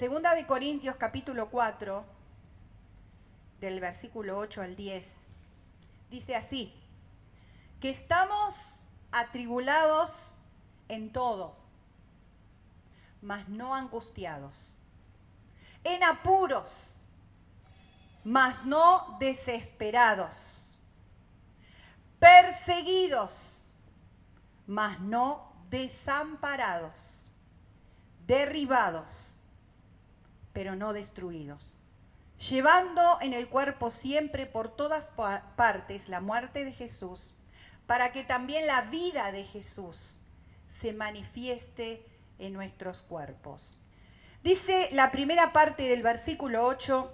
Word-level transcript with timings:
Segunda 0.00 0.34
de 0.34 0.46
Corintios 0.46 0.96
capítulo 0.96 1.50
4, 1.50 2.06
del 3.60 3.80
versículo 3.80 4.38
8 4.38 4.62
al 4.62 4.74
10, 4.74 5.04
dice 6.08 6.34
así, 6.34 6.72
que 7.82 7.90
estamos 7.90 8.86
atribulados 9.12 10.38
en 10.88 11.12
todo, 11.12 11.54
mas 13.20 13.46
no 13.50 13.74
angustiados, 13.74 14.74
en 15.84 16.02
apuros, 16.02 16.96
mas 18.24 18.64
no 18.64 19.18
desesperados, 19.18 20.74
perseguidos, 22.18 23.70
mas 24.66 24.98
no 24.98 25.52
desamparados, 25.68 27.26
derribados, 28.26 29.36
pero 30.60 30.76
no 30.76 30.92
destruidos, 30.92 31.72
llevando 32.50 33.18
en 33.22 33.32
el 33.32 33.48
cuerpo 33.48 33.90
siempre 33.90 34.44
por 34.44 34.68
todas 34.68 35.10
partes 35.56 36.06
la 36.10 36.20
muerte 36.20 36.66
de 36.66 36.72
Jesús, 36.72 37.30
para 37.86 38.12
que 38.12 38.24
también 38.24 38.66
la 38.66 38.82
vida 38.82 39.32
de 39.32 39.44
Jesús 39.44 40.18
se 40.70 40.92
manifieste 40.92 42.04
en 42.38 42.52
nuestros 42.52 43.00
cuerpos. 43.00 43.78
Dice 44.44 44.90
la 44.92 45.10
primera 45.10 45.54
parte 45.54 45.84
del 45.84 46.02
versículo 46.02 46.66
8, 46.66 47.10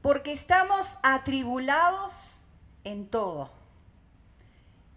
porque 0.00 0.32
estamos 0.32 0.98
atribulados 1.02 2.44
en 2.84 3.08
todo. 3.08 3.50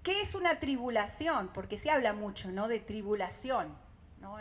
¿Qué 0.04 0.22
es 0.22 0.36
una 0.36 0.60
tribulación? 0.60 1.50
Porque 1.52 1.80
se 1.80 1.90
habla 1.90 2.14
mucho, 2.14 2.52
¿no? 2.52 2.68
De 2.68 2.80
tribulación, 2.80 3.76
¿no? 4.22 4.38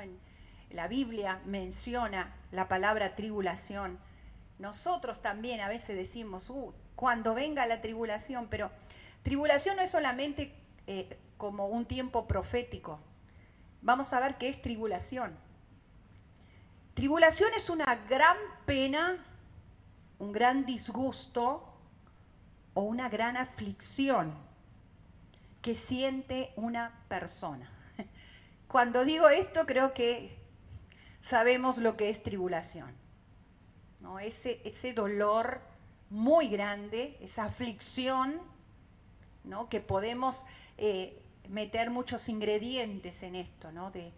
La 0.70 0.88
Biblia 0.88 1.40
menciona 1.44 2.34
la 2.50 2.68
palabra 2.68 3.14
tribulación. 3.14 3.98
Nosotros 4.58 5.20
también 5.22 5.60
a 5.60 5.68
veces 5.68 5.96
decimos, 5.96 6.50
uh, 6.50 6.72
cuando 6.96 7.34
venga 7.34 7.66
la 7.66 7.80
tribulación, 7.80 8.48
pero 8.48 8.70
tribulación 9.22 9.76
no 9.76 9.82
es 9.82 9.90
solamente 9.90 10.54
eh, 10.86 11.16
como 11.36 11.66
un 11.66 11.86
tiempo 11.86 12.26
profético. 12.26 13.00
Vamos 13.82 14.12
a 14.12 14.20
ver 14.20 14.36
qué 14.36 14.48
es 14.48 14.62
tribulación. 14.62 15.36
Tribulación 16.94 17.50
es 17.56 17.68
una 17.68 17.96
gran 18.08 18.36
pena, 18.66 19.24
un 20.18 20.32
gran 20.32 20.64
disgusto 20.64 21.74
o 22.72 22.82
una 22.82 23.08
gran 23.08 23.36
aflicción 23.36 24.32
que 25.60 25.74
siente 25.74 26.52
una 26.56 26.92
persona. 27.08 27.70
Cuando 28.68 29.04
digo 29.04 29.28
esto 29.28 29.66
creo 29.66 29.92
que 29.92 30.43
sabemos 31.24 31.78
lo 31.78 31.96
que 31.96 32.10
es 32.10 32.22
tribulación. 32.22 32.92
¿no? 34.00 34.20
Ese, 34.20 34.60
ese 34.64 34.92
dolor 34.92 35.62
muy 36.10 36.48
grande, 36.48 37.16
esa 37.20 37.46
aflicción, 37.46 38.40
¿no? 39.42 39.68
que 39.70 39.80
podemos 39.80 40.44
eh, 40.76 41.22
meter 41.48 41.90
muchos 41.90 42.28
ingredientes 42.28 43.22
en 43.22 43.36
esto, 43.36 43.72
¿no? 43.72 43.90
de, 43.90 44.12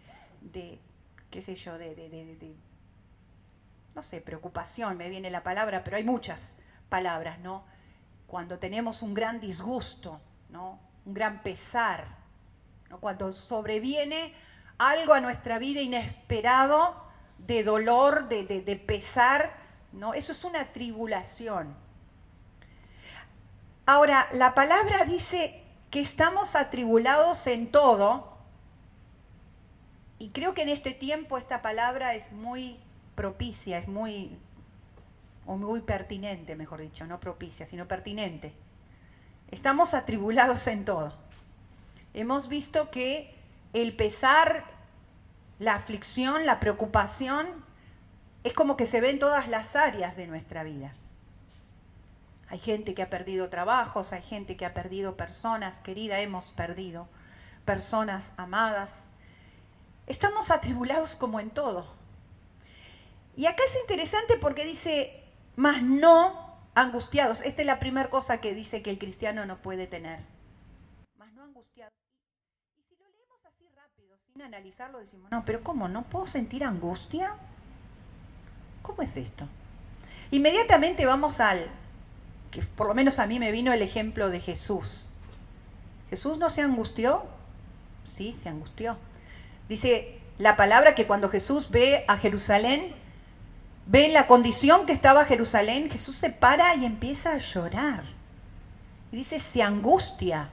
qué 1.31 1.41
sé 1.41 1.55
yo, 1.55 1.77
de, 1.77 1.95
de, 1.95 2.55
no 3.95 4.03
sé, 4.03 4.19
preocupación, 4.19 4.97
me 4.97 5.09
viene 5.09 5.31
la 5.31 5.43
palabra, 5.43 5.83
pero 5.83 5.97
hay 5.97 6.03
muchas 6.03 6.53
palabras, 6.89 7.39
¿no? 7.39 7.65
Cuando 8.27 8.59
tenemos 8.59 9.01
un 9.01 9.13
gran 9.13 9.39
disgusto, 9.39 10.21
¿no? 10.49 10.79
Un 11.05 11.13
gran 11.13 11.41
pesar, 11.41 12.15
¿no? 12.89 12.99
Cuando 12.99 13.33
sobreviene 13.33 14.33
algo 14.77 15.13
a 15.13 15.21
nuestra 15.21 15.59
vida 15.59 15.81
inesperado 15.81 16.95
de 17.39 17.63
dolor, 17.63 18.27
de, 18.29 18.83
pesar, 18.85 19.55
¿no? 19.91 20.13
Eso 20.13 20.31
es 20.31 20.43
una 20.43 20.65
tribulación. 20.65 21.75
Ahora, 23.85 24.27
la 24.33 24.53
palabra 24.53 25.05
dice 25.05 25.63
que 25.89 26.01
estamos 26.01 26.55
atribulados 26.55 27.47
en 27.47 27.71
todo, 27.71 28.37
y 30.19 30.29
creo 30.29 30.53
que 30.53 30.63
en 30.63 30.69
este 30.69 30.91
tiempo 30.91 31.37
esta 31.37 31.61
palabra 31.61 32.15
es 32.15 32.31
muy 32.31 32.79
propicia, 33.15 33.77
es 33.77 33.87
muy, 33.87 34.37
o 35.45 35.57
muy 35.57 35.81
pertinente, 35.81 36.55
mejor 36.55 36.81
dicho, 36.81 37.05
no 37.05 37.19
propicia, 37.19 37.67
sino 37.67 37.87
pertinente. 37.87 38.53
Estamos 39.51 39.93
atribulados 39.93 40.67
en 40.67 40.83
todo. 40.83 41.13
Hemos 42.13 42.49
visto 42.49 42.91
que 42.91 43.33
el 43.73 43.95
pesar, 43.95 44.65
la 45.59 45.75
aflicción, 45.75 46.45
la 46.45 46.59
preocupación, 46.59 47.47
es 48.43 48.53
como 48.53 48.77
que 48.77 48.85
se 48.85 49.01
ve 49.01 49.09
en 49.09 49.19
todas 49.19 49.47
las 49.47 49.75
áreas 49.75 50.15
de 50.15 50.27
nuestra 50.27 50.63
vida. 50.63 50.93
Hay 52.49 52.59
gente 52.59 52.93
que 52.93 53.01
ha 53.01 53.09
perdido 53.09 53.49
trabajos, 53.49 54.13
hay 54.13 54.21
gente 54.21 54.55
que 54.55 54.65
ha 54.65 54.73
perdido 54.73 55.17
personas 55.17 55.79
queridas, 55.79 56.19
hemos 56.19 56.51
perdido 56.51 57.09
personas 57.65 58.33
amadas. 58.37 58.91
Estamos 60.05 60.51
atribulados 60.51 61.15
como 61.15 61.39
en 61.41 61.49
todo. 61.49 61.85
Y 63.35 63.47
acá 63.47 63.63
es 63.65 63.75
interesante 63.81 64.37
porque 64.39 64.63
dice, 64.63 65.23
más 65.57 65.81
no 65.81 66.55
angustiados. 66.73 67.41
Esta 67.41 67.61
es 67.61 67.67
la 67.67 67.79
primera 67.79 68.09
cosa 68.09 68.39
que 68.39 68.53
dice 68.53 68.81
que 68.81 68.91
el 68.91 68.99
cristiano 68.99 69.45
no 69.45 69.57
puede 69.57 69.87
tener. 69.87 70.21
Más 71.17 71.33
no 71.33 71.43
angustiados 71.43 71.93
analizarlo 74.45 74.99
decimos, 74.99 75.31
no, 75.31 75.43
pero 75.45 75.63
¿cómo? 75.63 75.87
¿No 75.87 76.03
puedo 76.03 76.27
sentir 76.27 76.63
angustia? 76.63 77.35
¿Cómo 78.81 79.01
es 79.01 79.17
esto? 79.17 79.47
Inmediatamente 80.31 81.05
vamos 81.05 81.39
al, 81.39 81.67
que 82.51 82.61
por 82.61 82.87
lo 82.87 82.93
menos 82.93 83.19
a 83.19 83.27
mí 83.27 83.39
me 83.39 83.51
vino 83.51 83.73
el 83.73 83.81
ejemplo 83.81 84.29
de 84.29 84.39
Jesús. 84.39 85.09
¿Jesús 86.09 86.37
no 86.37 86.49
se 86.49 86.61
angustió? 86.61 87.25
Sí, 88.05 88.35
se 88.41 88.49
angustió. 88.49 88.97
Dice 89.67 90.19
la 90.37 90.55
palabra 90.55 90.95
que 90.95 91.07
cuando 91.07 91.29
Jesús 91.29 91.69
ve 91.69 92.05
a 92.07 92.17
Jerusalén, 92.17 92.93
ve 93.85 94.09
la 94.09 94.27
condición 94.27 94.85
que 94.85 94.93
estaba 94.93 95.25
Jerusalén, 95.25 95.89
Jesús 95.89 96.17
se 96.17 96.29
para 96.29 96.75
y 96.75 96.85
empieza 96.85 97.33
a 97.33 97.37
llorar. 97.37 98.03
Y 99.11 99.17
dice, 99.17 99.39
se 99.39 99.63
angustia, 99.63 100.49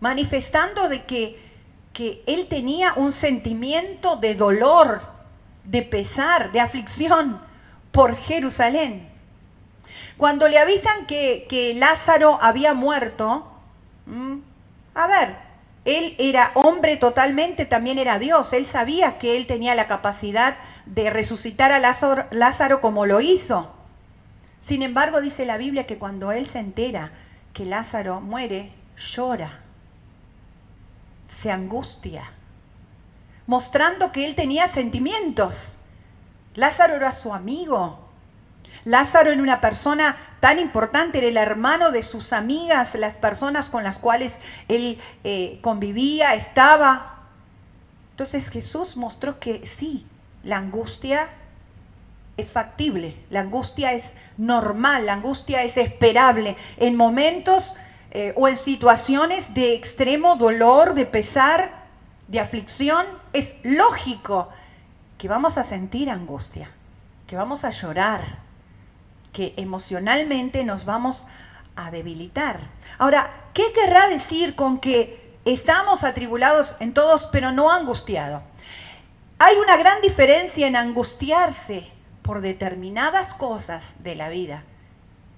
manifestando 0.00 0.88
de 0.88 1.04
que 1.04 1.47
que 1.98 2.22
él 2.28 2.46
tenía 2.46 2.92
un 2.94 3.10
sentimiento 3.12 4.14
de 4.18 4.36
dolor, 4.36 5.02
de 5.64 5.82
pesar, 5.82 6.52
de 6.52 6.60
aflicción 6.60 7.40
por 7.90 8.16
Jerusalén. 8.16 9.08
Cuando 10.16 10.46
le 10.46 10.60
avisan 10.60 11.06
que, 11.06 11.74
Lázaro 11.76 12.38
había 12.40 12.72
muerto, 12.72 13.50
a 14.94 15.06
ver, 15.08 15.34
él 15.84 16.14
era 16.20 16.52
hombre 16.54 16.98
totalmente, 16.98 17.66
también 17.66 17.98
era 17.98 18.20
Dios, 18.20 18.52
él 18.52 18.64
sabía 18.64 19.18
que 19.18 19.36
él 19.36 19.48
tenía 19.48 19.74
la 19.74 19.88
capacidad 19.88 20.54
de 20.86 21.10
resucitar 21.10 21.72
a 21.72 21.80
Lázaro, 21.80 22.26
Lázaro 22.30 22.80
como 22.80 23.06
lo 23.06 23.20
hizo. 23.20 23.74
Sin 24.60 24.84
embargo, 24.84 25.20
dice 25.20 25.44
la 25.44 25.56
Biblia 25.56 25.84
que 25.84 25.98
cuando 25.98 26.30
él 26.30 26.46
se 26.46 26.60
entera 26.60 27.10
que 27.52 27.64
Lázaro 27.64 28.20
muere, 28.20 28.70
llora 28.96 29.62
se 31.42 31.50
angustia, 31.50 32.30
mostrando 33.46 34.12
que 34.12 34.26
él 34.26 34.34
tenía 34.34 34.68
sentimientos. 34.68 35.76
Lázaro 36.54 36.96
era 36.96 37.12
su 37.12 37.32
amigo. 37.32 38.08
Lázaro 38.84 39.30
era 39.30 39.42
una 39.42 39.60
persona 39.60 40.16
tan 40.40 40.58
importante, 40.58 41.18
era 41.18 41.28
el 41.28 41.36
hermano 41.36 41.90
de 41.90 42.02
sus 42.02 42.32
amigas, 42.32 42.94
las 42.94 43.16
personas 43.16 43.68
con 43.68 43.84
las 43.84 43.98
cuales 43.98 44.38
él 44.68 45.00
eh, 45.24 45.58
convivía, 45.62 46.34
estaba. 46.34 47.18
Entonces 48.12 48.48
Jesús 48.50 48.96
mostró 48.96 49.38
que 49.38 49.66
sí, 49.66 50.06
la 50.42 50.56
angustia 50.56 51.28
es 52.36 52.52
factible, 52.52 53.14
la 53.30 53.40
angustia 53.40 53.92
es 53.92 54.12
normal, 54.36 55.06
la 55.06 55.14
angustia 55.14 55.62
es 55.62 55.76
esperable. 55.76 56.56
En 56.78 56.96
momentos 56.96 57.74
eh, 58.10 58.32
o 58.36 58.48
en 58.48 58.56
situaciones 58.56 59.52
de 59.52 59.74
extremo 59.74 60.36
dolor, 60.36 60.94
de 60.94 61.04
pesar, 61.04 61.70
de 62.26 62.40
aflicción, 62.40 63.04
es 63.32 63.56
lógico 63.62 64.48
que 65.18 65.28
vamos 65.28 65.58
a 65.58 65.64
sentir 65.64 66.08
angustia, 66.08 66.70
que 67.26 67.36
vamos 67.36 67.64
a 67.64 67.70
llorar, 67.70 68.22
que 69.32 69.52
emocionalmente 69.56 70.64
nos 70.64 70.86
vamos 70.86 71.26
a 71.76 71.90
debilitar. 71.90 72.60
Ahora, 72.98 73.30
¿qué 73.52 73.72
querrá 73.72 74.08
decir 74.08 74.54
con 74.54 74.78
que 74.78 75.36
estamos 75.44 76.02
atribulados 76.02 76.76
en 76.80 76.94
todos, 76.94 77.26
pero 77.26 77.52
no 77.52 77.70
angustiados? 77.70 78.42
Hay 79.38 79.56
una 79.56 79.76
gran 79.76 80.00
diferencia 80.00 80.66
en 80.66 80.76
angustiarse 80.76 81.88
por 82.22 82.40
determinadas 82.40 83.34
cosas 83.34 84.02
de 84.02 84.14
la 84.14 84.28
vida 84.30 84.64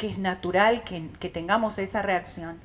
que 0.00 0.08
es 0.08 0.16
natural 0.16 0.82
que, 0.82 1.28
tengamos 1.28 1.78
esa 1.78 2.00
reacción. 2.00 2.58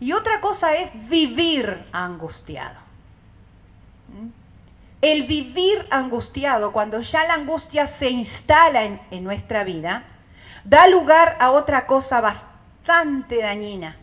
Y 0.00 0.10
otra 0.10 0.40
cosa 0.40 0.74
es 0.74 0.90
vivir 1.08 1.86
angustiado. 1.92 2.76
¿Mm? 4.08 4.30
el 5.00 5.28
vivir 5.28 5.86
angustiado, 5.90 6.72
cuando 6.72 7.00
ya 7.02 7.22
la 7.28 7.34
angustia 7.34 7.86
se 7.86 8.10
instala 8.10 8.82
en, 8.82 9.00
en 9.12 9.22
nuestra 9.22 9.62
vida, 9.62 10.02
da 10.64 10.88
lugar 10.88 11.36
a 11.38 11.52
otra 11.52 11.86
cosa 11.86 12.20
bastante 12.20 13.40
dañina, 13.40 13.94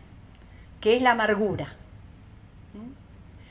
que 0.79 0.95
es 0.95 1.01
la 1.01 1.11
amargura. 1.11 1.73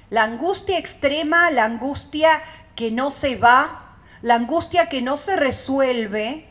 La 0.08 0.24
angustia 0.24 0.78
extrema, 0.78 1.50
la 1.50 1.66
angustia 1.66 2.42
que 2.76 2.90
no 2.90 3.10
se 3.10 3.36
va, 3.36 3.96
la 4.22 4.36
angustia 4.36 4.88
que 4.88 5.02
no 5.02 5.18
se 5.18 5.36
resuelve, 5.36 6.48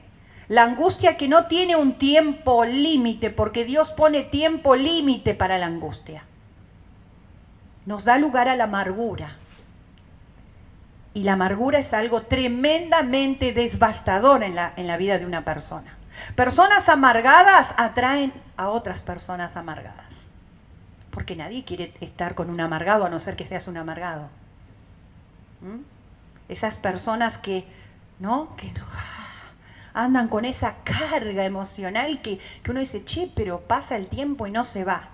la 0.48 0.64
angustia 0.64 1.18
que 1.18 1.28
no 1.28 1.48
tiene 1.48 1.76
un 1.76 1.98
tiempo 1.98 2.66
límite, 2.66 3.30
porque 3.30 3.66
Dios 3.66 3.92
pone 3.92 4.24
tiempo 4.24 4.76
límite 4.76 5.34
para 5.34 5.58
la 5.58 5.68
angustia, 5.68 6.26
nos 7.86 8.06
da 8.06 8.18
lugar 8.18 8.48
a 8.50 8.56
la 8.56 8.66
amargura. 8.66 9.38
Y 11.16 11.24
la 11.24 11.34
amargura 11.34 11.78
es 11.78 11.94
algo 11.94 12.24
tremendamente 12.24 13.54
devastador 13.54 14.42
en 14.42 14.56
la, 14.56 14.74
en 14.78 14.88
la 14.88 14.98
vida 14.98 15.20
de 15.20 15.28
una 15.28 15.46
persona. 15.46 15.96
Personas 16.36 16.90
amargadas 16.90 17.74
atraen 17.78 18.34
a 18.58 18.70
otras 18.70 19.02
personas 19.02 19.56
amargadas. 19.56 20.30
Porque 21.12 21.36
nadie 21.36 21.64
quiere 21.64 21.94
estar 22.02 22.34
con 22.34 22.50
un 22.50 22.60
amargado 22.60 23.06
a 23.06 23.10
no 23.10 23.20
ser 23.20 23.36
que 23.36 23.46
seas 23.46 23.68
un 23.68 23.78
amargado. 23.78 24.30
¿Mm? 25.62 25.82
Esas 26.50 26.78
personas 26.78 27.38
que, 27.38 27.66
¿no? 28.20 28.56
Que 28.56 28.74
ah, 28.80 29.23
andan 29.94 30.28
con 30.28 30.46
esa 30.46 30.76
carga 30.84 31.46
emocional 31.46 32.22
que, 32.22 32.40
que 32.64 32.72
uno 32.72 32.80
dice, 32.80 33.04
che, 33.06 33.32
pero 33.36 33.62
pasa 33.62 33.96
el 33.96 34.08
tiempo 34.08 34.48
y 34.48 34.52
no 34.52 34.64
se 34.64 34.84
va. 34.84 35.10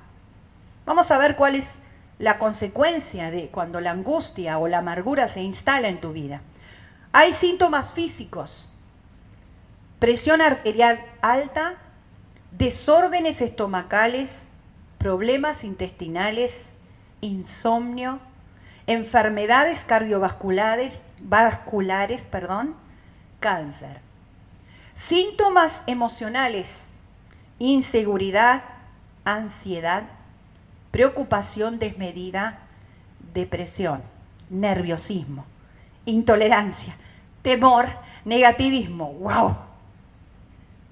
Vamos 0.85 1.11
a 1.11 1.17
ver 1.17 1.35
cuál 1.35 1.55
es 1.55 1.75
la 2.17 2.39
consecuencia 2.39 3.31
de 3.31 3.47
cuando 3.47 3.81
la 3.81 3.91
angustia 3.91 4.57
o 4.57 4.67
la 4.67 4.79
amargura 4.79 5.27
se 5.29 5.41
instala 5.41 5.87
en 5.89 5.99
tu 5.99 6.11
vida. 6.11 6.41
Hay 7.11 7.33
síntomas 7.33 7.91
físicos 7.91 8.69
presión 9.99 10.41
arterial 10.41 10.99
alta, 11.21 11.75
desórdenes 12.51 13.41
estomacales, 13.41 14.39
problemas 14.97 15.63
intestinales, 15.63 16.67
insomnio, 17.21 18.19
enfermedades 18.87 19.81
cardiovasculares, 19.81 21.01
vasculares, 21.19 22.23
perdón, 22.23 22.75
cáncer. 23.39 23.99
Síntomas 25.07 25.81
emocionales, 25.87 26.83
inseguridad, 27.57 28.63
ansiedad, 29.23 30.03
preocupación 30.91 31.79
desmedida, 31.79 32.59
depresión, 33.33 34.03
nerviosismo, 34.49 35.45
intolerancia, 36.05 36.93
temor, 37.41 37.87
negativismo. 38.25 39.13
¡Wow! 39.13 39.57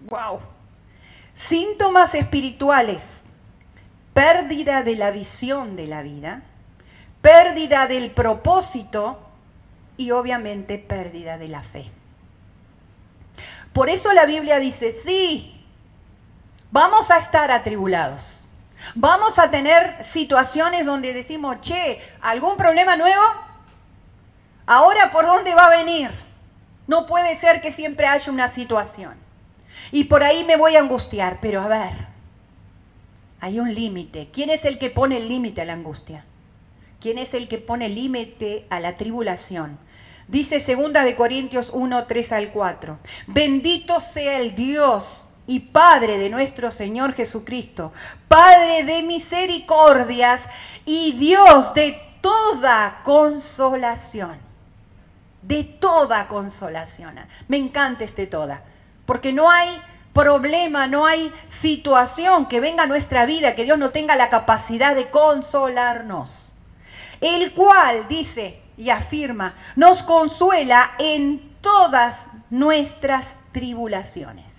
Wow. 0.09 0.39
Síntomas 1.35 2.15
espirituales. 2.15 3.21
Pérdida 4.13 4.83
de 4.83 4.95
la 4.95 5.11
visión 5.11 5.75
de 5.75 5.85
la 5.85 6.01
vida, 6.01 6.43
pérdida 7.21 7.87
del 7.87 8.11
propósito 8.11 9.19
y 9.97 10.11
obviamente 10.11 10.79
pérdida 10.79 11.37
de 11.37 11.49
la 11.49 11.61
fe. 11.61 11.91
Por 13.73 13.89
eso 13.89 14.13
la 14.13 14.25
Biblia 14.25 14.59
dice, 14.59 14.95
sí, 15.03 15.63
vamos 16.71 17.11
a 17.11 17.17
estar 17.17 17.51
atribulados. 17.51 18.45
Vamos 18.95 19.39
a 19.39 19.49
tener 19.49 20.03
situaciones 20.03 20.85
donde 20.85 21.13
decimos, 21.13 21.61
che, 21.61 22.01
¿algún 22.21 22.57
problema 22.57 22.95
nuevo? 22.95 23.23
Ahora, 24.65 25.11
¿por 25.11 25.25
dónde 25.25 25.55
va 25.55 25.65
a 25.65 25.77
venir? 25.77 26.11
No 26.87 27.05
puede 27.05 27.35
ser 27.35 27.61
que 27.61 27.71
siempre 27.71 28.07
haya 28.07 28.31
una 28.31 28.49
situación. 28.49 29.15
Y 29.91 30.05
por 30.05 30.23
ahí 30.23 30.43
me 30.43 30.57
voy 30.57 30.75
a 30.75 30.79
angustiar, 30.79 31.39
pero 31.41 31.61
a 31.61 31.67
ver, 31.67 32.07
hay 33.39 33.59
un 33.59 33.73
límite. 33.73 34.29
¿Quién 34.31 34.49
es 34.49 34.65
el 34.65 34.79
que 34.79 34.89
pone 34.89 35.17
el 35.17 35.27
límite 35.27 35.61
a 35.61 35.65
la 35.65 35.73
angustia? 35.73 36.25
¿Quién 36.99 37.17
es 37.17 37.33
el 37.33 37.47
que 37.47 37.57
pone 37.57 37.89
límite 37.89 38.65
a 38.69 38.79
la 38.79 38.97
tribulación? 38.97 39.77
Dice 40.27 40.59
segunda 40.59 41.03
de 41.03 41.15
Corintios 41.15 41.69
1, 41.71 42.05
3 42.05 42.31
al 42.33 42.49
4. 42.49 42.97
Bendito 43.27 44.01
sea 44.01 44.39
el 44.39 44.55
Dios 44.55 45.27
y 45.47 45.59
Padre 45.59 46.17
de 46.17 46.29
nuestro 46.29 46.69
Señor 46.69 47.13
Jesucristo, 47.13 47.93
Padre 48.27 48.83
de 48.83 49.03
misericordias 49.03 50.41
y 50.85 51.13
Dios 51.13 51.73
de 51.73 51.97
toda 52.19 52.99
consolación. 53.05 54.37
De 55.41 55.63
toda 55.63 56.27
consolación. 56.27 57.15
Me 57.47 57.55
encanta 57.55 58.03
este 58.03 58.27
toda 58.27 58.63
porque 59.05 59.31
no 59.31 59.49
hay 59.49 59.69
problema, 60.11 60.87
no 60.87 61.05
hay 61.05 61.31
situación 61.47 62.47
que 62.47 62.59
venga 62.59 62.83
a 62.83 62.87
nuestra 62.87 63.25
vida 63.25 63.55
que 63.55 63.63
Dios 63.63 63.79
no 63.79 63.91
tenga 63.91 64.17
la 64.17 64.29
capacidad 64.29 64.93
de 64.93 65.09
consolarnos. 65.09 66.51
El 67.21 67.53
cual, 67.53 68.07
dice 68.09 68.66
y 68.77 68.89
afirma, 68.89 69.55
nos 69.75 70.03
consuela 70.03 70.91
en 70.99 71.55
todas 71.61 72.25
nuestras 72.49 73.35
tribulaciones. 73.51 74.53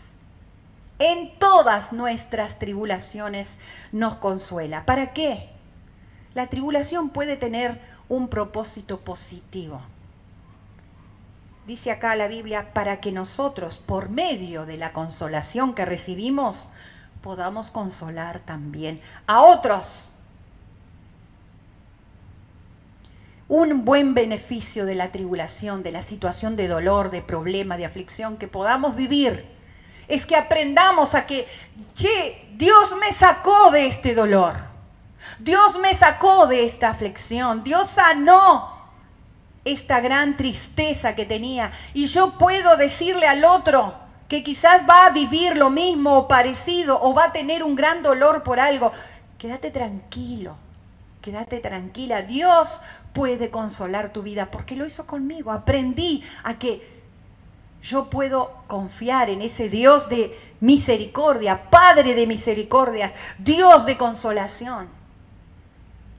En 0.99 1.39
todas 1.39 1.93
nuestras 1.93 2.59
tribulaciones 2.59 3.55
nos 3.93 4.17
consuela. 4.17 4.85
¿Para 4.85 5.13
qué? 5.13 5.51
La 6.35 6.49
tribulación 6.49 7.11
puede 7.11 7.37
tener 7.37 7.81
un 8.09 8.29
propósito 8.29 8.99
positivo 9.01 9.81
dice 11.69 11.91
acá 11.91 12.17
la 12.17 12.29
Biblia, 12.29 12.73
para 12.73 12.99
que 12.99 13.13
nosotros, 13.13 13.77
por 13.77 14.09
medio 14.09 14.65
de 14.65 14.79
la 14.79 14.95
consolación 14.95 15.75
que 15.75 15.85
recibimos, 15.85 16.71
podamos 17.21 17.71
consolar 17.71 18.41
también 18.41 19.03
a 19.27 19.43
otros. 19.43 20.13
Un 23.49 23.85
buen 23.85 24.15
beneficio 24.15 24.85
de 24.85 24.95
la 24.95 25.11
tribulación, 25.11 25.83
de 25.83 25.93
la 25.93 26.03
situación 26.03 26.55
de 26.55 26.69
dolor, 26.69 27.11
de 27.11 27.23
problema, 27.23 27.77
de 27.77 27.87
aflicción 27.87 28.37
que 28.37 28.47
podamos 28.47 28.95
vivir, 28.95 29.47
es 30.07 30.27
que 30.27 30.37
aprendamos 30.37 31.15
a 31.15 31.27
que, 31.27 31.47
che, 31.95 32.47
Dios 32.57 32.95
me 33.01 33.13
sacó 33.13 33.71
de 33.71 33.87
este 33.87 34.15
dolor. 34.15 34.57
Dios 35.39 35.79
me 35.79 35.95
sacó 35.95 36.47
de 36.47 36.65
esta 36.65 36.91
aflicción. 36.91 37.65
Dios 37.65 37.89
sanó 37.89 38.79
esta 39.65 40.01
gran 40.01 40.37
tristeza 40.37 41.15
que 41.15 41.27
tenía. 41.27 41.73
Y 41.95 42.07
yo 42.07 42.33
puedo 42.39 42.77
decirle 42.77 43.27
al 43.27 43.45
otro 43.45 43.95
que 44.29 44.43
quizás 44.43 44.89
va 44.89 45.07
a 45.07 45.11
vivir 45.11 45.57
lo 45.57 45.71
mismo 45.71 46.17
o 46.17 46.29
parecido 46.29 47.01
o 47.01 47.15
va 47.15 47.27
a 47.27 47.33
tener 47.33 47.63
un 47.63 47.75
gran 47.75 48.03
dolor 48.03 48.43
por 48.43 48.61
algo, 48.61 48.93
quédate 49.39 49.71
tranquilo, 49.71 50.57
quédate 51.21 51.59
tranquila. 51.59 52.23
Dios 52.23 52.81
puede 53.13 53.51
consolar 53.51 54.13
tu 54.13 54.23
vida 54.23 54.51
porque 54.51 54.77
lo 54.77 54.87
hizo 54.87 55.07
conmigo. 55.07 55.53
Aprendí 55.53 56.23
a 56.45 56.59
que 56.59 56.99
yo 57.83 58.11
puedo 58.11 58.53
confiar 58.67 59.31
en 59.31 59.43
ese 59.43 59.69
Dios 59.69 60.09
de 60.09 60.39
misericordia, 60.61 61.71
Padre 61.71 62.15
de 62.15 62.27
misericordias, 62.27 63.13
Dios 63.39 63.87
de 63.87 63.97
consolación 63.97 64.89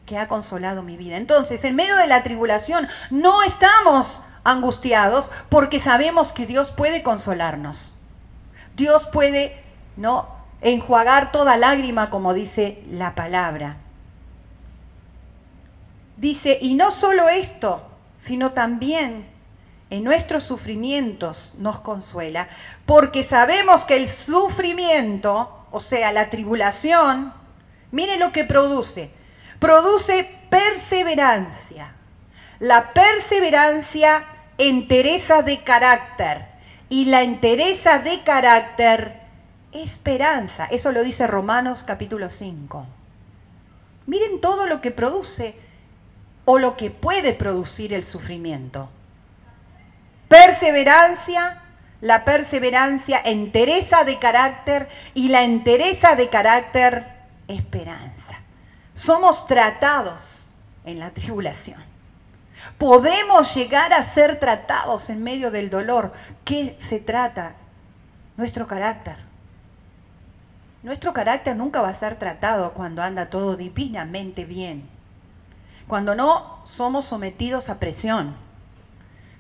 que 0.06 0.18
ha 0.18 0.28
consolado 0.28 0.82
mi 0.82 0.98
vida. 0.98 1.18
Entonces, 1.18 1.64
en 1.64 1.76
medio 1.76 1.96
de 1.98 2.08
la 2.08 2.24
tribulación, 2.24 2.88
no 3.12 3.44
estamos 3.44 4.22
angustiados 4.44 5.30
porque 5.50 5.80
sabemos 5.80 6.32
que 6.32 6.48
Dios 6.48 6.72
puede 6.72 7.04
consolarnos. 7.04 7.98
Dios 8.76 9.08
puede, 9.12 9.62
¿no? 9.98 10.40
enjuagar 10.62 11.32
toda 11.32 11.58
lágrima, 11.58 12.10
como 12.10 12.34
dice 12.34 12.84
la 12.90 13.16
palabra. 13.16 13.78
Dice, 16.20 16.58
y 16.62 16.74
no 16.74 16.92
solo 16.92 17.30
esto, 17.30 17.82
sino 18.18 18.52
también 18.52 19.26
en 19.90 20.04
nuestros 20.04 20.44
sufrimientos 20.44 21.56
nos 21.60 21.80
consuela, 21.80 22.50
porque 22.86 23.24
sabemos 23.24 23.86
que 23.86 23.96
el 23.96 24.10
sufrimiento, 24.10 25.66
o 25.72 25.80
sea, 25.80 26.12
la 26.12 26.30
tribulación, 26.30 27.34
mire 27.92 28.18
lo 28.18 28.34
que 28.34 28.44
produce, 28.44 29.12
produce 29.60 30.30
perseverancia. 30.50 31.94
La 32.60 32.92
perseverancia 32.92 34.26
entereza 34.58 35.42
de 35.42 35.64
carácter 35.64 36.48
y 36.90 37.06
la 37.06 37.24
entereza 37.24 38.00
de 38.00 38.24
carácter 38.24 39.22
esperanza. 39.72 40.66
Eso 40.66 40.92
lo 40.92 41.02
dice 41.02 41.28
Romanos 41.28 41.84
capítulo 41.84 42.30
5. 42.30 42.86
Miren 44.06 44.42
todo 44.42 44.68
lo 44.68 44.82
que 44.82 44.92
produce 44.92 45.69
o 46.52 46.58
lo 46.58 46.76
que 46.76 46.90
puede 46.90 47.34
producir 47.34 47.94
el 47.94 48.04
sufrimiento. 48.04 48.90
Perseverancia, 50.28 51.62
la 52.02 52.26
perseverancia 52.26 53.22
entereza 53.24 54.04
de 54.04 54.18
carácter 54.18 54.90
y 55.14 55.28
la 55.28 55.44
entereza 55.44 56.16
de 56.16 56.28
carácter 56.30 57.06
esperanza 57.48 58.40
somos 58.96 59.46
tratados 59.46 60.56
en 60.86 60.98
la 60.98 61.12
tribulación. 61.12 61.80
Podemos 62.80 63.54
llegar 63.54 63.94
a 63.94 64.02
ser 64.02 64.40
tratados 64.40 65.12
en 65.12 65.22
medio 65.22 65.52
del 65.52 65.70
dolor. 65.70 66.14
¿Qué 66.46 66.76
se 66.80 67.00
trata? 67.00 67.54
Nuestro 68.38 68.68
carácter. 68.68 69.18
Nuestro 70.82 71.14
carácter 71.14 71.56
nunca 71.56 71.80
va 71.82 71.90
a 71.90 71.94
ser 71.94 72.18
tratado 72.18 72.74
cuando 72.74 73.04
anda 73.04 73.30
todo 73.30 73.56
divinamente 73.56 74.46
bien. 74.46 74.98
Cuando 75.90 76.14
no 76.14 76.60
somos 76.68 77.06
sometidos 77.06 77.68
a 77.68 77.80
presión. 77.80 78.36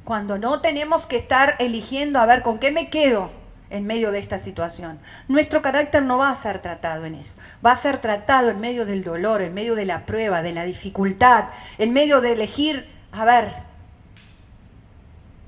Cuando 0.03 0.39
no 0.39 0.61
tenemos 0.61 1.05
que 1.05 1.15
estar 1.15 1.55
eligiendo 1.59 2.17
a 2.17 2.25
ver 2.25 2.41
con 2.41 2.57
qué 2.57 2.71
me 2.71 2.89
quedo 2.89 3.29
en 3.69 3.85
medio 3.85 4.11
de 4.11 4.17
esta 4.17 4.39
situación. 4.39 4.97
Nuestro 5.27 5.61
carácter 5.61 6.01
no 6.01 6.17
va 6.17 6.31
a 6.31 6.35
ser 6.35 6.57
tratado 6.57 7.05
en 7.05 7.13
eso. 7.13 7.39
Va 7.63 7.73
a 7.73 7.77
ser 7.77 8.01
tratado 8.01 8.49
en 8.49 8.59
medio 8.59 8.87
del 8.87 9.03
dolor, 9.03 9.43
en 9.43 9.53
medio 9.53 9.75
de 9.75 9.85
la 9.85 10.07
prueba, 10.07 10.41
de 10.41 10.53
la 10.53 10.63
dificultad, 10.63 11.49
en 11.77 11.93
medio 11.93 12.19
de 12.19 12.31
elegir, 12.31 12.89
a 13.11 13.25
ver, 13.25 13.53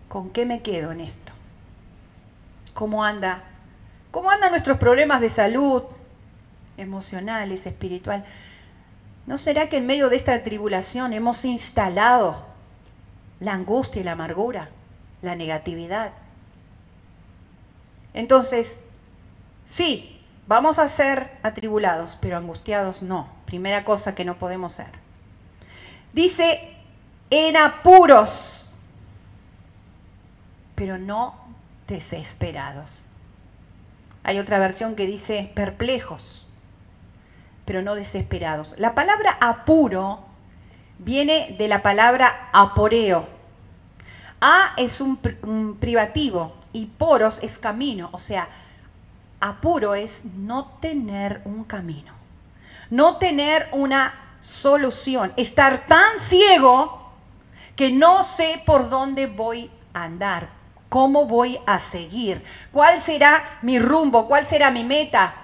¿con 0.08 0.30
qué 0.30 0.46
me 0.46 0.62
quedo 0.62 0.92
en 0.92 1.02
esto? 1.02 1.32
¿Cómo 2.76 3.04
anda? 3.04 3.42
¿Cómo 4.12 4.30
andan 4.30 4.52
nuestros 4.52 4.78
problemas 4.78 5.20
de 5.20 5.32
salud 5.32 5.82
emocionales, 6.78 7.66
espiritual? 7.66 8.24
¿No 9.32 9.38
será 9.38 9.70
que 9.70 9.78
en 9.78 9.86
medio 9.86 10.10
de 10.10 10.18
esta 10.18 10.44
tribulación 10.44 11.14
hemos 11.14 11.46
instalado 11.46 12.48
la 13.40 13.54
angustia 13.54 14.02
y 14.02 14.04
la 14.04 14.12
amargura, 14.12 14.68
la 15.22 15.38
negatividad? 15.38 16.12
Entonces, 18.14 18.82
sí, 19.66 20.20
vamos 20.48 20.80
a 20.80 20.90
ser 20.90 21.32
atribulados, 21.44 22.18
pero 22.20 22.36
angustiados 22.36 23.04
no. 23.04 23.30
Primera 23.46 23.86
cosa 23.86 24.16
que 24.16 24.26
no 24.26 24.36
podemos 24.36 24.74
ser. 24.74 24.92
Dice, 26.12 26.76
en 27.30 27.56
apuros, 27.56 28.70
pero 30.76 30.98
no 30.98 31.36
desesperados. 31.88 33.06
Hay 34.24 34.40
otra 34.40 34.60
versión 34.60 34.98
que 34.98 35.06
dice 35.06 35.54
perplejos, 35.56 36.41
pero 37.72 37.84
no 37.84 37.96
desesperados. 37.96 38.76
La 38.80 38.94
palabra 38.94 39.38
apuro 39.40 40.20
viene 41.00 41.56
de 41.58 41.70
la 41.70 41.82
palabra 41.82 42.50
aporeo. 42.52 43.26
A 44.42 44.74
es 44.76 45.00
un, 45.00 45.78
privativo 45.80 46.54
y 46.74 46.88
poros 46.88 47.42
es 47.42 47.58
camino, 47.58 48.10
o 48.12 48.20
sea, 48.20 48.50
apuro 49.40 49.96
es 49.96 50.26
no 50.26 50.66
tener 50.82 51.42
un 51.46 51.64
camino, 51.64 52.12
no 52.90 53.16
tener 53.16 53.70
una 53.72 54.16
solución, 54.42 55.32
estar 55.38 55.88
tan 55.88 56.20
ciego 56.28 57.14
que 57.78 57.90
no 57.90 58.24
sé 58.24 58.62
por 58.66 58.90
dónde 58.90 59.28
voy 59.28 59.72
a 59.94 60.04
andar, 60.04 60.50
cómo 60.90 61.26
voy 61.26 61.58
a 61.66 61.80
seguir, 61.80 62.44
cuál 62.74 63.00
será 63.00 63.60
mi 63.62 63.80
rumbo, 63.80 64.28
cuál 64.28 64.46
será 64.46 64.72
mi 64.72 64.84
meta, 64.84 65.41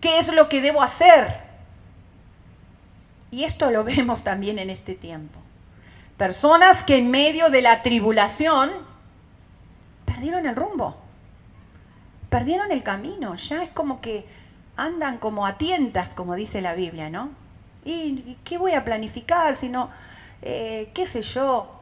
qué 0.00 0.18
es 0.18 0.32
lo 0.32 0.48
que 0.48 0.60
debo 0.60 0.82
hacer. 0.82 1.40
Y 3.30 3.44
esto 3.44 3.70
lo 3.70 3.84
vemos 3.84 4.24
también 4.24 4.58
en 4.58 4.70
este 4.70 4.94
tiempo. 4.94 5.38
Personas 6.16 6.82
que 6.82 6.98
en 6.98 7.10
medio 7.10 7.48
de 7.48 7.62
la 7.62 7.82
tribulación 7.82 8.70
perdieron 10.04 10.46
el 10.46 10.54
rumbo, 10.54 10.96
perdieron 12.28 12.70
el 12.72 12.82
camino, 12.82 13.36
ya 13.36 13.62
es 13.62 13.70
como 13.70 14.00
que 14.00 14.26
andan 14.76 15.18
como 15.18 15.46
a 15.46 15.56
tientas, 15.56 16.12
como 16.12 16.34
dice 16.34 16.60
la 16.60 16.74
Biblia, 16.74 17.08
¿no? 17.08 17.30
¿Y 17.84 18.36
qué 18.44 18.58
voy 18.58 18.72
a 18.72 18.84
planificar? 18.84 19.56
Si 19.56 19.70
no, 19.70 19.90
eh, 20.42 20.90
qué 20.92 21.06
sé 21.06 21.22
yo, 21.22 21.80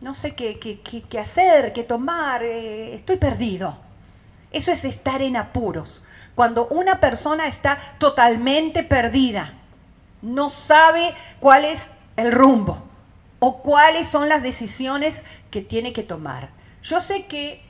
no 0.00 0.14
sé 0.14 0.34
qué, 0.34 0.58
qué, 0.58 1.18
hacer, 1.18 1.72
qué 1.72 1.82
tomar, 1.84 2.42
eh, 2.42 2.94
estoy 2.94 3.16
perdido. 3.16 3.76
Eso 4.50 4.72
es 4.72 4.84
estar 4.84 5.20
en 5.22 5.36
apuros. 5.36 6.04
Cuando 6.34 6.68
una 6.68 7.00
persona 7.00 7.46
está 7.46 7.78
totalmente 7.98 8.82
perdida, 8.82 9.54
no 10.22 10.50
sabe 10.50 11.14
cuál 11.40 11.64
es 11.64 11.90
el 12.16 12.32
rumbo 12.32 12.82
o 13.38 13.62
cuáles 13.62 14.08
son 14.08 14.28
las 14.28 14.42
decisiones 14.42 15.22
que 15.50 15.62
tiene 15.62 15.92
que 15.92 16.02
tomar. 16.02 16.50
Yo 16.82 17.00
sé 17.00 17.26
que 17.26 17.62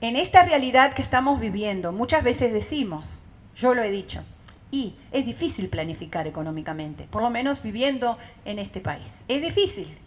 en 0.00 0.16
esta 0.16 0.44
realidad 0.44 0.92
que 0.92 1.02
estamos 1.02 1.40
viviendo, 1.40 1.92
muchas 1.92 2.22
veces 2.22 2.52
decimos, 2.52 3.24
yo 3.56 3.74
lo 3.74 3.82
he 3.82 3.90
dicho, 3.90 4.22
y 4.70 4.94
es 5.12 5.26
difícil 5.26 5.68
planificar 5.68 6.26
económicamente, 6.26 7.04
por 7.10 7.22
lo 7.22 7.30
menos 7.30 7.62
viviendo 7.62 8.18
en 8.44 8.58
este 8.58 8.80
país. 8.80 9.12
Es 9.26 9.42
difícil, 9.42 9.98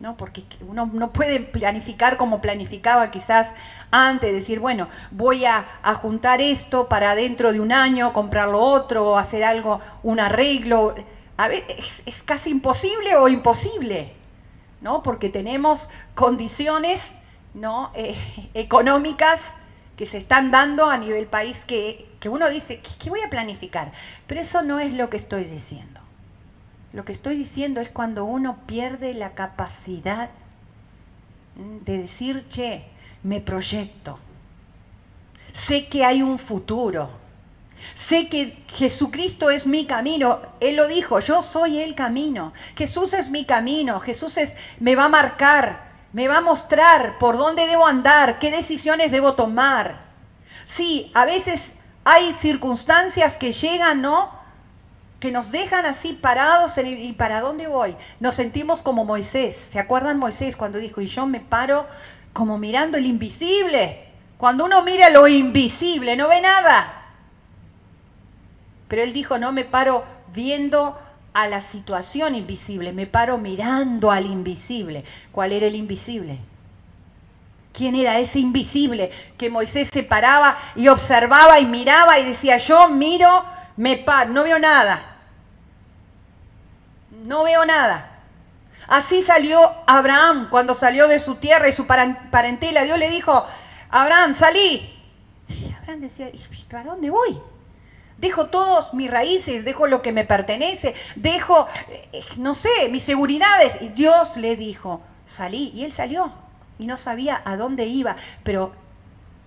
¿no? 0.00 0.16
Porque 0.16 0.44
uno 0.60 0.90
no 0.92 1.12
puede 1.12 1.40
planificar 1.40 2.16
como 2.16 2.40
planificaba 2.40 3.10
quizás 3.10 3.48
antes, 3.90 4.32
decir, 4.32 4.60
bueno, 4.60 4.88
voy 5.10 5.44
a, 5.44 5.64
juntar 6.00 6.40
esto 6.40 6.88
para 6.88 7.14
dentro 7.14 7.52
de 7.52 7.60
un 7.60 7.72
año, 7.72 8.12
comprar 8.12 8.48
lo 8.48 8.60
otro, 8.60 9.16
hacer 9.16 9.44
algo, 9.44 9.80
un 10.02 10.20
arreglo. 10.20 10.94
A 11.36 11.48
ver, 11.48 11.64
es 12.06 12.22
casi 12.24 12.50
imposible 12.50 13.16
o 13.16 13.28
imposible, 13.28 14.12
¿no? 14.80 15.02
Porque 15.02 15.28
tenemos 15.28 15.88
condiciones 16.14 17.00
¿no? 17.56 17.90
Eh, 17.94 18.14
económicas 18.54 19.40
que 19.96 20.04
se 20.04 20.18
están 20.18 20.50
dando 20.50 20.90
a 20.90 20.98
nivel 20.98 21.26
país 21.26 21.64
que, 21.66 22.06
uno 22.26 22.50
dice, 22.50 22.82
¿qué, 22.98 23.08
voy 23.08 23.20
a 23.20 23.30
planificar? 23.30 23.92
Pero 24.26 24.40
eso 24.40 24.62
no 24.62 24.80
es 24.80 24.92
lo 24.92 25.08
que 25.08 25.16
estoy 25.16 25.44
diciendo. 25.44 26.00
Lo 26.92 27.04
que 27.04 27.12
estoy 27.12 27.36
diciendo 27.36 27.80
es 27.80 27.90
cuando 27.90 28.24
uno 28.24 28.58
pierde 28.66 29.14
la 29.14 29.32
capacidad 29.32 30.30
de 31.56 31.98
decir, 31.98 32.46
che, 32.48 32.84
me 33.22 33.40
proyecto. 33.40 34.18
Sé 35.52 35.88
que 35.88 36.04
hay 36.04 36.22
un 36.22 36.38
futuro. 36.38 37.10
Sé 37.94 38.28
que 38.28 38.64
Jesucristo 38.74 39.50
es 39.50 39.66
mi 39.66 39.86
camino. 39.86 40.40
Él 40.60 40.76
lo 40.76 40.86
dijo, 40.86 41.20
yo 41.20 41.42
soy 41.42 41.80
el 41.80 41.94
camino. 41.94 42.52
Jesús 42.76 43.14
es 43.14 43.30
mi 43.30 43.44
camino. 43.44 44.00
Jesús 44.00 44.36
es, 44.38 44.52
me 44.80 44.94
va 44.94 45.04
a 45.04 45.08
marcar 45.08 45.86
me 46.16 46.28
va 46.28 46.38
a 46.38 46.40
mostrar 46.40 47.18
por 47.18 47.36
dónde 47.36 47.66
debo 47.66 47.86
andar, 47.86 48.38
qué 48.38 48.50
decisiones 48.50 49.12
debo 49.12 49.34
tomar. 49.34 49.98
Sí, 50.64 51.10
a 51.12 51.26
veces 51.26 51.74
hay 52.04 52.32
circunstancias 52.32 53.36
que 53.36 53.52
llegan, 53.52 54.00
¿no? 54.00 54.30
Que 55.20 55.32
nos 55.32 55.50
dejan 55.50 55.86
así 55.86 56.12
parados 56.12 56.76
en 56.78 56.88
y 56.88 57.12
para 57.12 57.40
dónde 57.40 57.66
voy. 57.66 57.96
Nos 58.20 58.34
sentimos 58.34 58.82
como 58.82 59.04
Moisés. 59.04 59.68
¿Se 59.70 59.78
acuerdan 59.78 60.18
Moisés 60.18 60.56
cuando 60.56 60.78
dijo, 60.78 61.00
y 61.00 61.06
yo 61.06 61.26
me 61.26 61.40
paro 61.40 61.86
como 62.32 62.58
mirando 62.58 62.98
el 62.98 63.06
invisible? 63.06 64.06
Cuando 64.36 64.66
uno 64.66 64.82
mira 64.82 65.08
lo 65.10 65.26
invisible, 65.26 66.16
no 66.16 66.28
ve 66.28 66.40
nada. 66.40 67.04
Pero 68.88 69.02
él 69.02 69.12
dijo, 69.12 69.38
no 69.38 69.52
me 69.52 69.64
paro 69.64 70.04
viendo 70.34 70.98
a 71.32 71.48
la 71.48 71.60
situación 71.60 72.34
invisible, 72.34 72.92
me 72.92 73.06
paro 73.06 73.38
mirando 73.38 74.10
al 74.10 74.26
invisible. 74.26 75.04
¿Cuál 75.32 75.52
era 75.52 75.66
el 75.66 75.74
invisible? 75.74 76.38
¿Quién 77.72 77.94
era 77.94 78.18
ese 78.18 78.38
invisible 78.38 79.10
que 79.36 79.50
Moisés 79.50 79.90
se 79.92 80.02
paraba 80.02 80.56
y 80.76 80.88
observaba 80.88 81.60
y 81.60 81.66
miraba 81.66 82.18
y 82.18 82.24
decía, 82.24 82.56
yo 82.56 82.88
miro, 82.88 83.44
me 83.76 83.96
paro, 83.98 84.30
no 84.30 84.44
veo 84.44 84.58
nada? 84.58 85.00
No 87.10 87.44
veo 87.44 87.64
nada. 87.64 88.16
Así 88.88 89.22
salió 89.22 89.72
Abraham 89.86 90.48
cuando 90.50 90.74
salió 90.74 91.08
de 91.08 91.18
su 91.18 91.36
tierra 91.36 91.68
y 91.68 91.72
su 91.72 91.86
parentela. 91.86 92.84
Dios 92.84 92.98
le 92.98 93.10
dijo, 93.10 93.44
Abraham, 93.90 94.34
salí. 94.34 94.92
Y 95.48 95.72
Abraham 95.72 96.00
decía, 96.00 96.30
¿para 96.70 96.84
dónde 96.84 97.10
voy? 97.10 97.38
Dejo 98.18 98.46
todos 98.46 98.94
mis 98.94 99.10
raíces, 99.10 99.64
dejo 99.64 99.86
lo 99.86 100.00
que 100.00 100.12
me 100.12 100.24
pertenece, 100.24 100.94
dejo, 101.16 101.66
eh, 101.90 102.24
no 102.38 102.54
sé, 102.54 102.88
mis 102.90 103.02
seguridades. 103.02 103.76
Y 103.82 103.88
Dios 103.88 104.36
le 104.36 104.56
dijo, 104.56 105.02
salí. 105.24 105.72
Y 105.74 105.84
él 105.84 105.92
salió. 105.92 106.32
Y 106.78 106.86
no 106.86 106.96
sabía 106.96 107.42
a 107.44 107.56
dónde 107.56 107.86
iba, 107.86 108.16
pero 108.42 108.72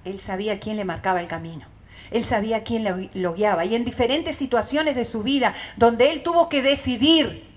él 0.03 0.19
sabía 0.19 0.59
quién 0.59 0.77
le 0.77 0.86
marcaba 0.86 1.21
el 1.21 1.27
camino. 1.27 1.65
Él 2.12 2.24
sabía 2.24 2.63
quién 2.63 3.10
lo, 3.13 3.34
guiaba. 3.34 3.66
Y 3.66 3.75
en 3.75 3.86
diferentes 3.86 4.36
situaciones 4.36 4.96
de 4.96 5.06
su 5.06 5.24
vida, 5.24 5.54
donde 5.78 6.12
él 6.12 6.24
tuvo 6.24 6.50
que 6.50 6.62
decidir, 6.62 7.48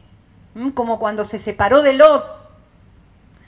como 0.75 0.99
cuando 0.99 1.25
se 1.25 1.39
separó 1.39 1.83
de 1.83 1.95
Lot, 1.95 2.25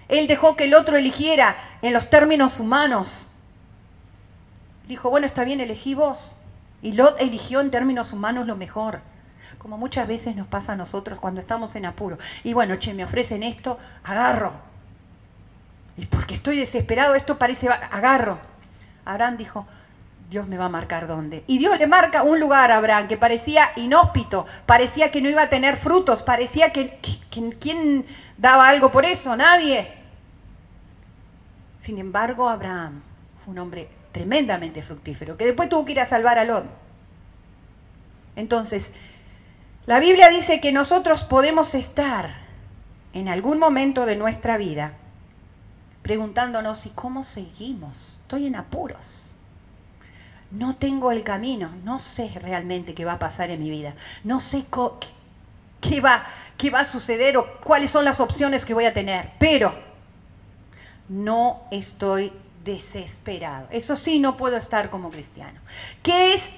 él 0.09 0.27
dejó 0.27 0.57
que 0.57 0.65
el 0.65 0.75
otro 0.75 0.97
eligiera 0.97 1.57
en 1.83 1.93
los 1.93 2.11
términos 2.11 2.61
humanos. 2.61 3.31
Dijo, 4.87 5.11
bueno, 5.11 5.27
está 5.27 5.45
bien, 5.45 5.61
elegí 5.61 5.95
vos. 5.95 6.39
Y 6.83 6.93
Lot 6.93 7.21
eligió 7.21 7.61
en 7.61 7.71
términos 7.71 8.13
humanos 8.13 8.47
lo 8.47 8.57
mejor, 8.57 9.01
como 9.59 9.79
muchas 9.79 10.07
veces 10.07 10.37
nos 10.37 10.47
pasa 10.47 10.73
a 10.73 10.77
nosotros 10.77 11.19
cuando 11.19 11.41
estamos 11.41 11.75
en 11.77 11.87
apuro. 11.87 12.19
Y 12.43 12.53
bueno, 12.53 12.77
che, 12.77 12.93
me 12.93 13.05
ofrecen 13.05 13.43
esto, 13.43 13.79
agarro. 14.03 14.53
Y 15.97 16.07
porque 16.07 16.35
estoy 16.35 16.59
desesperado, 16.59 17.15
esto 17.15 17.39
parece, 17.39 17.69
agarro. 17.69 18.39
Abraham 19.07 19.39
dijo, 19.39 19.67
Dios 20.31 20.49
me 20.49 20.57
va 20.57 20.67
a 20.67 20.71
marcar 20.71 21.07
dónde. 21.07 21.45
Y 21.47 21.59
Dios 21.59 21.79
le 21.79 21.87
marca 21.87 22.23
un 22.23 22.41
lugar 22.41 22.71
a 22.71 22.77
Abraham 22.77 23.09
que 23.09 23.17
parecía 23.17 23.69
inhóspito, 23.77 24.47
parecía 24.67 25.11
que 25.11 25.21
no 25.21 25.29
iba 25.29 25.43
a 25.43 25.49
tener 25.49 25.77
frutos, 25.77 26.23
parecía 26.23 26.73
que, 26.73 26.99
¿quién 27.61 28.07
daba 28.37 28.69
algo 28.69 28.91
por 28.91 29.05
eso? 29.05 29.37
Nadie. 29.37 29.93
Sin 31.81 31.99
embargo, 31.99 32.49
Abraham 32.49 33.03
fue 33.45 33.53
un 33.53 33.59
hombre 33.59 33.89
tremendamente 34.13 34.83
fructífero, 34.83 35.37
que 35.37 35.45
después 35.45 35.69
tuvo 35.69 35.85
que 35.85 35.93
ir 35.93 36.01
a 36.01 36.07
salvar 36.07 36.39
a 36.39 36.45
Lot. 36.45 36.67
Entonces, 38.37 38.95
la 39.87 40.01
Biblia 40.01 40.31
dice 40.31 40.61
que 40.61 40.73
nosotros 40.73 41.25
podemos 41.25 41.75
estar 41.75 42.35
en 43.13 43.29
algún 43.29 43.59
momento 43.59 44.07
de 44.07 44.17
nuestra 44.17 44.57
vida 44.57 44.95
preguntándonos, 46.03 46.85
¿y 46.85 46.91
cómo 46.91 47.23
seguimos? 47.23 48.19
Estoy 48.23 48.47
en 48.47 48.57
apuros. 48.57 49.24
No 50.55 50.77
tengo 50.77 51.11
el 51.11 51.25
camino, 51.25 51.71
no 51.83 51.99
sé 51.99 52.31
realmente 52.41 52.95
qué 52.95 53.05
va 53.05 53.15
a 53.15 53.19
pasar 53.19 53.51
en 53.51 53.61
mi 53.61 53.71
vida, 53.71 53.95
no 54.23 54.39
sé 54.39 54.65
qué 55.81 56.01
va, 56.01 56.25
qué 56.57 56.71
va 56.71 56.81
a 56.81 56.85
suceder 56.85 57.37
o 57.37 57.61
cuáles 57.65 57.91
son 57.91 58.05
las 58.05 58.21
opciones 58.21 58.65
que 58.65 58.73
voy 58.73 58.85
a 58.85 58.95
tener, 58.95 59.33
pero 59.41 59.75
no 61.09 61.63
estoy 61.73 62.33
desesperado. 62.65 63.67
Eso 63.71 63.97
sí, 63.97 64.21
no 64.21 64.37
puedo 64.37 64.57
estar 64.57 64.91
como 64.91 65.11
cristiano. 65.11 65.61
¿Qué 66.03 66.35
es 66.35 66.51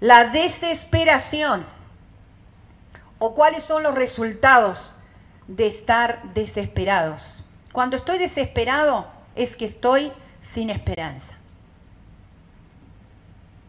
la 0.00 0.28
desesperación? 0.28 1.66
¿O 3.18 3.34
cuáles 3.34 3.64
son 3.64 3.82
los 3.82 3.94
resultados 3.94 4.94
de 5.46 5.66
estar 5.66 6.22
desesperados? 6.32 7.44
Cuando 7.72 7.96
estoy 7.96 8.18
desesperado 8.18 9.06
es 9.36 9.56
que 9.56 9.66
estoy 9.66 10.10
sin 10.40 10.70
esperanza. 10.70 11.34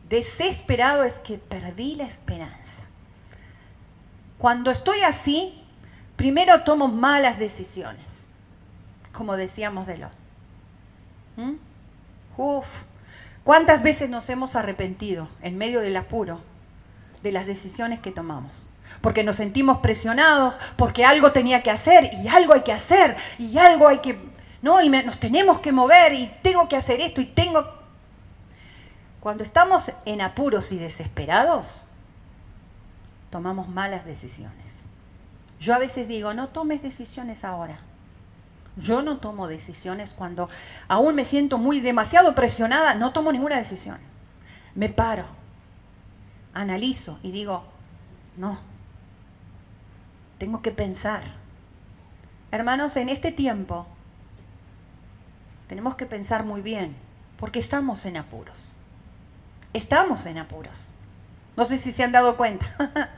Desesperado 0.10 1.04
es 1.04 1.16
que 1.16 1.38
perdí 1.38 1.96
la 1.96 2.04
esperanza. 2.04 2.84
Cuando 4.38 4.72
estoy 4.72 5.02
así, 5.02 5.64
primero 6.16 6.64
tomo 6.64 6.88
malas 6.88 7.40
decisiones, 7.40 8.28
como 9.12 9.38
decíamos 9.38 9.88
de 9.88 9.98
lo. 9.98 10.10
¿Mm? 11.38 11.54
Uf, 12.38 12.68
¿cuántas 13.44 13.84
veces 13.84 14.10
nos 14.10 14.30
hemos 14.30 14.56
arrepentido 14.56 15.30
en 15.42 15.58
medio 15.58 15.82
del 15.82 15.96
apuro 15.96 16.42
de 17.22 17.32
las 17.32 17.48
decisiones 17.48 18.00
que 18.00 18.12
tomamos? 18.12 18.70
Porque 19.02 19.24
nos 19.24 19.38
sentimos 19.38 19.80
presionados, 19.80 20.60
porque 20.76 21.06
algo 21.06 21.32
tenía 21.32 21.64
que 21.64 21.72
hacer 21.72 22.12
y 22.22 22.28
algo 22.28 22.54
hay 22.54 22.62
que 22.62 22.74
hacer 22.74 23.16
y 23.40 23.58
algo 23.58 23.88
hay 23.88 24.00
que, 24.00 24.20
no, 24.62 24.82
y 24.82 24.90
nos 24.90 25.20
tenemos 25.20 25.60
que 25.60 25.72
mover 25.72 26.14
y 26.14 26.32
tengo 26.42 26.68
que 26.68 26.76
hacer 26.76 27.00
esto 27.00 27.22
y 27.22 27.26
tengo... 27.26 27.83
Cuando 29.24 29.44
estamos 29.44 29.92
en 30.06 30.22
apuros 30.22 30.72
y 30.72 30.78
desesperados, 30.78 31.88
tomamos 33.32 33.70
malas 33.70 34.06
decisiones. 34.06 34.84
Yo 35.60 35.74
a 35.74 35.80
veces 35.80 36.08
digo, 36.08 36.36
no 36.36 36.50
tomes 36.50 36.84
decisiones 36.84 37.44
ahora 37.44 37.80
yo 38.76 39.02
no 39.04 39.18
tomo 39.18 39.48
decisiones 39.48 40.14
cuando 40.14 40.50
aún 40.88 41.16
me 41.16 41.26
siento 41.26 41.58
muy 41.58 41.80
demasiado 41.80 42.34
presionada, 42.34 42.96
no 42.96 43.14
tomo 43.14 43.32
ninguna 43.32 43.58
decisión. 43.58 43.98
Me 44.76 44.90
paro, 44.90 45.26
analizo 46.54 47.20
y 47.22 47.32
digo, 47.32 47.64
no, 48.36 48.58
tengo 50.40 50.62
que 50.62 50.72
pensar. 50.72 51.24
Hermanos, 52.52 52.98
en 52.98 53.10
este 53.10 53.32
tiempo 53.32 53.86
tenemos 55.68 55.96
que 55.96 56.06
pensar 56.06 56.44
muy 56.44 56.62
bien, 56.62 56.96
porque 57.38 57.60
estamos 57.60 58.06
en 58.06 58.18
apuros. 58.18 58.76
Estamos 59.74 60.26
en 60.28 60.38
apuros. 60.38 60.90
No 61.58 61.66
sé 61.66 61.78
si 61.78 61.92
se 61.92 62.04
han 62.04 62.12
dado 62.12 62.38
cuenta, 62.38 62.66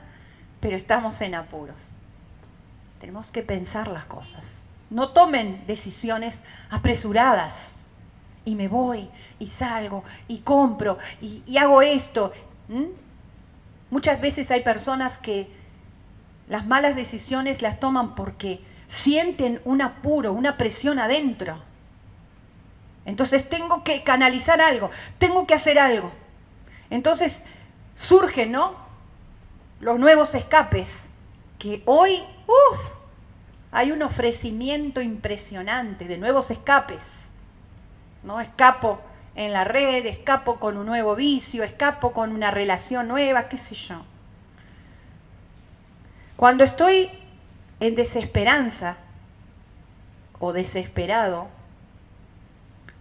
pero 0.59 0.75
estamos 0.75 1.19
en 1.21 1.35
apuros. 1.35 1.81
Tenemos 2.99 3.31
que 3.31 3.43
pensar 3.43 3.87
las 3.87 4.05
cosas. 4.05 4.63
No 4.89 5.09
tomen 5.09 5.65
decisiones 5.67 6.37
apresuradas. 6.69 7.53
Y 8.45 8.55
me 8.55 8.67
voy 8.67 9.09
y 9.39 9.47
salgo 9.47 10.03
y 10.27 10.39
compro 10.39 10.99
y, 11.19 11.57
hago 11.57 11.81
esto. 11.81 12.31
Muchas 13.89 14.21
veces 14.21 14.51
hay 14.51 14.61
personas 14.61 15.17
que 15.17 15.49
las 16.47 16.67
malas 16.67 16.95
decisiones 16.95 17.63
las 17.63 17.79
toman 17.79 18.13
porque 18.13 18.63
sienten 18.87 19.61
un 19.65 19.81
apuro, 19.81 20.33
una 20.33 20.57
presión 20.57 20.99
adentro. 20.99 21.57
Entonces 23.05 23.49
tengo 23.49 23.83
que 23.83 24.03
canalizar 24.03 24.61
algo, 24.61 24.91
tengo 25.17 25.47
que 25.47 25.55
hacer 25.55 25.79
algo. 25.79 26.11
Entonces 26.89 27.43
surgen, 27.95 28.51
¿no? 28.51 28.75
Los 29.79 29.99
nuevos 29.99 30.35
escapes 30.35 31.01
que 31.59 31.81
hoy, 31.85 32.23
uff, 32.47 32.79
hay 33.71 33.91
un 33.91 34.01
ofrecimiento 34.03 35.01
impresionante 35.01 36.05
de 36.05 36.17
nuevos 36.17 36.51
escapes. 36.51 37.25
¿no? 38.25 38.41
Escapo 38.41 38.99
en 39.35 39.53
la 39.53 39.63
red, 39.63 40.05
escapo 40.05 40.59
con 40.59 40.77
un 40.77 40.85
nuevo 40.85 41.15
vicio, 41.15 41.63
escapo 41.63 42.11
con 42.11 42.31
una 42.31 42.51
relación 42.51 43.07
nueva, 43.07 43.47
qué 43.47 43.57
sé 43.57 43.75
yo. 43.75 44.03
Cuando 46.35 46.63
estoy 46.63 47.09
en 47.79 47.95
desesperanza 47.95 48.97
o 50.39 50.51
desesperado, 50.51 51.47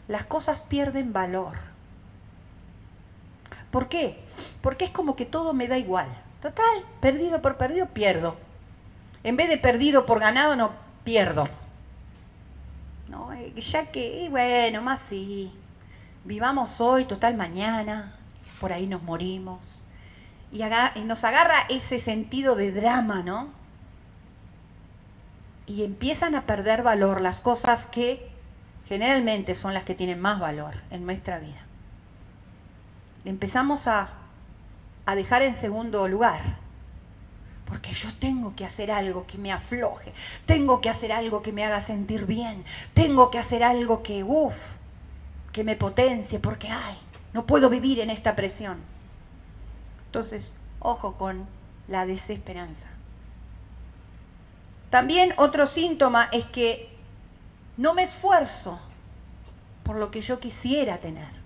las 0.06 0.24
cosas 0.24 0.60
pierden 0.60 1.12
valor. 1.12 1.54
¿Por 3.74 3.88
qué? 3.88 4.16
Porque 4.60 4.84
es 4.84 4.92
como 4.92 5.16
que 5.16 5.26
todo 5.26 5.52
me 5.52 5.66
da 5.66 5.76
igual. 5.76 6.06
Total, 6.40 6.84
perdido 7.00 7.42
por 7.42 7.56
perdido, 7.56 7.86
pierdo. 7.86 8.36
En 9.24 9.36
vez 9.36 9.48
de 9.48 9.58
perdido 9.58 10.06
por 10.06 10.20
ganado, 10.20 10.54
no 10.54 10.70
pierdo. 11.02 11.48
Eh, 13.34 13.60
ya 13.60 13.86
que, 13.86 14.28
bueno, 14.30 14.80
más 14.80 15.00
sí. 15.00 15.52
Vivamos 16.22 16.80
hoy, 16.80 17.04
total 17.04 17.34
mañana, 17.34 18.14
por 18.60 18.72
ahí 18.72 18.86
nos 18.86 19.02
morimos. 19.02 19.82
Y 20.52 20.62
nos 21.02 21.24
agarra 21.24 21.56
ese 21.68 21.98
sentido 21.98 22.54
de 22.54 22.70
drama, 22.70 23.24
¿no? 23.24 23.48
Y 25.66 25.82
empiezan 25.82 26.36
a 26.36 26.42
perder 26.42 26.84
valor 26.84 27.20
las 27.20 27.40
cosas 27.40 27.86
que 27.86 28.30
generalmente 28.86 29.56
son 29.56 29.74
las 29.74 29.82
que 29.82 29.96
tienen 29.96 30.20
más 30.20 30.38
valor 30.38 30.74
en 30.92 31.04
nuestra 31.04 31.40
vida. 31.40 31.64
Empezamos 33.24 33.88
a, 33.88 34.10
a 35.06 35.14
dejar 35.14 35.42
en 35.42 35.54
segundo 35.54 36.06
lugar 36.08 36.64
porque 37.66 37.92
yo 37.94 38.08
tengo 38.20 38.54
que 38.54 38.64
hacer 38.64 38.90
algo 38.90 39.26
que 39.26 39.38
me 39.38 39.52
afloje, 39.52 40.12
tengo 40.46 40.80
que 40.80 40.90
hacer 40.90 41.12
algo 41.12 41.42
que 41.42 41.52
me 41.52 41.64
haga 41.64 41.80
sentir 41.80 42.26
bien, 42.26 42.64
tengo 42.92 43.30
que 43.30 43.38
hacer 43.38 43.64
algo 43.64 44.02
que, 44.02 44.22
uff, 44.22 44.76
que 45.52 45.64
me 45.64 45.76
potencie, 45.76 46.38
porque, 46.38 46.68
ay, 46.68 46.98
no 47.32 47.46
puedo 47.46 47.70
vivir 47.70 48.00
en 48.00 48.10
esta 48.10 48.36
presión. 48.36 48.78
Entonces, 50.06 50.54
ojo 50.78 51.16
con 51.16 51.46
la 51.88 52.06
desesperanza. 52.06 52.86
También 54.90 55.34
otro 55.38 55.66
síntoma 55.66 56.28
es 56.30 56.44
que 56.44 56.96
no 57.76 57.94
me 57.94 58.04
esfuerzo 58.04 58.78
por 59.82 59.96
lo 59.96 60.10
que 60.10 60.20
yo 60.20 60.38
quisiera 60.38 60.98
tener. 60.98 61.43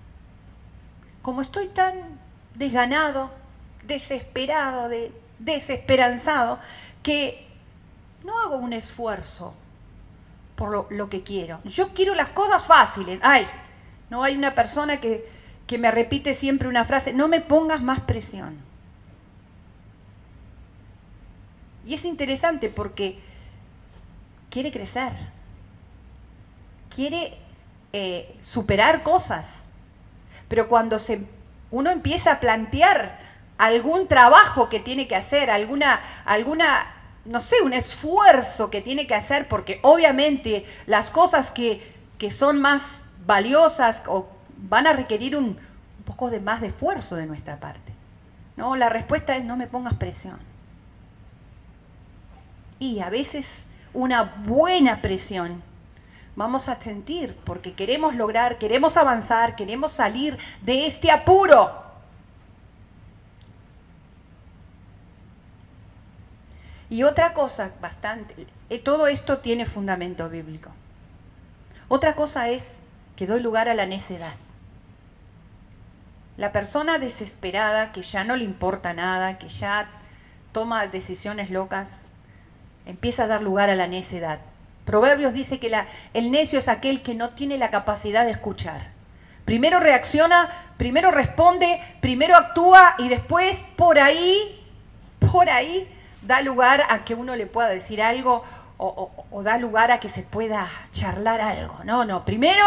Como 1.29 1.43
estoy 1.43 1.67
tan 1.67 1.93
desganado, 2.55 3.31
desesperado 3.87 4.89
de 4.89 5.13
desesperanzado 5.39 6.59
que 7.03 7.47
no 8.25 8.41
hago 8.41 8.57
un 8.57 8.73
esfuerzo 8.73 9.55
por 10.57 10.91
lo, 10.91 11.11
que 11.11 11.23
quiero. 11.23 11.61
Yo 11.65 11.89
quiero 11.89 12.15
las 12.15 12.31
cosas 12.31 12.65
fáciles. 12.65 13.21
Ay, 13.23 13.47
no 14.09 14.23
hay 14.23 14.39
una 14.39 14.55
persona 14.55 15.03
que, 15.03 15.31
que 15.67 15.77
me 15.77 15.91
repite 15.91 16.33
siempre 16.33 16.67
una 16.67 16.87
frase, 16.87 17.13
no 17.13 17.29
me 17.29 17.43
pongas 17.43 17.83
más 17.83 18.01
presión. 18.01 18.57
Y 21.87 21.93
es 21.93 22.07
interesante 22.07 22.71
porque 22.71 23.19
quiere 24.49 24.73
crecer, 24.73 25.13
quiere 26.89 27.37
eh, 27.93 28.35
superar 28.41 29.03
cosas, 29.03 29.68
pero 30.49 30.69
cuando 30.69 30.99
se, 30.99 31.21
uno 31.71 31.91
empieza 31.91 32.33
a 32.33 32.41
plantear 32.41 33.19
algún 33.59 34.09
trabajo 34.09 34.69
que 34.69 34.81
tiene 34.81 35.07
que 35.07 35.17
hacer, 35.17 35.51
alguna, 35.51 36.01
alguna, 36.25 36.87
no 37.25 37.41
sé, 37.41 37.57
un 37.63 37.73
esfuerzo 37.73 38.71
que 38.71 38.81
tiene 38.81 39.07
que 39.07 39.15
hacer, 39.15 39.49
porque 39.49 39.81
obviamente 39.83 40.65
las 40.87 41.11
cosas 41.11 41.51
que, 41.51 41.95
que 42.19 42.31
son 42.31 42.61
más 42.61 42.83
valiosas 43.27 44.03
o 44.07 44.29
van 44.57 44.87
a 44.87 44.93
requerir 44.93 45.37
un, 45.37 45.45
un 45.45 46.05
poco 46.05 46.31
de 46.31 46.41
más 46.41 46.61
de 46.61 46.69
esfuerzo 46.69 47.17
de 47.17 47.27
nuestra 47.27 47.59
parte. 47.59 47.93
No, 48.57 48.75
la 48.75 48.89
respuesta 48.89 49.37
es 49.37 49.45
no 49.45 49.57
me 49.57 49.67
pongas 49.67 49.95
presión. 49.95 50.39
Y 52.79 53.01
a 53.01 53.11
veces 53.11 53.47
una 53.93 54.23
buena 54.23 55.03
presión 55.03 55.63
vamos 56.39 56.69
a 56.69 56.77
sentir, 56.77 57.37
porque 57.45 57.75
queremos 57.75 58.15
lograr, 58.15 58.59
queremos 58.59 58.97
avanzar, 58.97 59.57
queremos 59.57 59.91
salir 59.91 60.39
de 60.63 60.87
este 60.87 61.11
apuro. 61.11 61.83
Y 66.89 67.03
otra 67.03 67.35
cosa 67.35 67.73
bastante, 67.83 68.47
eh, 68.71 68.79
todo 68.79 69.09
esto 69.09 69.39
tiene 69.39 69.67
fundamento 69.67 70.31
bíblico. 70.31 70.71
Otra 71.89 72.15
cosa 72.15 72.49
es 72.49 72.75
que 73.17 73.27
doy 73.27 73.43
lugar 73.43 73.69
a 73.69 73.75
la 73.75 73.87
necedad. 73.87 74.37
La 76.37 76.53
persona 76.53 76.99
desesperada, 76.99 77.91
que 77.91 78.03
ya 78.03 78.23
no 78.23 78.37
le 78.37 78.45
importa 78.45 78.95
nada, 78.95 79.39
que 79.39 79.49
ya 79.49 79.91
toma 80.53 80.87
decisiones 80.87 81.51
locas, 81.51 82.03
empieza 82.87 83.25
a 83.25 83.27
dar 83.27 83.43
lugar 83.43 83.71
a 83.71 83.75
la 83.75 83.89
necedad. 83.89 84.39
Proverbios 84.89 85.35
dice 85.35 85.61
que 85.61 85.71
el 86.15 86.31
necio 86.31 86.59
es 86.59 86.67
aquel 86.67 87.03
que 87.03 87.15
no 87.15 87.35
tiene 87.35 87.59
la 87.59 87.71
capacidad 87.71 88.25
de 88.25 88.31
escuchar. 88.31 88.89
Primero 89.45 89.81
reacciona, 89.81 90.49
primero 90.79 91.11
responde, 91.11 91.79
primero 92.01 92.35
actúa 92.35 92.95
y 92.97 93.11
después 93.11 93.59
por 93.77 93.99
ahí, 93.99 94.67
por 95.31 95.51
ahí 95.51 95.95
da 96.23 96.41
lugar 96.41 96.85
a 96.89 97.05
que 97.05 97.15
uno 97.15 97.37
le 97.37 97.45
pueda 97.45 97.69
decir 97.69 98.01
algo 98.01 98.43
o, 98.79 99.43
da 99.43 99.59
lugar 99.59 99.91
a 99.91 100.01
que 100.01 100.09
se 100.09 100.23
pueda 100.23 100.67
charlar 100.91 101.43
algo. 101.43 101.85
No, 101.85 102.07
no, 102.07 102.25
primero, 102.25 102.65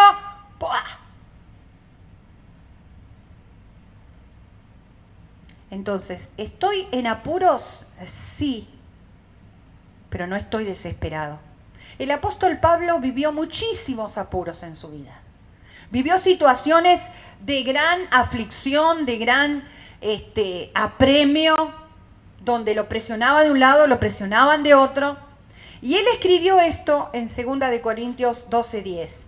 Entonces, 5.72 6.30
¿estoy 6.38 6.88
en 6.92 7.08
apuros? 7.08 7.88
Sí, 8.06 8.70
pero 10.12 10.28
no 10.28 10.36
estoy 10.36 10.66
desesperado. 10.66 11.40
El 12.02 12.10
apóstol 12.10 12.58
Pablo 12.58 13.00
vivió 13.00 13.32
muchísimos 13.32 14.18
apuros 14.18 14.64
en 14.64 14.76
su 14.76 14.88
vida. 14.88 15.22
Vivió 15.92 16.18
situaciones 16.18 17.00
de 17.46 17.62
gran 17.62 18.00
aflicción, 18.10 19.06
de 19.06 19.20
gran 19.20 19.64
este, 20.02 20.72
apremio, 20.74 21.72
donde 22.44 22.74
lo 22.74 22.90
presionaba 22.90 23.44
de 23.44 23.52
un 23.52 23.60
lado, 23.60 23.86
lo 23.86 24.00
presionaban 24.00 24.64
de 24.64 24.74
otro. 24.74 25.16
Y 25.80 25.94
él 25.94 26.06
escribió 26.12 26.60
esto 26.60 27.12
en 27.14 27.28
2 27.28 27.60
de 27.70 27.82
Corintios 27.82 28.50
12:10. 28.50 29.28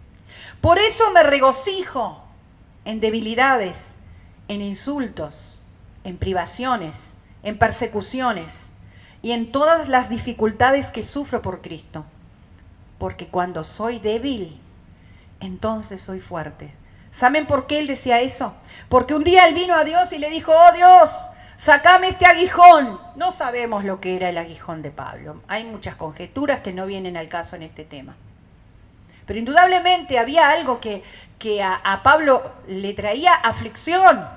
Por 0.59 0.79
eso 0.79 1.12
me 1.12 1.21
regocijo 1.21 2.23
en 2.86 2.99
debilidades, 2.99 3.91
en 4.47 4.63
insultos, 4.63 5.62
en 6.03 6.17
privaciones, 6.17 7.13
en 7.43 7.59
persecuciones 7.59 8.65
y 9.21 9.33
en 9.33 9.51
todas 9.51 9.89
las 9.89 10.09
dificultades 10.09 10.88
que 10.88 11.03
sufro 11.03 11.43
por 11.43 11.62
Cristo. 11.62 12.03
Porque 12.97 13.27
cuando 13.27 13.63
soy 13.63 13.99
débil, 13.99 14.60
entonces 15.39 16.01
soy 16.01 16.19
fuerte. 16.19 16.73
¿Saben 17.12 17.45
por 17.45 17.67
qué 17.67 17.79
él 17.79 17.88
decía 17.88 18.21
eso? 18.21 18.56
Porque 18.89 19.13
un 19.13 19.23
día 19.23 19.47
él 19.47 19.53
vino 19.53 19.75
a 19.75 19.84
Dios 19.84 20.12
y 20.13 20.17
le 20.17 20.29
dijo, 20.29 20.51
oh 20.51 20.71
Dios, 20.71 21.12
sacame 21.58 22.08
este 22.08 22.25
aguijón. 22.25 22.99
No 23.15 23.32
sabemos 23.32 23.84
lo 23.84 24.01
que 24.01 24.15
era 24.15 24.29
el 24.29 24.38
aguijón 24.38 24.82
de 24.82 24.89
Pablo. 24.89 25.41
Hay 25.47 25.63
muchas 25.63 25.95
conjeturas 25.95 26.62
que 26.62 26.73
no 26.73 26.88
vienen 26.88 27.15
al 27.15 27.29
caso 27.29 27.56
en 27.56 27.63
este 27.63 27.86
tema. 27.86 28.15
Pero 29.27 29.39
indudablemente 29.39 30.17
había 30.17 30.49
algo 30.49 30.82
que, 30.82 31.03
que 31.38 31.62
a, 31.62 31.75
a 31.75 32.01
Pablo 32.03 32.51
le 32.67 32.93
traía 32.93 33.34
aflicción, 33.34 34.27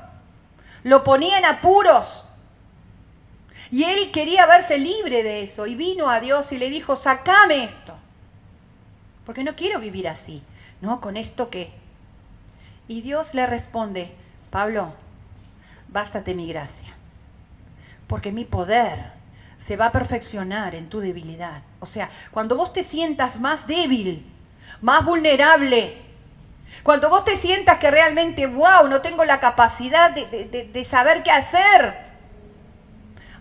lo 0.82 1.02
ponía 1.02 1.38
en 1.38 1.46
apuros. 1.46 2.24
Y 3.70 3.84
él 3.84 4.12
quería 4.12 4.46
verse 4.46 4.78
libre 4.78 5.22
de 5.22 5.42
eso 5.42 5.66
y 5.66 5.74
vino 5.74 6.10
a 6.10 6.20
Dios 6.20 6.52
y 6.52 6.58
le 6.58 6.68
dijo, 6.68 6.94
sacame 6.94 7.64
esto. 7.64 7.94
Porque 9.26 9.44
no 9.44 9.56
quiero 9.56 9.80
vivir 9.80 10.08
así, 10.08 10.42
¿no? 10.80 11.02
Con 11.02 11.18
esto 11.18 11.50
que... 11.50 11.72
Y 12.88 13.02
Dios 13.02 13.34
le 13.34 13.46
responde, 13.46 14.14
Pablo, 14.50 14.94
bástate 15.88 16.34
mi 16.34 16.48
gracia 16.48 16.96
porque 18.06 18.32
mi 18.32 18.44
poder 18.44 19.12
se 19.58 19.76
va 19.76 19.86
a 19.86 19.92
perfeccionar 19.92 20.74
en 20.74 20.88
tu 20.88 21.00
debilidad. 21.00 21.62
O 21.80 21.86
sea, 21.86 22.10
cuando 22.30 22.56
vos 22.56 22.72
te 22.72 22.84
sientas 22.84 23.40
más 23.40 23.66
débil, 23.66 24.24
más 24.80 25.04
vulnerable, 25.04 25.96
cuando 26.82 27.08
vos 27.08 27.24
te 27.24 27.36
sientas 27.36 27.78
que 27.78 27.90
realmente, 27.90 28.46
wow, 28.46 28.88
no 28.88 29.00
tengo 29.00 29.24
la 29.24 29.40
capacidad 29.40 30.12
de, 30.12 30.84
saber 30.84 31.22
qué 31.22 31.30
hacer, 31.30 32.06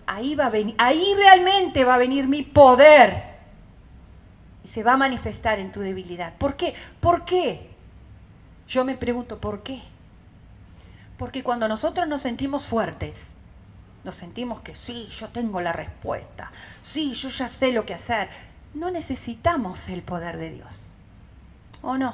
ahí, 0.07 0.35
va 0.35 0.45
a 0.45 0.51
ahí 0.77 1.13
realmente 1.15 1.83
va 1.83 1.95
a 1.95 1.99
venir 1.99 2.27
mi 2.27 2.43
poder 2.43 3.34
se 4.75 4.83
va 4.83 4.95
a 4.95 4.97
manifestar 4.97 5.57
en 5.59 5.71
tu 5.71 5.79
debilidad. 5.79 6.33
¿Por 6.37 6.57
qué? 6.57 6.75
¿Por 6.99 7.23
qué? 7.23 7.69
Yo 8.67 8.83
me 8.83 8.97
pregunto, 8.97 9.39
¿por 9.39 9.63
qué? 9.63 9.81
Porque 11.17 11.43
cuando 11.43 11.69
nosotros 11.69 12.09
nos 12.09 12.19
sentimos 12.19 12.67
fuertes, 12.67 13.29
nos 14.03 14.15
sentimos 14.15 14.59
que 14.59 14.75
sí, 14.75 15.07
yo 15.17 15.29
tengo 15.29 15.61
la 15.61 15.71
respuesta, 15.71 16.51
sí, 16.81 17.13
yo 17.13 17.29
ya 17.29 17.47
sé 17.47 17.71
lo 17.71 17.85
que 17.85 17.93
hacer. 17.93 18.27
No 18.73 18.91
necesitamos 18.91 19.87
el 19.87 20.01
poder 20.01 20.35
de 20.35 20.49
Dios. 20.49 20.89
¿O 21.81 21.97
no? 21.97 22.13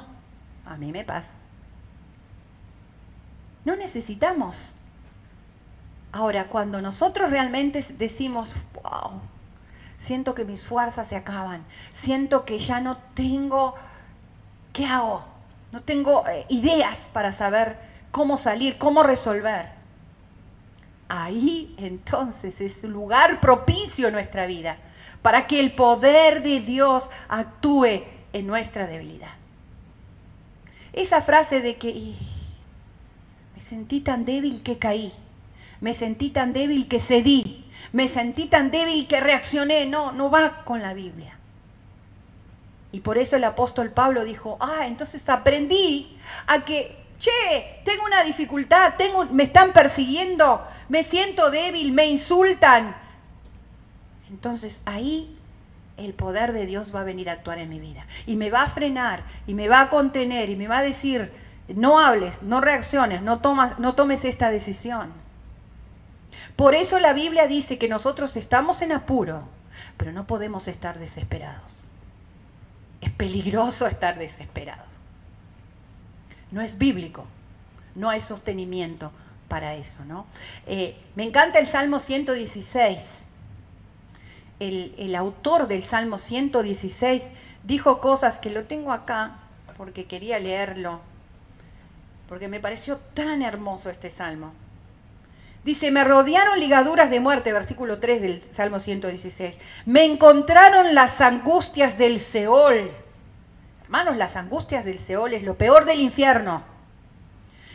A 0.64 0.76
mí 0.76 0.92
me 0.92 1.02
pasa. 1.02 1.30
No 3.64 3.74
necesitamos. 3.74 4.76
Ahora, 6.12 6.46
cuando 6.46 6.80
nosotros 6.80 7.28
realmente 7.28 7.84
decimos, 7.98 8.54
wow, 8.74 9.20
siento 10.02 10.34
que 10.34 10.44
mis 10.44 10.66
fuerzas 10.66 11.08
se 11.08 11.16
acaban, 11.16 11.64
siento 11.92 12.44
que 12.44 12.58
ya 12.58 12.80
no 12.80 12.96
tengo, 13.14 13.74
¿qué 14.72 14.86
hago? 14.86 15.24
No 15.70 15.82
tengo 15.82 16.26
eh, 16.28 16.44
ideas 16.48 17.08
para 17.12 17.32
saber 17.32 17.78
cómo 18.10 18.36
salir, 18.36 18.78
cómo 18.78 19.02
resolver 19.02 19.82
ahí 21.14 21.74
entonces 21.76 22.62
es 22.62 22.82
lugar 22.84 23.38
propicio 23.38 24.08
en 24.08 24.14
nuestra 24.14 24.46
vida 24.46 24.78
para 25.20 25.46
que 25.46 25.60
el 25.60 25.74
poder 25.74 26.42
de 26.42 26.60
Dios 26.60 27.10
actúe 27.28 28.02
en 28.32 28.46
nuestra 28.46 28.86
debilidad. 28.86 29.32
Esa 30.94 31.20
frase 31.20 31.60
de 31.60 31.76
que 31.76 32.14
me 33.54 33.60
sentí 33.60 34.00
tan 34.00 34.24
débil 34.24 34.62
que 34.62 34.78
caí, 34.78 35.12
me 35.82 35.92
sentí 35.92 36.30
tan 36.30 36.54
débil 36.54 36.88
que 36.88 36.98
cedí, 36.98 37.61
me 37.92 38.08
sentí 38.08 38.46
tan 38.46 38.70
débil 38.70 39.06
que 39.06 39.20
reaccioné, 39.20 39.86
no, 39.86 40.12
no 40.12 40.30
va 40.30 40.64
con 40.64 40.80
la 40.80 40.94
Biblia. 40.94 41.38
Y 42.90 43.00
por 43.00 43.18
eso 43.18 43.36
el 43.36 43.44
apóstol 43.44 43.90
Pablo 43.90 44.24
dijo, 44.24 44.58
ah, 44.60 44.86
entonces 44.86 45.26
aprendí 45.28 46.18
a 46.46 46.64
que 46.64 47.02
che, 47.18 47.80
tengo 47.84 48.04
una 48.04 48.24
dificultad, 48.24 48.94
tengo, 48.98 49.24
me 49.26 49.44
están 49.44 49.72
persiguiendo, 49.72 50.66
me 50.88 51.04
siento 51.04 51.50
débil, 51.50 51.92
me 51.92 52.06
insultan. 52.06 52.96
Entonces 54.28 54.82
ahí 54.86 55.38
el 55.96 56.14
poder 56.14 56.52
de 56.52 56.66
Dios 56.66 56.94
va 56.94 57.00
a 57.02 57.04
venir 57.04 57.30
a 57.30 57.34
actuar 57.34 57.58
en 57.58 57.68
mi 57.68 57.78
vida 57.78 58.06
y 58.26 58.34
me 58.36 58.50
va 58.50 58.62
a 58.62 58.68
frenar 58.68 59.22
y 59.46 59.54
me 59.54 59.68
va 59.68 59.82
a 59.82 59.90
contener 59.90 60.50
y 60.50 60.56
me 60.56 60.66
va 60.66 60.78
a 60.78 60.82
decir, 60.82 61.32
no 61.68 62.00
hables, 62.00 62.42
no 62.42 62.60
reacciones, 62.60 63.22
no, 63.22 63.40
tomas, 63.40 63.78
no 63.78 63.94
tomes 63.94 64.24
esta 64.24 64.50
decisión. 64.50 65.21
Por 66.56 66.74
eso 66.74 66.98
la 66.98 67.12
Biblia 67.12 67.46
dice 67.46 67.78
que 67.78 67.88
nosotros 67.88 68.36
estamos 68.36 68.82
en 68.82 68.92
apuro, 68.92 69.42
pero 69.96 70.12
no 70.12 70.26
podemos 70.26 70.68
estar 70.68 70.98
desesperados. 70.98 71.88
Es 73.00 73.10
peligroso 73.10 73.86
estar 73.86 74.18
desesperados. 74.18 74.86
No 76.50 76.60
es 76.60 76.78
bíblico, 76.78 77.24
no 77.94 78.10
hay 78.10 78.20
sostenimiento 78.20 79.10
para 79.48 79.74
eso, 79.74 80.04
¿no? 80.04 80.26
Eh, 80.66 80.96
me 81.16 81.24
encanta 81.24 81.58
el 81.58 81.66
Salmo 81.66 81.98
116. 81.98 83.20
El, 84.60 84.94
el 84.98 85.14
autor 85.16 85.66
del 85.66 85.82
Salmo 85.82 86.18
116 86.18 87.24
dijo 87.64 88.00
cosas 88.00 88.38
que 88.38 88.50
lo 88.50 88.64
tengo 88.64 88.92
acá 88.92 89.38
porque 89.76 90.04
quería 90.04 90.38
leerlo, 90.38 91.00
porque 92.28 92.48
me 92.48 92.60
pareció 92.60 92.98
tan 92.98 93.42
hermoso 93.42 93.90
este 93.90 94.10
salmo. 94.10 94.52
Dice, 95.64 95.90
me 95.90 96.04
rodearon 96.04 96.58
ligaduras 96.58 97.10
de 97.10 97.20
muerte, 97.20 97.52
versículo 97.52 98.00
3 98.00 98.22
del 98.22 98.42
Salmo 98.42 98.80
116. 98.80 99.54
Me 99.86 100.04
encontraron 100.04 100.94
las 100.94 101.20
angustias 101.20 101.98
del 101.98 102.18
Seol 102.18 102.90
Hermanos, 103.92 104.16
las 104.16 104.36
angustias 104.36 104.86
del 104.86 104.98
Seol 104.98 105.34
es 105.34 105.42
lo 105.42 105.58
peor 105.58 105.84
del 105.84 106.00
infierno. 106.00 106.62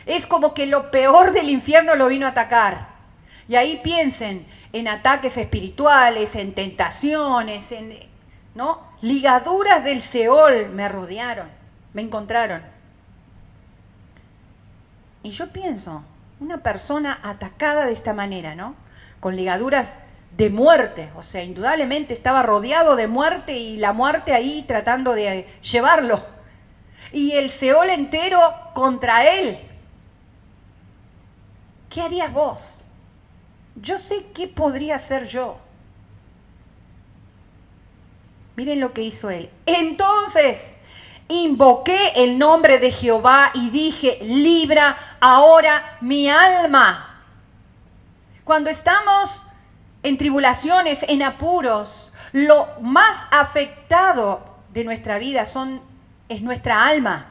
Es 0.04 0.26
como 0.26 0.52
que 0.52 0.66
lo 0.66 0.90
peor 0.90 1.30
del 1.30 1.48
infierno 1.48 1.94
lo 1.94 2.08
vino 2.08 2.26
a 2.26 2.30
atacar. 2.30 2.88
Y 3.48 3.54
ahí 3.54 3.80
piensen 3.84 4.44
en 4.72 4.88
ataques 4.88 5.36
espirituales, 5.36 6.34
en 6.34 6.54
tentaciones, 6.54 7.70
en 7.70 8.00
¿no? 8.56 8.82
Ligaduras 9.00 9.84
del 9.84 10.02
Seol 10.02 10.70
me 10.70 10.88
rodearon, 10.88 11.48
me 11.94 12.02
encontraron. 12.02 12.62
Y 15.22 15.30
yo 15.30 15.50
pienso, 15.50 16.02
una 16.40 16.62
persona 16.62 17.18
atacada 17.22 17.86
de 17.86 17.92
esta 17.92 18.12
manera, 18.12 18.54
¿no? 18.54 18.74
Con 19.20 19.36
ligaduras 19.36 19.88
de 20.36 20.50
muerte, 20.50 21.10
o 21.16 21.22
sea, 21.22 21.42
indudablemente 21.42 22.14
estaba 22.14 22.42
rodeado 22.42 22.94
de 22.96 23.08
muerte 23.08 23.56
y 23.56 23.76
la 23.76 23.92
muerte 23.92 24.32
ahí 24.32 24.64
tratando 24.66 25.14
de 25.14 25.46
llevarlo. 25.62 26.22
y 27.12 27.32
el 27.32 27.50
Seol 27.50 27.88
entero 27.90 28.38
contra 28.74 29.26
él. 29.26 29.58
¿Qué 31.88 32.02
harías 32.02 32.32
vos? 32.32 32.82
Yo 33.76 33.98
sé 33.98 34.26
qué 34.34 34.46
podría 34.46 34.96
hacer 34.96 35.26
yo. 35.26 35.58
Miren 38.56 38.80
lo 38.80 38.92
que 38.92 39.02
hizo 39.02 39.30
él. 39.30 39.50
Entonces 39.66 40.66
invoqué 41.28 42.12
el 42.16 42.38
nombre 42.38 42.78
de 42.78 42.90
Jehová 42.90 43.50
y 43.54 43.70
dije, 43.70 44.18
libra 44.22 44.96
ahora 45.20 45.98
mi 46.00 46.28
alma. 46.28 47.22
Cuando 48.44 48.70
estamos 48.70 49.44
en 50.02 50.16
tribulaciones, 50.16 51.00
en 51.06 51.22
apuros, 51.22 52.12
lo 52.32 52.66
más 52.80 53.16
afectado 53.30 54.56
de 54.72 54.84
nuestra 54.84 55.18
vida 55.18 55.46
son, 55.46 55.80
es 56.28 56.42
nuestra 56.42 56.86
alma. 56.86 57.26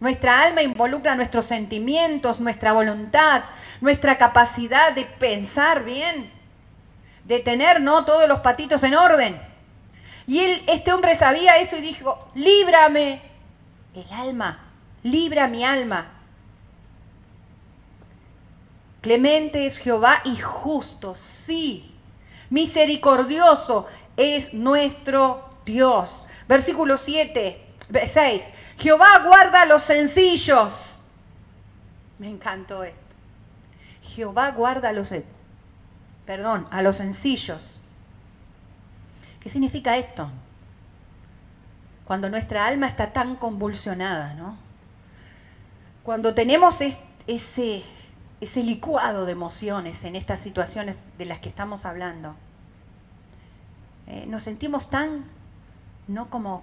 Nuestra 0.00 0.42
alma 0.42 0.62
involucra 0.62 1.14
nuestros 1.14 1.46
sentimientos, 1.46 2.40
nuestra 2.40 2.72
voluntad, 2.72 3.44
nuestra 3.80 4.18
capacidad 4.18 4.92
de 4.92 5.04
pensar 5.04 5.84
bien, 5.84 6.30
de 7.24 7.40
tener 7.40 7.80
¿no? 7.80 8.04
todos 8.04 8.28
los 8.28 8.40
patitos 8.40 8.82
en 8.82 8.94
orden. 8.94 9.53
Y 10.26 10.40
él, 10.40 10.62
este 10.66 10.92
hombre 10.92 11.16
sabía 11.16 11.58
eso 11.58 11.76
y 11.76 11.80
dijo, 11.80 12.28
líbrame 12.34 13.20
el 13.94 14.06
alma, 14.12 14.58
libra 15.02 15.48
mi 15.48 15.64
alma. 15.64 16.10
Clemente 19.00 19.66
es 19.66 19.78
Jehová 19.78 20.22
y 20.24 20.36
justo, 20.36 21.14
sí. 21.14 21.94
Misericordioso 22.48 23.86
es 24.16 24.54
nuestro 24.54 25.50
Dios. 25.66 26.26
Versículo 26.48 26.96
7, 26.96 27.66
6. 28.12 28.44
Jehová 28.78 29.18
guarda 29.26 29.62
a 29.62 29.66
los 29.66 29.82
sencillos. 29.82 31.00
Me 32.18 32.28
encantó 32.30 32.82
esto. 32.82 33.00
Jehová 34.02 34.52
guarda 34.52 34.90
a 34.90 34.92
los, 34.92 35.14
perdón, 36.24 36.66
a 36.70 36.80
los 36.80 36.96
sencillos. 36.96 37.80
¿Qué 39.44 39.50
significa 39.50 39.98
esto? 39.98 40.30
Cuando 42.06 42.30
nuestra 42.30 42.66
alma 42.66 42.86
está 42.86 43.12
tan 43.12 43.36
convulsionada, 43.36 44.32
¿no? 44.32 44.56
Cuando 46.02 46.32
tenemos 46.32 46.80
ese, 46.80 47.82
ese 48.40 48.62
licuado 48.62 49.26
de 49.26 49.32
emociones 49.32 50.02
en 50.04 50.16
estas 50.16 50.40
situaciones 50.40 50.96
de 51.18 51.26
las 51.26 51.40
que 51.40 51.50
estamos 51.50 51.84
hablando, 51.84 52.34
eh, 54.06 54.24
nos 54.26 54.42
sentimos 54.42 54.88
tan, 54.88 55.26
no 56.08 56.30
como, 56.30 56.62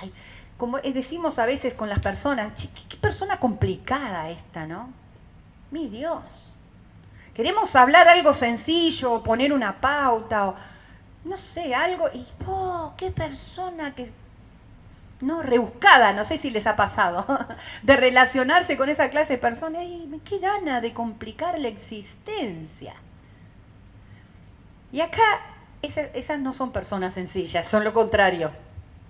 ay, 0.00 0.12
como 0.56 0.78
decimos 0.78 1.40
a 1.40 1.46
veces 1.46 1.74
con 1.74 1.88
las 1.88 1.98
personas, 1.98 2.52
qué, 2.52 2.68
qué 2.88 2.96
persona 2.96 3.38
complicada 3.40 4.30
esta, 4.30 4.68
¿no? 4.68 4.88
Mi 5.72 5.88
Dios. 5.88 6.54
Queremos 7.34 7.74
hablar 7.74 8.06
algo 8.06 8.32
sencillo, 8.34 9.14
o 9.14 9.22
poner 9.24 9.52
una 9.52 9.80
pauta, 9.80 10.50
o, 10.50 10.54
no 11.24 11.36
sé, 11.36 11.74
algo, 11.74 12.08
y, 12.12 12.26
oh, 12.46 12.94
qué 12.96 13.10
persona 13.10 13.94
que, 13.94 14.10
no, 15.20 15.42
rebuscada, 15.42 16.12
no 16.12 16.24
sé 16.24 16.38
si 16.38 16.50
les 16.50 16.66
ha 16.66 16.76
pasado, 16.76 17.26
de 17.82 17.96
relacionarse 17.96 18.76
con 18.76 18.88
esa 18.88 19.10
clase 19.10 19.34
de 19.34 19.38
personas, 19.38 19.82
y 19.84 20.20
qué 20.24 20.38
gana 20.38 20.80
de 20.80 20.94
complicar 20.94 21.58
la 21.58 21.68
existencia. 21.68 22.94
Y 24.92 25.00
acá, 25.00 25.22
esas, 25.82 26.38
no 26.40 26.52
son 26.52 26.72
personas 26.72 27.14
sencillas, 27.14 27.68
son 27.68 27.84
lo 27.84 27.92
contrario, 27.92 28.50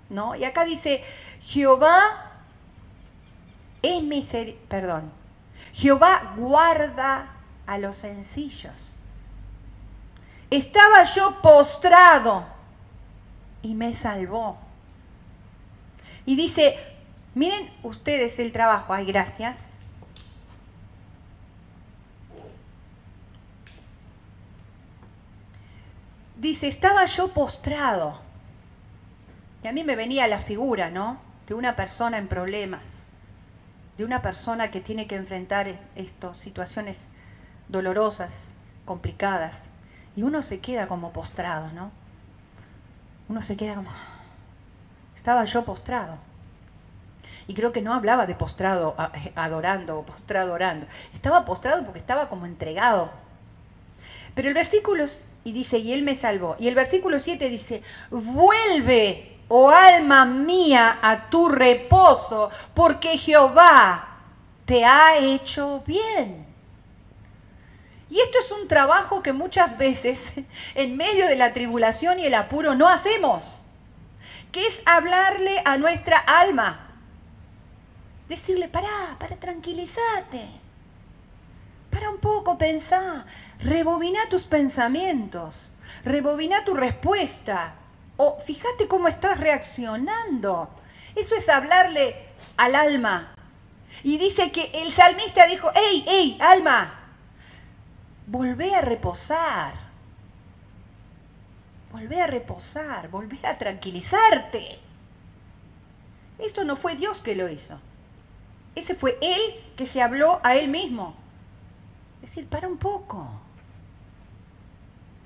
¿no? 0.09 0.35
Y 0.35 0.45
acá 0.45 0.65
dice, 0.65 1.03
Jehová 1.43 2.01
es 3.83 4.03
misericordia, 4.03 4.69
perdón, 4.69 5.13
Jehová 5.73 6.35
guarda 6.37 7.31
a 7.67 7.79
los 7.79 7.97
sencillos 7.97 9.00
estaba 10.51 11.05
yo 11.05 11.41
postrado 11.41 12.45
y 13.63 13.75
me 13.75 13.95
salvó. 13.95 14.59
Y 16.27 16.37
dice, 16.37 16.79
miren 17.35 17.71
ustedes 17.83 18.39
el 18.39 18.53
trabajo, 18.53 18.93
ay, 18.93 19.07
gracias. 19.07 19.59
Dice, 26.37 26.69
estaba 26.69 27.05
yo 27.07 27.29
postrado. 27.29 28.19
Y 29.63 29.69
a 29.69 29.73
mí 29.73 29.85
me 29.85 29.95
venía 29.95 30.27
la 30.27 30.39
figura, 30.39 30.91
¿no? 30.91 31.21
De 31.47 31.55
una 31.55 31.77
persona 31.77 32.17
en 32.17 32.29
problemas, 32.29 33.07
de 33.99 34.05
una 34.05 34.23
persona 34.23 34.71
que 34.71 34.81
tiene 34.81 35.07
que 35.07 35.17
enfrentar 35.17 35.69
estas 35.97 36.39
situaciones 36.39 37.09
dolorosas, 37.69 38.53
complicadas. 38.87 39.70
Y 40.17 40.23
uno 40.23 40.43
se 40.43 40.61
queda 40.61 40.89
como 40.89 41.13
postrado, 41.13 41.71
¿no? 41.73 41.91
Uno 43.29 43.43
se 43.43 43.57
queda 43.57 43.77
como... 43.77 43.91
Estaba 45.17 45.45
yo 45.45 45.65
postrado. 45.65 46.17
Y 47.47 47.55
creo 47.55 47.73
que 47.73 47.83
no 47.83 47.95
hablaba 47.95 48.27
de 48.27 48.35
postrado 48.35 48.95
adorando 49.35 49.99
o 49.99 50.03
postrado 50.05 50.53
orando. 50.53 50.87
Estaba 51.15 51.45
postrado 51.45 51.85
porque 51.85 51.99
estaba 51.99 52.29
como 52.29 52.47
entregado. 52.47 53.11
Pero 54.35 54.49
el 54.49 54.55
versículo 54.55 55.05
y 55.45 55.53
dice, 55.53 55.79
y 55.79 55.93
él 55.93 56.03
me 56.03 56.15
salvó. 56.15 56.57
Y 56.59 56.69
el 56.69 56.75
versículo 56.75 57.19
7 57.19 57.49
dice, 57.49 57.83
vuelve, 58.11 59.39
oh 59.49 59.71
alma 59.71 60.25
mía, 60.25 60.99
a 61.03 61.31
tu 61.31 61.49
reposo, 61.49 62.51
porque 62.75 63.17
Jehová 63.17 64.19
te 64.67 64.85
ha 64.85 65.17
hecho 65.17 65.83
bien. 65.87 66.40
Y 68.11 68.19
esto 68.21 68.39
es 68.41 68.51
un 68.51 68.67
trabajo 68.67 69.23
que 69.23 69.33
muchas 69.33 69.79
veces 69.79 70.21
en 70.75 70.97
medio 70.97 71.27
de 71.27 71.37
la 71.37 71.53
tribulación 71.53 72.19
y 72.19 72.27
el 72.27 72.35
apuro 72.35 72.75
no 72.75 72.89
hacemos, 72.89 73.65
que 74.51 74.67
es 74.67 74.83
hablarle 74.85 75.63
a 75.65 75.79
nuestra 75.79 76.19
alma, 76.19 76.89
decirle, 78.29 78.69
pará, 78.69 79.17
para 79.19 79.37
tranquilízate, 79.37 80.49
para 81.91 82.11
un 82.11 82.19
poco, 82.19 82.59
pensá, 82.59 83.27
rebobina 83.61 84.29
tus 84.29 84.43
pensamientos, 84.43 85.73
rebobina 86.05 86.65
tu 86.65 86.75
respuesta, 86.75 87.75
o 88.17 88.39
fíjate 88.45 88.87
cómo 88.89 89.09
estás 89.09 89.39
reaccionando. 89.39 90.69
Eso 91.15 91.35
es 91.37 91.49
hablarle 91.49 92.15
al 92.57 92.75
alma. 92.75 93.35
Y 94.03 94.19
dice 94.19 94.51
que 94.53 94.71
el 94.75 94.93
salmista 94.93 95.47
dijo, 95.47 95.71
hey, 95.75 96.05
hey, 96.07 96.39
alma, 96.41 97.00
volvé 98.31 98.75
a 98.75 98.81
reposar. 98.81 99.75
Volvé 101.91 102.23
a 102.23 102.29
reposar, 102.29 103.09
volvé 103.09 103.39
a 103.43 103.59
tranquilizarte. 103.59 104.79
Esto 106.39 106.65
no 106.65 106.77
fue 106.77 106.95
Dios 106.95 107.21
que 107.21 107.35
lo 107.35 107.49
hizo. 107.49 107.79
Ese 108.77 108.95
fue 108.95 109.19
Él 109.21 109.41
que 109.77 109.87
se 109.87 110.01
habló 110.01 110.41
a 110.45 110.55
Él 110.55 110.69
mismo. 110.69 111.17
Es 112.23 112.31
decir, 112.31 112.47
para 112.47 112.69
un 112.69 112.79
poco. 112.79 113.29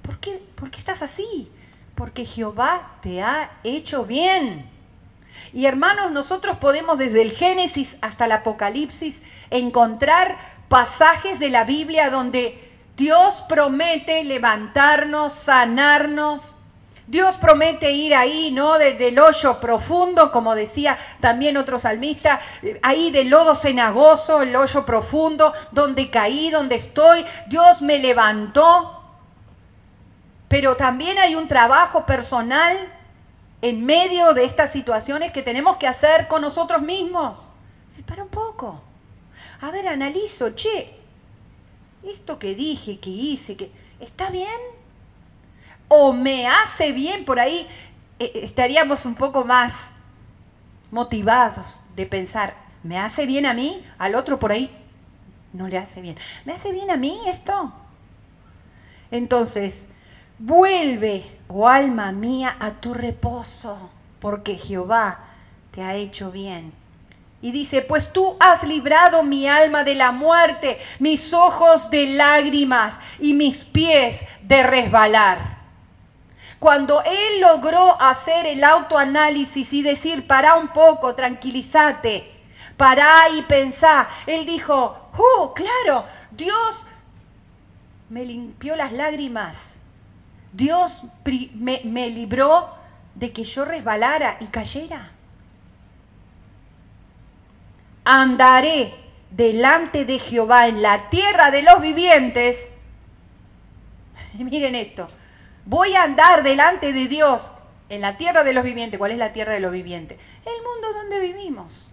¿Por 0.02 0.18
qué, 0.18 0.42
¿Por 0.54 0.70
qué 0.70 0.78
estás 0.78 1.02
así? 1.02 1.50
Porque 1.94 2.24
Jehová 2.24 2.96
te 3.02 3.22
ha 3.22 3.58
hecho 3.62 4.06
bien. 4.06 4.66
Y 5.52 5.66
hermanos, 5.66 6.12
nosotros 6.12 6.56
podemos 6.56 6.98
desde 6.98 7.20
el 7.20 7.32
Génesis 7.32 7.96
hasta 8.00 8.24
el 8.24 8.32
Apocalipsis 8.32 9.16
encontrar 9.50 10.38
pasajes 10.68 11.38
de 11.38 11.50
la 11.50 11.64
Biblia 11.64 12.08
donde 12.10 12.73
Dios 12.96 13.42
promete 13.48 14.22
levantarnos, 14.24 15.32
sanarnos. 15.32 16.56
Dios 17.06 17.36
promete 17.36 17.92
ir 17.92 18.14
ahí, 18.14 18.50
¿no? 18.50 18.78
Desde 18.78 19.08
el 19.08 19.18
hoyo 19.18 19.60
profundo, 19.60 20.32
como 20.32 20.54
decía 20.54 20.96
también 21.20 21.56
otro 21.56 21.78
salmista, 21.78 22.40
ahí 22.82 23.10
del 23.10 23.28
lodo 23.28 23.54
cenagoso, 23.54 24.40
el 24.40 24.56
hoyo 24.56 24.86
profundo, 24.86 25.52
donde 25.70 26.08
caí, 26.08 26.50
donde 26.50 26.76
estoy. 26.76 27.24
Dios 27.46 27.82
me 27.82 27.98
levantó. 27.98 29.02
Pero 30.48 30.76
también 30.76 31.18
hay 31.18 31.34
un 31.34 31.48
trabajo 31.48 32.06
personal 32.06 32.76
en 33.60 33.84
medio 33.84 34.32
de 34.32 34.44
estas 34.44 34.72
situaciones 34.72 35.32
que 35.32 35.42
tenemos 35.42 35.76
que 35.76 35.86
hacer 35.86 36.26
con 36.28 36.42
nosotros 36.42 36.80
mismos. 36.80 37.50
Se 37.88 38.02
para 38.02 38.22
un 38.22 38.28
poco. 38.28 38.80
A 39.60 39.70
ver, 39.70 39.88
analizo, 39.88 40.50
che, 40.50 41.03
esto 42.10 42.38
que 42.38 42.54
dije, 42.54 42.98
que 42.98 43.10
hice, 43.10 43.56
que 43.56 43.70
¿está 44.00 44.30
bien? 44.30 44.48
¿O 45.88 46.12
me 46.12 46.46
hace 46.46 46.92
bien? 46.92 47.24
Por 47.24 47.40
ahí 47.40 47.66
eh, 48.18 48.30
estaríamos 48.34 49.04
un 49.06 49.14
poco 49.14 49.44
más 49.44 49.90
motivados 50.90 51.84
de 51.96 52.06
pensar, 52.06 52.54
¿me 52.82 52.98
hace 52.98 53.26
bien 53.26 53.46
a 53.46 53.54
mí? 53.54 53.84
Al 53.98 54.14
otro 54.14 54.38
por 54.38 54.52
ahí 54.52 54.70
no 55.52 55.68
le 55.68 55.78
hace 55.78 56.00
bien. 56.00 56.16
¿Me 56.44 56.52
hace 56.52 56.72
bien 56.72 56.90
a 56.90 56.96
mí 56.96 57.18
esto? 57.26 57.72
Entonces, 59.10 59.86
vuelve, 60.38 61.24
oh 61.48 61.68
alma 61.68 62.12
mía, 62.12 62.56
a 62.58 62.72
tu 62.72 62.94
reposo, 62.94 63.90
porque 64.20 64.56
Jehová 64.56 65.20
te 65.70 65.82
ha 65.82 65.94
hecho 65.94 66.30
bien. 66.30 66.72
Y 67.44 67.52
dice, 67.52 67.82
pues 67.82 68.10
tú 68.10 68.38
has 68.40 68.62
librado 68.62 69.22
mi 69.22 69.46
alma 69.46 69.84
de 69.84 69.94
la 69.94 70.12
muerte, 70.12 70.78
mis 70.98 71.34
ojos 71.34 71.90
de 71.90 72.06
lágrimas 72.06 72.94
y 73.18 73.34
mis 73.34 73.64
pies 73.64 74.20
de 74.40 74.62
resbalar. 74.62 75.58
Cuando 76.58 77.02
él 77.04 77.42
logró 77.42 78.00
hacer 78.00 78.46
el 78.46 78.64
autoanálisis 78.64 79.74
y 79.74 79.82
decir, 79.82 80.26
para 80.26 80.54
un 80.54 80.68
poco, 80.68 81.14
tranquilízate, 81.14 82.32
para 82.78 83.28
y 83.36 83.42
pensá, 83.42 84.08
él 84.26 84.46
dijo, 84.46 85.10
¡uh, 85.12 85.52
claro! 85.52 86.06
Dios 86.30 86.86
me 88.08 88.24
limpió 88.24 88.74
las 88.74 88.90
lágrimas. 88.90 89.66
Dios 90.50 91.02
me, 91.52 91.82
me 91.84 92.08
libró 92.08 92.74
de 93.14 93.34
que 93.34 93.44
yo 93.44 93.66
resbalara 93.66 94.38
y 94.40 94.46
cayera. 94.46 95.13
Andaré 98.04 98.94
delante 99.30 100.04
de 100.04 100.18
Jehová 100.18 100.68
en 100.68 100.82
la 100.82 101.08
tierra 101.10 101.50
de 101.50 101.62
los 101.62 101.80
vivientes. 101.80 102.68
Miren 104.38 104.74
esto. 104.74 105.08
Voy 105.64 105.94
a 105.94 106.02
andar 106.02 106.42
delante 106.42 106.92
de 106.92 107.08
Dios 107.08 107.50
en 107.88 108.00
la 108.00 108.16
tierra 108.16 108.44
de 108.44 108.52
los 108.52 108.64
vivientes. 108.64 108.98
¿Cuál 108.98 109.12
es 109.12 109.18
la 109.18 109.32
tierra 109.32 109.52
de 109.52 109.60
los 109.60 109.72
vivientes? 109.72 110.18
El 110.44 110.62
mundo 110.62 110.98
donde 110.98 111.20
vivimos. 111.20 111.90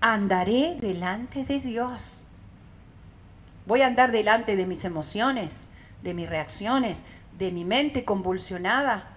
Andaré 0.00 0.76
delante 0.80 1.44
de 1.44 1.60
Dios. 1.60 2.26
Voy 3.66 3.80
a 3.80 3.86
andar 3.86 4.12
delante 4.12 4.56
de 4.56 4.66
mis 4.66 4.84
emociones, 4.84 5.60
de 6.02 6.12
mis 6.12 6.28
reacciones, 6.28 6.98
de 7.38 7.50
mi 7.50 7.64
mente 7.64 8.04
convulsionada, 8.04 9.13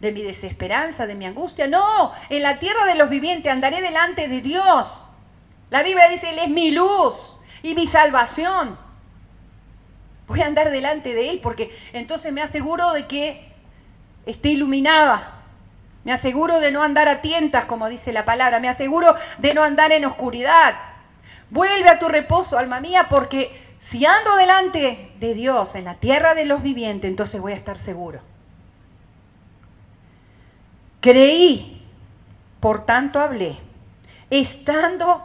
de 0.00 0.12
mi 0.12 0.22
desesperanza, 0.22 1.06
de 1.06 1.14
mi 1.14 1.26
angustia. 1.26 1.66
No, 1.66 2.12
en 2.28 2.42
la 2.42 2.58
tierra 2.58 2.84
de 2.86 2.94
los 2.94 3.10
vivientes 3.10 3.50
andaré 3.50 3.80
delante 3.80 4.28
de 4.28 4.40
Dios. 4.40 5.04
La 5.70 5.82
Biblia 5.82 6.08
dice, 6.08 6.30
Él 6.30 6.38
es 6.38 6.48
mi 6.48 6.70
luz 6.70 7.36
y 7.62 7.74
mi 7.74 7.86
salvación. 7.86 8.78
Voy 10.26 10.42
a 10.42 10.46
andar 10.46 10.70
delante 10.70 11.14
de 11.14 11.30
Él 11.30 11.40
porque 11.42 11.76
entonces 11.92 12.32
me 12.32 12.42
aseguro 12.42 12.92
de 12.92 13.06
que 13.06 13.52
esté 14.26 14.50
iluminada. 14.50 15.34
Me 16.04 16.12
aseguro 16.12 16.60
de 16.60 16.70
no 16.70 16.82
andar 16.82 17.08
a 17.08 17.20
tientas, 17.20 17.64
como 17.64 17.88
dice 17.88 18.12
la 18.12 18.24
palabra. 18.24 18.60
Me 18.60 18.68
aseguro 18.68 19.14
de 19.38 19.54
no 19.54 19.62
andar 19.62 19.92
en 19.92 20.04
oscuridad. 20.04 20.74
Vuelve 21.50 21.88
a 21.88 21.98
tu 21.98 22.08
reposo, 22.08 22.58
alma 22.58 22.80
mía, 22.80 23.06
porque 23.10 23.50
si 23.80 24.04
ando 24.06 24.36
delante 24.36 25.12
de 25.18 25.34
Dios 25.34 25.74
en 25.74 25.84
la 25.84 25.94
tierra 25.94 26.34
de 26.34 26.44
los 26.44 26.62
vivientes, 26.62 27.10
entonces 27.10 27.40
voy 27.40 27.52
a 27.52 27.56
estar 27.56 27.78
seguro. 27.78 28.20
Creí, 31.00 31.82
por 32.60 32.86
tanto 32.86 33.20
hablé, 33.20 33.58
estando 34.30 35.24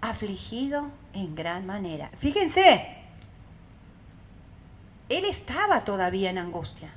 afligido 0.00 0.90
en 1.12 1.34
gran 1.34 1.66
manera. 1.66 2.10
Fíjense, 2.18 3.02
él 5.08 5.24
estaba 5.26 5.84
todavía 5.84 6.30
en 6.30 6.38
angustia. 6.38 6.90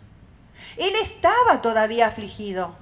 Él 0.77 0.93
estaba 1.01 1.61
todavía 1.61 2.07
afligido. 2.07 2.73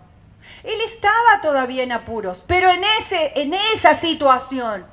Él 0.63 0.79
estaba 0.85 1.41
todavía 1.41 1.83
en 1.83 1.91
apuros. 1.91 2.43
Pero 2.45 2.69
en, 2.69 2.83
ese, 2.99 3.33
en 3.41 3.53
esa 3.53 3.95
situación, 3.95 4.85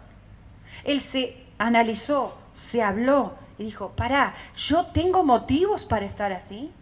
él 0.85 1.00
se 1.00 1.44
analizó, 1.59 2.37
se 2.55 2.83
habló 2.83 3.35
y 3.59 3.64
dijo, 3.64 3.90
pará, 3.90 4.35
yo 4.57 4.87
tengo 4.87 5.24
motivos 5.24 5.85
para 5.85 6.07
estar 6.07 6.33
así. 6.33 6.72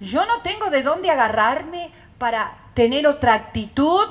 Yo 0.00 0.24
no 0.24 0.40
tengo 0.42 0.70
de 0.70 0.82
dónde 0.82 1.10
agarrarme 1.10 1.90
para 2.18 2.56
tener 2.78 3.08
otra 3.08 3.34
actitud. 3.34 4.06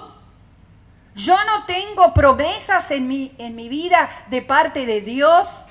Yo 1.15 1.38
no 1.45 1.65
tengo 1.65 2.13
promesas 2.13 2.91
en 2.91 3.08
mi, 3.08 3.34
en 3.38 3.56
mi 3.56 3.69
vida 3.69 4.10
de 4.30 4.41
parte 4.41 4.86
de 4.86 4.99
Dios, 4.99 5.67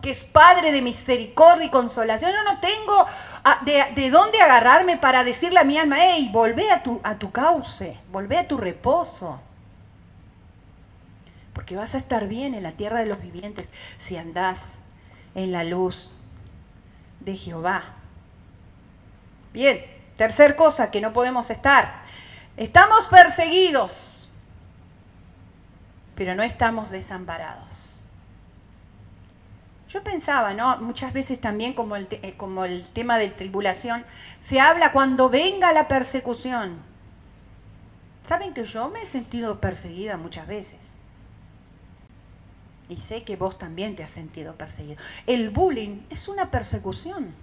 que 0.00 0.12
es 0.12 0.22
Padre 0.22 0.70
de 0.70 0.80
misericordia 0.80 1.66
y 1.66 1.70
consolación. 1.70 2.30
Yo 2.30 2.44
no 2.44 2.60
tengo 2.60 3.04
ah, 3.42 3.62
de, 3.96 4.10
dónde 4.10 4.40
agarrarme 4.40 4.96
para 4.96 5.24
decirle 5.24 5.58
a 5.58 5.64
mi 5.64 5.76
alma, 5.76 5.96
hey, 5.98 6.30
volvé 6.32 6.70
a 6.70 6.84
tu, 6.84 7.00
a 7.02 7.16
tu 7.16 7.32
cauce, 7.32 7.96
volvé 8.12 8.38
a 8.38 8.46
tu 8.46 8.58
reposo. 8.58 9.40
Porque 11.52 11.74
vas 11.74 11.96
a 11.96 11.98
estar 11.98 12.28
bien 12.28 12.54
en 12.54 12.62
la 12.62 12.72
tierra 12.72 13.00
de 13.00 13.06
los 13.06 13.20
vivientes 13.20 13.68
si 13.98 14.16
andás 14.16 14.60
en 15.34 15.50
la 15.50 15.64
luz 15.64 16.12
de 17.18 17.36
Jehová. 17.36 17.96
Bien, 19.52 19.84
tercer 20.22 20.54
cosa 20.54 20.92
que 20.92 21.00
no 21.00 21.12
podemos 21.12 21.50
estar. 21.50 21.94
Estamos 22.56 23.08
perseguidos, 23.08 24.30
pero 26.14 26.36
no 26.36 26.44
estamos 26.44 26.90
desamparados. 26.90 28.04
Yo 29.88 30.04
pensaba, 30.04 30.54
¿no? 30.54 30.76
Muchas 30.76 31.12
veces 31.12 31.40
también 31.40 31.72
como 31.72 31.96
el, 31.96 32.06
eh, 32.08 32.34
como 32.36 32.64
el 32.64 32.84
tema 32.90 33.18
de 33.18 33.30
tribulación, 33.30 34.04
se 34.40 34.60
habla 34.60 34.92
cuando 34.92 35.28
venga 35.28 35.72
la 35.72 35.88
persecución. 35.88 36.78
¿Saben 38.28 38.54
que 38.54 38.64
yo 38.64 38.90
me 38.90 39.02
he 39.02 39.06
sentido 39.06 39.60
perseguida 39.60 40.16
muchas 40.18 40.46
veces? 40.46 40.78
Y 42.88 42.94
sé 42.98 43.24
que 43.24 43.34
vos 43.34 43.58
también 43.58 43.96
te 43.96 44.04
has 44.04 44.12
sentido 44.12 44.54
perseguido. 44.54 45.02
El 45.26 45.50
bullying 45.50 46.02
es 46.10 46.28
una 46.28 46.52
persecución. 46.52 47.34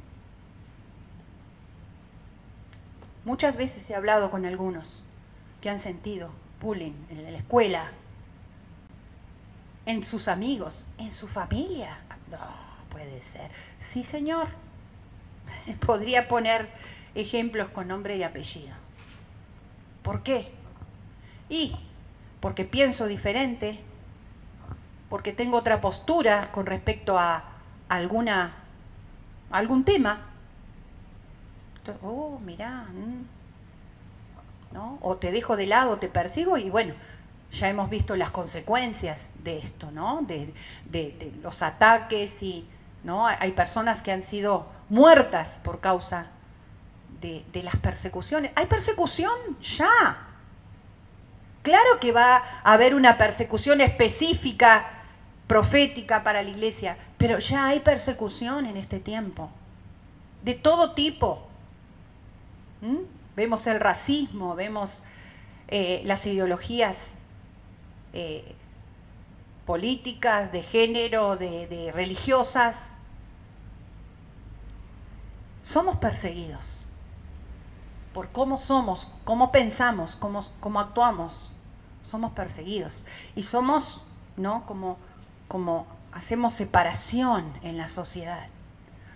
Muchas 3.29 3.57
veces 3.57 3.87
he 3.87 3.93
hablado 3.93 4.31
con 4.31 4.47
algunos 4.47 5.03
que 5.61 5.69
han 5.69 5.79
sentido 5.79 6.31
bullying 6.59 6.95
en 7.11 7.31
la 7.31 7.37
escuela, 7.37 7.91
en 9.85 10.03
sus 10.03 10.27
amigos, 10.27 10.87
en 10.97 11.13
su 11.13 11.27
familia. 11.27 11.99
No, 12.31 12.39
puede 12.89 13.21
ser. 13.21 13.51
Sí, 13.77 14.03
señor. 14.03 14.47
Podría 15.85 16.27
poner 16.27 16.69
ejemplos 17.13 17.69
con 17.69 17.87
nombre 17.87 18.17
y 18.17 18.23
apellido. 18.23 18.73
¿Por 20.01 20.23
qué? 20.23 20.51
Y 21.49 21.75
porque 22.39 22.65
pienso 22.65 23.05
diferente, 23.05 23.79
porque 25.07 25.33
tengo 25.33 25.59
otra 25.59 25.81
postura 25.81 26.51
con 26.51 26.65
respecto 26.65 27.19
a 27.19 27.43
alguna, 27.89 28.55
algún 29.51 29.83
tema. 29.83 30.25
Oh, 32.03 32.39
mirá, 32.45 32.85
mm, 32.93 34.73
¿no? 34.73 34.97
O 35.01 35.17
te 35.17 35.31
dejo 35.31 35.55
de 35.55 35.67
lado, 35.67 35.97
te 35.97 36.07
persigo 36.07 36.57
y 36.57 36.69
bueno, 36.69 36.93
ya 37.51 37.69
hemos 37.69 37.89
visto 37.89 38.15
las 38.15 38.29
consecuencias 38.29 39.31
de 39.43 39.57
esto, 39.57 39.91
¿no? 39.91 40.21
De, 40.21 40.53
los 41.41 41.61
ataques 41.63 42.43
y, 42.43 42.67
¿no? 43.03 43.25
Hay 43.25 43.51
personas 43.53 44.01
que 44.01 44.11
han 44.11 44.23
sido 44.23 44.67
muertas 44.89 45.59
por 45.63 45.79
causa 45.79 46.27
de, 47.21 47.43
de 47.51 47.63
las 47.63 47.75
persecuciones. 47.77 48.51
Hay 48.55 48.67
persecución 48.67 49.31
ya. 49.61 50.27
Claro 51.63 51.99
que 51.99 52.11
va 52.11 52.37
a 52.63 52.73
haber 52.73 52.95
una 52.95 53.17
persecución 53.17 53.81
específica 53.81 54.85
profética 55.49 56.23
para 56.23 56.43
la 56.43 56.49
iglesia, 56.51 56.97
pero 57.17 57.39
ya 57.39 57.67
hay 57.67 57.79
persecución 57.79 58.67
en 58.67 58.77
este 58.77 58.99
tiempo, 58.99 59.49
de 60.43 60.53
todo 60.53 60.93
tipo. 60.93 61.48
¿Mm? 62.81 62.97
Vemos 63.35 63.67
el 63.67 63.79
racismo, 63.79 64.55
vemos 64.55 65.03
eh, 65.67 66.01
las 66.05 66.25
ideologías 66.25 66.97
eh, 68.13 68.55
políticas, 69.65 70.51
de 70.51 70.63
género, 70.63 71.37
de, 71.37 71.91
religiosas. 71.93 72.93
Somos 75.63 75.97
perseguidos 75.97 76.85
por 78.13 78.29
cómo 78.29 78.57
somos, 78.57 79.11
cómo 79.23 79.51
pensamos, 79.51 80.15
cómo, 80.15 80.45
cómo 80.59 80.79
actuamos. 80.79 81.49
Somos 82.03 82.31
perseguidos. 82.31 83.05
Y 83.35 83.43
somos, 83.43 84.01
¿no? 84.35 84.65
Como 84.65 84.97
como 85.49 85.87
hacemos 86.13 86.53
separación 86.53 87.51
en 87.61 87.77
la 87.77 87.89
sociedad. 87.89 88.47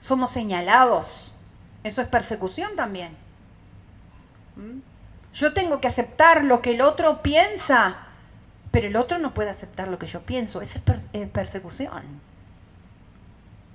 Somos 0.02 0.32
señalados. 0.32 1.32
Eso 1.86 2.02
es 2.02 2.08
persecución 2.10 2.76
también. 2.76 3.16
¿Mm? 4.56 4.80
Yo 5.34 5.54
tengo 5.54 5.82
que 5.82 5.88
aceptar 5.88 6.44
lo 6.44 6.62
que 6.62 6.76
el 6.76 6.82
otro 6.82 7.22
piensa, 7.22 7.98
pero 8.72 8.88
el 8.88 8.96
otro 8.96 9.18
no 9.20 9.34
puede 9.34 9.50
aceptar 9.50 9.88
lo 9.88 9.98
que 9.98 10.08
yo 10.08 10.22
pienso. 10.22 10.62
Esa 10.62 10.80
es, 11.14 11.30
persecución. 11.30 12.04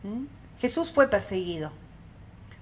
¿Mm? 0.05 0.26
Jesús 0.61 0.91
fue 0.93 1.09
perseguido. 1.09 1.72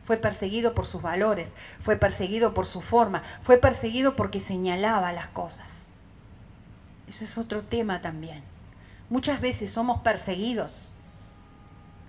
Fue 0.07 0.17
perseguido 0.17 0.73
por 0.73 0.87
sus 0.87 1.03
valores, 1.03 1.51
fue 1.81 1.97
perseguido 1.97 2.55
por 2.55 2.67
su 2.67 2.81
forma, 2.81 3.25
fue 3.43 3.59
perseguido 3.59 4.15
porque 4.15 4.39
señalaba 4.39 5.13
las 5.13 5.27
cosas. 5.27 5.87
Eso 7.09 7.25
es 7.25 7.37
otro 7.37 7.65
tema 7.65 8.01
también. 8.03 8.43
Muchas 9.11 9.41
veces 9.41 9.73
somos 9.73 10.03
perseguidos. 10.03 10.91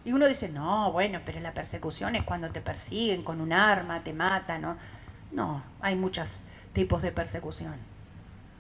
Y 0.06 0.14
uno 0.14 0.28
dice, 0.28 0.48
no, 0.50 0.92
bueno, 0.92 1.22
pero 1.26 1.40
la 1.40 1.54
persecución 1.54 2.16
es 2.16 2.24
cuando 2.24 2.50
te 2.50 2.62
persiguen 2.62 3.24
con 3.24 3.42
un 3.42 3.52
arma, 3.52 4.04
te 4.04 4.14
matan. 4.14 4.62
No, 4.62 4.78
no 5.32 5.64
hay 5.82 5.96
muchos 5.96 6.44
tipos 6.74 7.02
de 7.02 7.12
persecución. 7.12 7.76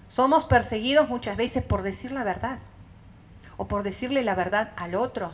Somos 0.10 0.46
perseguidos 0.46 1.10
muchas 1.10 1.38
veces 1.38 1.64
por 1.64 1.82
decir 1.82 2.12
la 2.12 2.24
verdad 2.24 2.60
o 3.58 3.68
por 3.68 3.84
decirle 3.84 4.24
la 4.24 4.36
verdad 4.36 4.72
al 4.76 4.96
otro. 4.96 5.32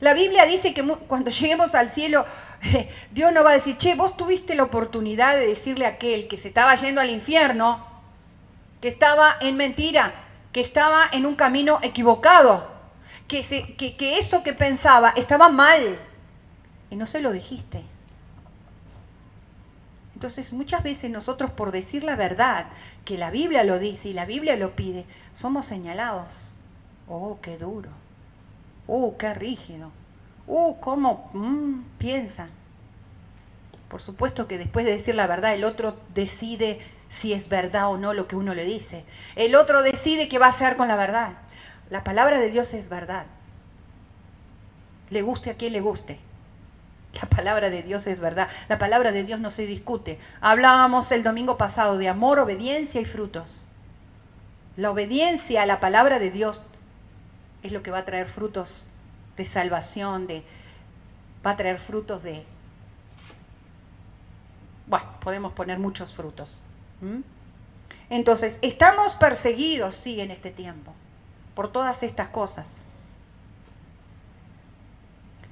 La 0.00 0.14
Biblia 0.14 0.44
dice 0.46 0.74
que 0.74 0.82
cuando 0.84 1.30
lleguemos 1.40 1.74
al 1.74 1.90
cielo, 1.90 2.24
Dios 3.10 3.32
no 3.32 3.44
va 3.44 3.50
a 3.50 3.54
decir, 3.54 3.76
che, 3.78 3.94
vos 3.94 4.16
tuviste 4.16 4.54
la 4.54 4.64
oportunidad 4.64 5.34
de 5.34 5.46
decirle 5.46 5.86
a 5.86 5.90
aquel 5.90 6.28
que 6.28 6.38
se 6.38 6.48
estaba 6.48 6.74
yendo 6.76 7.00
al 7.00 7.10
infierno, 7.10 7.84
que 8.80 8.88
estaba 8.88 9.34
en 9.40 9.56
mentira, 9.56 10.14
que 10.52 10.60
estaba 10.60 11.08
en 11.12 11.26
un 11.26 11.34
camino 11.34 11.78
equivocado, 11.82 12.70
que, 13.26 13.42
que 13.76 14.18
eso 14.18 14.42
que 14.42 14.54
pensaba 14.54 15.10
estaba 15.10 15.48
mal 15.48 15.98
y 16.90 16.96
no 16.96 17.06
se 17.06 17.20
lo 17.20 17.32
dijiste. 17.32 17.84
Entonces 20.18 20.52
muchas 20.52 20.82
veces 20.82 21.12
nosotros 21.12 21.52
por 21.52 21.70
decir 21.70 22.02
la 22.02 22.16
verdad, 22.16 22.66
que 23.04 23.16
la 23.16 23.30
Biblia 23.30 23.62
lo 23.62 23.78
dice 23.78 24.08
y 24.08 24.12
la 24.12 24.24
Biblia 24.24 24.56
lo 24.56 24.74
pide, 24.74 25.04
somos 25.32 25.64
señalados. 25.64 26.56
Oh, 27.06 27.38
qué 27.40 27.56
duro. 27.56 27.90
Oh, 28.88 29.16
qué 29.16 29.32
rígido. 29.32 29.92
Oh, 30.48 30.78
cómo 30.80 31.30
mm, 31.34 31.82
piensa. 31.98 32.48
Por 33.88 34.02
supuesto 34.02 34.48
que 34.48 34.58
después 34.58 34.84
de 34.84 34.90
decir 34.90 35.14
la 35.14 35.28
verdad, 35.28 35.54
el 35.54 35.62
otro 35.62 35.96
decide 36.14 36.80
si 37.08 37.32
es 37.32 37.48
verdad 37.48 37.88
o 37.88 37.96
no 37.96 38.12
lo 38.12 38.26
que 38.26 38.34
uno 38.34 38.56
le 38.56 38.64
dice. 38.64 39.04
El 39.36 39.54
otro 39.54 39.82
decide 39.82 40.28
qué 40.28 40.40
va 40.40 40.46
a 40.46 40.50
hacer 40.50 40.76
con 40.76 40.88
la 40.88 40.96
verdad. 40.96 41.34
La 41.90 42.02
palabra 42.02 42.38
de 42.38 42.50
Dios 42.50 42.74
es 42.74 42.88
verdad. 42.88 43.26
Le 45.10 45.22
guste 45.22 45.50
a 45.50 45.54
quien 45.54 45.74
le 45.74 45.80
guste. 45.80 46.18
La 47.14 47.28
palabra 47.28 47.70
de 47.70 47.82
Dios 47.82 48.06
es 48.06 48.20
verdad. 48.20 48.48
La 48.68 48.78
palabra 48.78 49.12
de 49.12 49.24
Dios 49.24 49.40
no 49.40 49.50
se 49.50 49.66
discute. 49.66 50.18
Hablábamos 50.40 51.10
el 51.10 51.22
domingo 51.22 51.56
pasado 51.56 51.98
de 51.98 52.08
amor, 52.08 52.38
obediencia 52.38 53.00
y 53.00 53.04
frutos. 53.04 53.66
La 54.76 54.90
obediencia 54.90 55.62
a 55.62 55.66
la 55.66 55.80
palabra 55.80 56.18
de 56.18 56.30
Dios 56.30 56.62
es 57.62 57.72
lo 57.72 57.82
que 57.82 57.90
va 57.90 57.98
a 57.98 58.04
traer 58.04 58.28
frutos 58.28 58.90
de 59.36 59.44
salvación, 59.44 60.26
de, 60.26 60.44
va 61.44 61.52
a 61.52 61.56
traer 61.56 61.80
frutos 61.80 62.22
de... 62.22 62.44
Bueno, 64.86 65.06
podemos 65.20 65.52
poner 65.52 65.78
muchos 65.78 66.14
frutos. 66.14 66.60
Entonces, 68.10 68.58
estamos 68.62 69.14
perseguidos, 69.16 69.94
sí, 69.94 70.20
en 70.20 70.30
este 70.30 70.50
tiempo, 70.50 70.94
por 71.54 71.70
todas 71.70 72.02
estas 72.02 72.28
cosas. 72.28 72.68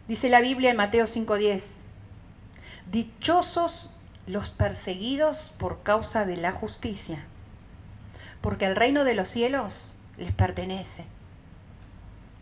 Dice 0.09 0.29
la 0.29 0.41
Biblia 0.41 0.71
en 0.71 0.77
Mateo 0.77 1.07
5:10, 1.07 1.63
dichosos 2.93 3.91
los 4.29 4.51
perseguidos 4.51 5.53
por 5.59 5.83
causa 5.83 6.25
de 6.25 6.37
la 6.37 6.53
justicia, 6.53 7.25
porque 8.41 8.67
el 8.67 8.77
reino 8.77 9.03
de 9.03 9.15
los 9.15 9.29
cielos 9.29 9.95
les 10.17 10.33
pertenece. 10.33 11.05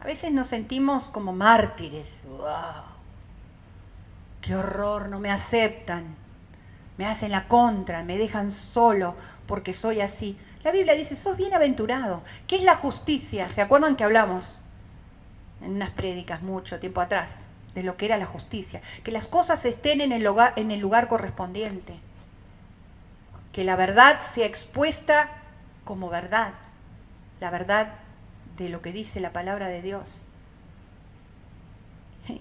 A 0.01 0.05
veces 0.05 0.31
nos 0.33 0.49
sentimos 0.49 1.05
como 1.05 1.33
mártires. 1.33 2.25
¡Wow! 2.29 2.85
¡Qué 4.43 4.55
horror! 4.55 5.09
No 5.09 5.19
me 5.19 5.31
aceptan. 5.31 6.17
Me 6.99 7.07
hacen 7.07 7.31
la 7.31 7.49
contra, 7.49 8.05
me 8.05 8.19
dejan 8.19 8.53
solo 8.53 9.17
porque 9.47 9.73
soy 9.73 10.03
así. 10.03 10.39
La 10.63 10.71
Biblia 10.71 10.95
dice, 10.95 11.17
sos 11.17 11.39
bienaventurado. 11.39 12.23
¿Qué 12.47 12.57
es 12.57 12.63
la 12.63 12.77
justicia? 12.77 13.49
¿Se 13.49 13.63
acuerdan 13.63 13.97
que 13.97 14.05
hablamos 14.05 14.61
en 15.63 15.73
unas 15.73 15.91
prédicas 15.91 16.43
mucho 16.43 16.79
tiempo 16.79 17.01
atrás? 17.01 17.31
De 17.75 17.83
lo 17.83 17.97
que 17.97 18.07
era 18.07 18.17
la 18.17 18.27
justicia, 18.27 18.81
que 19.03 19.13
las 19.13 19.27
cosas 19.27 19.65
estén 19.65 20.01
en 20.01 20.13
el 20.13 20.23
lugar, 20.23 20.53
en 20.57 20.71
el 20.71 20.81
lugar 20.81 21.09
correspondiente, 21.09 21.99
que 23.53 23.65
la 23.65 23.77
verdad 23.77 24.21
sea 24.23 24.47
expuesta 24.47 25.29
como 25.85 26.09
verdad, 26.09 26.55
la 27.41 27.51
verdad 27.51 27.95
de 28.57 28.69
lo 28.69 28.81
que 28.81 28.93
dice 28.93 29.21
la 29.21 29.33
palabra 29.33 29.69
de 29.69 29.83
Dios. 29.83 30.25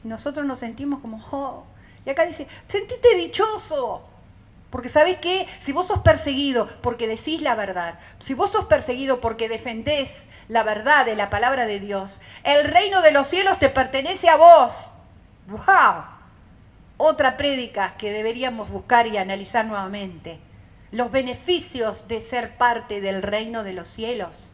Nosotros 0.03 0.45
nos 0.45 0.59
sentimos 0.59 1.01
como, 1.01 1.23
oh, 1.31 1.65
y 2.05 2.09
acá 2.09 2.25
dice, 2.25 2.47
sentite 2.67 3.15
dichoso, 3.15 4.03
porque 4.69 4.89
sabes 4.89 5.17
qué, 5.19 5.47
si 5.59 5.71
vos 5.71 5.87
sos 5.87 5.99
perseguido 5.99 6.67
porque 6.81 7.07
decís 7.07 7.41
la 7.41 7.55
verdad, 7.55 7.99
si 8.19 8.33
vos 8.33 8.51
sos 8.51 8.65
perseguido 8.65 9.21
porque 9.21 9.49
defendés 9.49 10.23
la 10.47 10.63
verdad 10.63 11.05
de 11.05 11.15
la 11.15 11.29
palabra 11.29 11.65
de 11.67 11.79
Dios, 11.79 12.21
el 12.43 12.65
reino 12.65 13.01
de 13.01 13.11
los 13.11 13.27
cielos 13.27 13.59
te 13.59 13.69
pertenece 13.69 14.29
a 14.29 14.37
vos. 14.37 14.92
¡Wow! 15.47 16.03
Otra 16.97 17.37
prédica 17.37 17.95
que 17.97 18.11
deberíamos 18.11 18.69
buscar 18.69 19.07
y 19.07 19.17
analizar 19.17 19.65
nuevamente. 19.65 20.39
Los 20.91 21.11
beneficios 21.11 22.07
de 22.07 22.21
ser 22.21 22.55
parte 22.57 23.01
del 23.01 23.21
reino 23.21 23.63
de 23.63 23.73
los 23.73 23.87
cielos. 23.87 24.53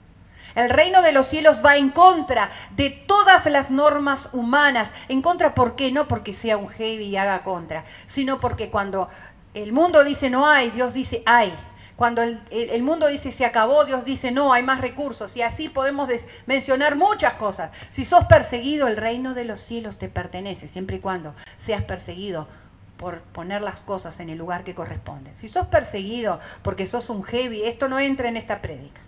El 0.55 0.69
reino 0.69 1.01
de 1.01 1.11
los 1.11 1.27
cielos 1.27 1.61
va 1.63 1.77
en 1.77 1.89
contra 1.89 2.49
de 2.75 2.89
todas 2.89 3.45
las 3.45 3.69
normas 3.69 4.29
humanas. 4.33 4.89
En 5.07 5.21
contra, 5.21 5.53
¿por 5.53 5.75
qué? 5.75 5.91
No 5.91 6.07
porque 6.07 6.33
sea 6.33 6.57
un 6.57 6.69
heavy 6.69 7.05
y 7.05 7.17
haga 7.17 7.43
contra, 7.43 7.85
sino 8.07 8.39
porque 8.39 8.69
cuando 8.69 9.09
el 9.53 9.71
mundo 9.73 10.03
dice 10.03 10.29
no 10.29 10.47
hay, 10.47 10.71
Dios 10.71 10.93
dice 10.93 11.21
hay. 11.25 11.53
Cuando 11.99 12.21
el, 12.21 12.81
mundo 12.81 13.07
dice 13.07 13.29
se 13.33 13.43
acabó, 13.43 13.83
Dios 13.83 14.05
dice 14.05 14.31
no, 14.31 14.53
hay 14.53 14.63
más 14.63 14.79
recursos. 14.79 15.35
Y 15.35 15.41
así 15.41 15.67
podemos 15.67 16.07
mencionar 16.45 16.95
muchas 16.95 17.33
cosas. 17.33 17.71
Si 17.89 18.05
sos 18.05 18.23
perseguido, 18.23 18.87
el 18.87 18.95
reino 18.95 19.33
de 19.33 19.43
los 19.43 19.59
cielos 19.59 19.99
te 19.99 20.07
pertenece, 20.07 20.69
siempre 20.69 20.95
y 20.95 20.99
cuando 21.01 21.35
seas 21.57 21.83
perseguido 21.83 22.47
por 22.95 23.19
poner 23.19 23.61
las 23.61 23.81
cosas 23.81 24.21
en 24.21 24.29
el 24.29 24.37
lugar 24.37 24.63
que 24.63 24.73
corresponde. 24.73 25.35
Si 25.35 25.49
sos 25.49 25.67
perseguido 25.67 26.39
porque 26.63 26.87
sos 26.87 27.09
un 27.09 27.21
heavy, 27.21 27.63
esto 27.63 27.89
no 27.89 27.99
entra 27.99 28.29
en 28.29 28.37
esta 28.37 28.61
prédica. 28.61 29.01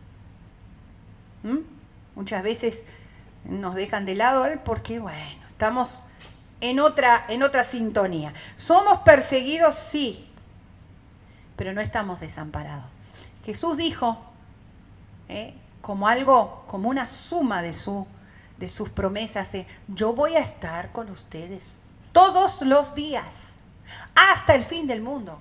¿Mm? 1.44 1.60
Muchas 2.16 2.44
veces 2.44 2.84
nos 3.46 3.74
dejan 3.74 4.06
de 4.06 4.16
lado 4.16 4.46
porque, 4.66 5.00
bueno, 5.00 5.48
estamos 5.48 6.04
en 6.60 6.82
otra, 6.82 7.24
en 7.30 7.42
otra 7.42 7.64
sintonía. 7.64 8.34
¿Somos 8.58 9.00
perseguidos? 9.00 9.76
Sí 9.76 10.28
pero 11.62 11.74
no 11.74 11.82
estamos 11.82 12.22
desamparados. 12.22 12.86
Jesús 13.46 13.78
dijo, 13.78 14.18
¿eh? 15.30 15.54
como 15.84 16.08
algo, 16.08 16.66
como 16.68 16.90
una 16.90 17.06
suma 17.06 17.62
de, 17.62 17.76
su, 17.76 18.08
de 18.58 18.68
sus 18.68 18.90
promesas, 18.90 19.52
yo 19.88 20.14
voy 20.14 20.38
a 20.38 20.40
estar 20.40 20.92
con 20.92 21.12
ustedes 21.12 21.76
todos 22.14 22.64
los 22.64 22.96
días, 22.96 23.28
hasta 24.16 24.56
el 24.56 24.66
fin 24.66 24.88
del 24.88 25.04
mundo. 25.04 25.38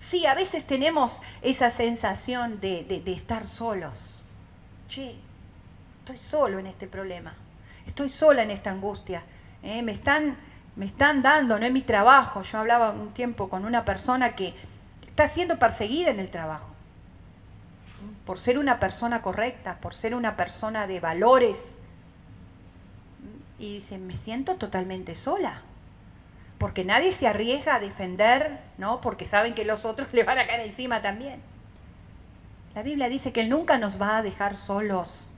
Sí, 0.00 0.26
a 0.26 0.34
veces 0.34 0.66
tenemos 0.66 1.20
esa 1.40 1.70
sensación 1.70 2.58
de, 2.58 3.04
estar 3.06 3.46
solos. 3.46 4.24
Sí, 4.88 5.16
estoy 6.00 6.18
solo 6.18 6.58
en 6.58 6.66
este 6.66 6.88
problema, 6.88 7.36
estoy 7.86 8.08
sola 8.08 8.42
en 8.42 8.50
esta 8.50 8.72
angustia. 8.72 9.22
¿eh? 9.62 9.80
Me 9.82 9.92
están 9.92 10.36
me 10.76 10.86
están 10.86 11.22
dando, 11.22 11.58
no 11.58 11.66
es 11.66 11.72
mi 11.72 11.82
trabajo. 11.82 12.42
Yo 12.42 12.58
hablaba 12.58 12.90
un 12.90 13.12
tiempo 13.12 13.48
con 13.48 13.64
una 13.64 13.84
persona 13.84 14.34
que 14.34 14.54
está 15.06 15.28
siendo 15.28 15.58
perseguida 15.58 16.10
en 16.10 16.20
el 16.20 16.30
trabajo 16.30 16.74
por 18.24 18.38
ser 18.38 18.58
una 18.58 18.80
persona 18.80 19.22
correcta, 19.22 19.78
por 19.80 19.94
ser 19.94 20.14
una 20.14 20.36
persona 20.36 20.86
de 20.86 21.00
valores. 21.00 21.58
Y 23.58 23.76
dice, 23.76 23.98
me 23.98 24.16
siento 24.16 24.56
totalmente 24.56 25.14
sola, 25.14 25.60
porque 26.58 26.84
nadie 26.84 27.12
se 27.12 27.28
arriesga 27.28 27.76
a 27.76 27.80
defender, 27.80 28.60
¿no? 28.78 29.00
Porque 29.00 29.26
saben 29.26 29.54
que 29.54 29.64
los 29.64 29.84
otros 29.84 30.08
le 30.12 30.24
van 30.24 30.38
a 30.38 30.46
caer 30.46 30.60
encima 30.60 31.02
también. 31.02 31.40
La 32.74 32.82
Biblia 32.82 33.08
dice 33.08 33.32
que 33.32 33.42
Él 33.42 33.50
nunca 33.50 33.78
nos 33.78 34.00
va 34.00 34.16
a 34.16 34.22
dejar 34.22 34.56
solos. 34.56 35.30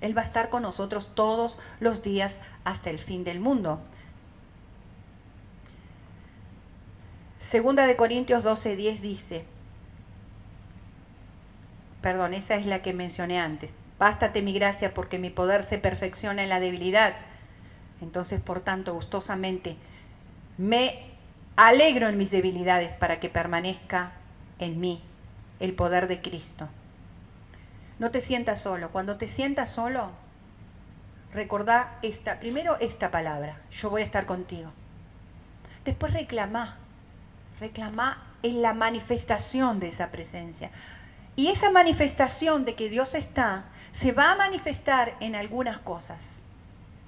Él 0.00 0.16
va 0.16 0.22
a 0.22 0.24
estar 0.24 0.48
con 0.48 0.62
nosotros 0.62 1.12
todos 1.14 1.58
los 1.80 2.02
días 2.02 2.36
hasta 2.64 2.90
el 2.90 2.98
fin 2.98 3.24
del 3.24 3.40
mundo. 3.40 3.80
Segunda 7.48 7.86
de 7.86 7.94
Corintios 7.94 8.44
12:10 8.44 8.98
dice, 8.98 9.44
perdón, 12.02 12.34
esa 12.34 12.56
es 12.56 12.66
la 12.66 12.82
que 12.82 12.92
mencioné 12.92 13.38
antes, 13.38 13.70
bástate 14.00 14.42
mi 14.42 14.52
gracia 14.52 14.92
porque 14.92 15.20
mi 15.20 15.30
poder 15.30 15.62
se 15.62 15.78
perfecciona 15.78 16.42
en 16.42 16.48
la 16.48 16.58
debilidad. 16.58 17.14
Entonces, 18.00 18.40
por 18.40 18.62
tanto, 18.62 18.94
gustosamente 18.94 19.76
me 20.58 20.98
alegro 21.54 22.08
en 22.08 22.18
mis 22.18 22.32
debilidades 22.32 22.94
para 22.94 23.20
que 23.20 23.28
permanezca 23.28 24.10
en 24.58 24.80
mí 24.80 25.00
el 25.60 25.72
poder 25.72 26.08
de 26.08 26.20
Cristo. 26.20 26.68
No 28.00 28.10
te 28.10 28.22
sientas 28.22 28.60
solo. 28.60 28.90
Cuando 28.90 29.18
te 29.18 29.28
sientas 29.28 29.70
solo, 29.70 30.10
recordá 31.32 31.96
esta, 32.02 32.40
primero 32.40 32.76
esta 32.80 33.12
palabra, 33.12 33.60
yo 33.70 33.88
voy 33.88 34.02
a 34.02 34.04
estar 34.04 34.26
contigo. 34.26 34.72
Después 35.84 36.12
reclamá 36.12 36.78
reclama 37.60 38.22
es 38.42 38.54
la 38.54 38.74
manifestación 38.74 39.80
de 39.80 39.88
esa 39.88 40.10
presencia. 40.10 40.70
Y 41.36 41.48
esa 41.48 41.70
manifestación 41.70 42.64
de 42.64 42.74
que 42.74 42.88
Dios 42.88 43.14
está, 43.14 43.64
se 43.92 44.12
va 44.12 44.32
a 44.32 44.36
manifestar 44.36 45.14
en 45.20 45.34
algunas 45.34 45.78
cosas. 45.78 46.40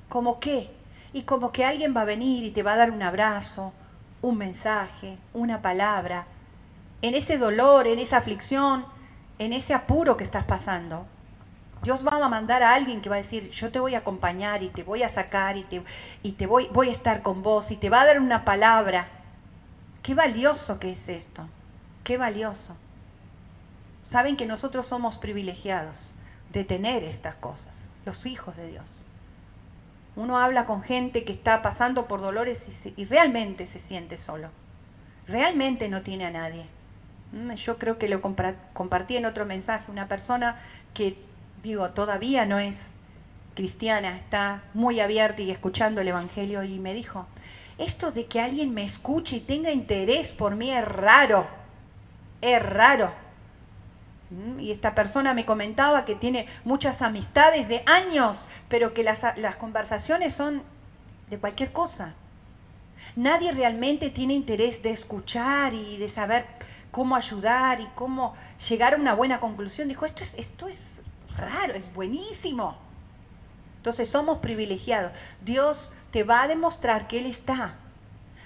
¿Como 0.08 0.40
qué? 0.40 0.70
Y 1.12 1.22
como 1.22 1.52
que 1.52 1.64
alguien 1.64 1.94
va 1.96 2.02
a 2.02 2.06
venir 2.06 2.44
y 2.44 2.50
te 2.50 2.62
va 2.62 2.74
a 2.74 2.76
dar 2.76 2.90
un 2.90 3.02
abrazo, 3.02 3.72
un 4.20 4.36
mensaje, 4.36 5.18
una 5.32 5.62
palabra. 5.62 6.26
En 7.02 7.14
ese 7.14 7.38
dolor, 7.38 7.86
en 7.86 7.98
esa 7.98 8.18
aflicción, 8.18 8.84
en 9.38 9.52
ese 9.52 9.72
apuro 9.74 10.16
que 10.16 10.24
estás 10.24 10.44
pasando, 10.44 11.06
Dios 11.82 12.06
va 12.06 12.24
a 12.24 12.28
mandar 12.28 12.62
a 12.62 12.74
alguien 12.74 13.00
que 13.00 13.08
va 13.08 13.16
a 13.16 13.18
decir, 13.18 13.50
yo 13.50 13.70
te 13.70 13.78
voy 13.78 13.94
a 13.94 13.98
acompañar 13.98 14.62
y 14.62 14.68
te 14.68 14.82
voy 14.82 15.02
a 15.02 15.08
sacar 15.08 15.56
y 15.56 15.62
te, 15.62 15.82
y 16.22 16.32
te 16.32 16.46
voy, 16.46 16.68
voy 16.72 16.88
a 16.88 16.92
estar 16.92 17.22
con 17.22 17.42
vos 17.42 17.70
y 17.70 17.76
te 17.76 17.88
va 17.88 18.02
a 18.02 18.06
dar 18.06 18.20
una 18.20 18.44
palabra. 18.44 19.08
Qué 20.08 20.14
valioso 20.14 20.80
que 20.80 20.92
es 20.92 21.06
esto, 21.10 21.46
qué 22.02 22.16
valioso. 22.16 22.74
Saben 24.06 24.38
que 24.38 24.46
nosotros 24.46 24.86
somos 24.86 25.18
privilegiados 25.18 26.14
de 26.50 26.64
tener 26.64 27.04
estas 27.04 27.34
cosas, 27.34 27.84
los 28.06 28.24
hijos 28.24 28.56
de 28.56 28.70
Dios. 28.70 29.04
Uno 30.16 30.38
habla 30.38 30.64
con 30.64 30.82
gente 30.82 31.26
que 31.26 31.32
está 31.34 31.60
pasando 31.60 32.08
por 32.08 32.22
dolores 32.22 32.66
y, 32.96 33.04
realmente 33.04 33.66
se 33.66 33.78
siente 33.78 34.16
solo. 34.16 34.48
Realmente 35.26 35.90
no 35.90 36.00
tiene 36.00 36.24
a 36.24 36.30
nadie. 36.30 36.64
Mm, 37.32 37.52
yo 37.56 37.76
creo 37.76 37.98
que 37.98 38.08
lo 38.08 38.22
compartí 38.22 39.18
en 39.18 39.26
otro 39.26 39.44
mensaje. 39.44 39.92
Una 39.92 40.08
persona 40.08 40.58
que 40.94 41.22
digo, 41.62 41.90
todavía 41.90 42.46
no 42.46 42.58
es 42.58 42.92
cristiana, 43.54 44.16
está 44.16 44.62
muy 44.72 45.00
abierta 45.00 45.42
y 45.42 45.50
escuchando 45.50 46.00
el 46.00 46.08
Evangelio 46.08 46.62
y 46.62 46.78
me 46.78 46.94
dijo, 46.94 47.26
esto 47.78 48.10
de 48.10 48.26
que 48.26 48.40
alguien 48.40 48.74
me 48.74 48.84
escuche 48.84 49.36
y 49.36 49.40
tenga 49.40 49.70
interés 49.70 50.32
por 50.32 50.56
mí 50.56 50.70
es 50.70 50.84
raro, 50.84 51.46
es 52.40 52.62
raro. 52.62 53.12
Mm, 54.30 54.60
y 54.60 54.72
esta 54.72 54.94
persona 54.94 55.32
me 55.32 55.46
comentaba 55.46 56.04
que 56.04 56.14
tiene 56.14 56.46
muchas 56.64 57.00
amistades 57.02 57.68
de 57.68 57.82
años, 57.86 58.46
pero 58.68 58.92
que 58.92 59.04
las, 59.04 59.38
las 59.38 59.56
conversaciones 59.56 60.34
son 60.34 60.62
de 61.30 61.38
cualquier 61.38 61.72
cosa. 61.72 62.14
Nadie 63.16 63.52
realmente 63.52 64.10
tiene 64.10 64.34
interés 64.34 64.82
de 64.82 64.90
escuchar 64.90 65.72
y 65.72 65.96
de 65.98 66.08
saber 66.08 66.46
cómo 66.90 67.16
ayudar 67.16 67.80
y 67.80 67.86
cómo 67.94 68.34
llegar 68.68 68.94
a 68.94 68.96
una 68.96 69.14
buena 69.14 69.40
conclusión. 69.40 69.88
Dijo, 69.88 70.04
esto 70.04 70.22
es, 70.22 70.34
esto 70.34 70.68
es 70.68 70.80
raro, 71.36 71.74
es 71.74 71.92
buenísimo. 71.94 72.76
Entonces 73.76 74.10
somos 74.10 74.38
privilegiados. 74.38 75.12
Dios 75.40 75.92
te 76.10 76.22
va 76.22 76.42
a 76.42 76.48
demostrar 76.48 77.06
que 77.08 77.18
Él 77.18 77.26
está. 77.26 77.76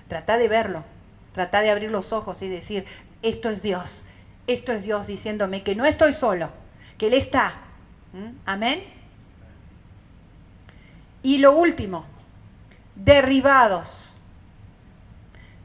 Trata 0.09 0.39
de 0.39 0.49
verlo, 0.49 0.85
trata 1.33 1.61
de 1.61 1.71
abrir 1.71 1.91
los 1.91 2.13
ojos 2.13 2.43
y 2.43 2.49
decir, 2.49 2.85
esto 3.23 3.51
es 3.51 3.63
Dios, 3.63 4.05
esto 4.47 4.73
es 4.73 4.83
Dios 4.83 5.07
diciéndome 5.07 5.63
que 5.63 5.75
no 5.75 5.85
estoy 5.85 6.13
solo, 6.13 6.51
que 6.99 7.07
Él 7.07 7.15
está. 7.15 7.55
¿Mm? 8.13 8.37
Amén. 8.45 8.85
Y 11.23 11.39
lo 11.39 11.53
último, 11.53 12.05
derribados, 12.97 14.21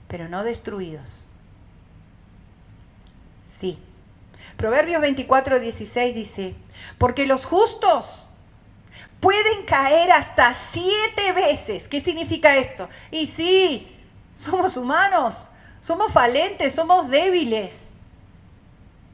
pero 0.07 0.29
no 0.29 0.43
destruidos. 0.43 1.27
Sí. 3.59 3.79
Proverbios 4.55 5.01
24, 5.01 5.59
16 5.59 6.15
dice, 6.15 6.55
porque 6.97 7.27
los 7.27 7.45
justos 7.45 8.26
pueden 9.19 9.63
caer 9.65 10.11
hasta 10.11 10.53
siete 10.53 11.31
veces. 11.33 11.87
¿Qué 11.87 12.01
significa 12.01 12.55
esto? 12.55 12.89
Y 13.11 13.27
sí, 13.27 13.95
somos 14.35 14.77
humanos, 14.77 15.49
somos 15.81 16.11
falentes, 16.11 16.75
somos 16.75 17.09
débiles. 17.09 17.73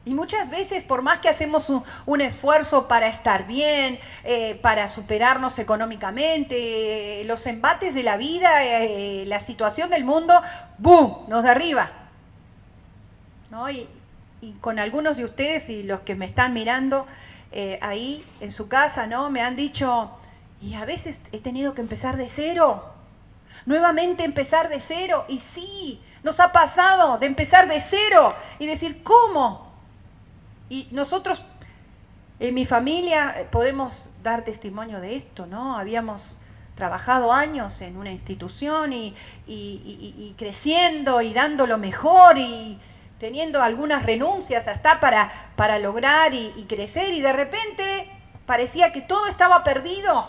Y 0.06 0.12
muchas 0.12 0.50
veces, 0.50 0.84
por 0.84 1.00
más 1.00 1.20
que 1.20 1.30
hacemos 1.30 1.70
un, 2.04 2.20
esfuerzo 2.20 2.88
para 2.88 3.06
estar 3.06 3.46
bien, 3.46 3.98
eh, 4.24 4.58
para 4.60 4.88
superarnos 4.88 5.58
económicamente, 5.58 7.22
eh, 7.22 7.24
los 7.24 7.46
embates 7.46 7.94
de 7.94 8.02
la 8.02 8.18
vida, 8.18 8.64
eh, 8.64 9.24
la 9.26 9.40
situación 9.40 9.88
del 9.88 10.04
mundo, 10.04 10.34
¡boom!, 10.76 11.24
nos 11.28 11.42
derriba. 11.42 11.90
¿No? 13.50 13.70
Y, 13.70 13.88
y, 14.42 14.52
con 14.60 14.78
algunos 14.78 15.16
de 15.16 15.24
ustedes 15.24 15.70
y 15.70 15.84
los 15.84 16.00
que 16.00 16.14
me 16.14 16.26
están 16.26 16.52
mirando, 16.52 17.06
eh, 17.56 17.78
ahí 17.82 18.26
en 18.40 18.50
su 18.50 18.66
casa, 18.66 19.06
¿no? 19.06 19.30
Me 19.30 19.40
han 19.40 19.54
dicho, 19.54 20.10
y 20.60 20.74
a 20.74 20.84
veces 20.84 21.20
he 21.30 21.38
tenido 21.38 21.72
que 21.72 21.82
empezar 21.82 22.16
de 22.16 22.28
cero, 22.28 22.92
nuevamente 23.64 24.24
empezar 24.24 24.68
de 24.68 24.80
cero, 24.80 25.24
y 25.28 25.38
sí, 25.38 26.02
nos 26.24 26.40
ha 26.40 26.50
pasado 26.50 27.16
de 27.18 27.26
empezar 27.26 27.68
de 27.68 27.78
cero 27.78 28.34
y 28.58 28.66
decir, 28.66 29.04
¿cómo? 29.04 29.72
Y 30.68 30.88
nosotros, 30.90 31.44
en 32.40 32.54
mi 32.54 32.66
familia, 32.66 33.36
eh, 33.38 33.46
podemos 33.48 34.10
dar 34.24 34.42
testimonio 34.42 35.00
de 35.00 35.14
esto, 35.14 35.46
¿no? 35.46 35.78
Habíamos 35.78 36.36
trabajado 36.74 37.32
años 37.32 37.80
en 37.82 37.96
una 37.96 38.10
institución 38.10 38.92
y, 38.92 39.14
y 39.46 40.34
creciendo 40.36 41.20
y 41.20 41.32
dando 41.32 41.68
lo 41.68 41.78
mejor 41.78 42.36
y 42.36 42.80
teniendo 43.24 43.62
algunas 43.62 44.02
renuncias 44.02 44.68
hasta 44.68 45.00
para, 45.00 45.32
para 45.56 45.78
lograr 45.78 46.34
y, 46.34 46.66
crecer 46.68 47.14
y 47.14 47.22
de 47.22 47.32
repente 47.32 48.06
parecía 48.44 48.92
que 48.92 49.00
todo 49.00 49.28
estaba 49.28 49.64
perdido, 49.64 50.28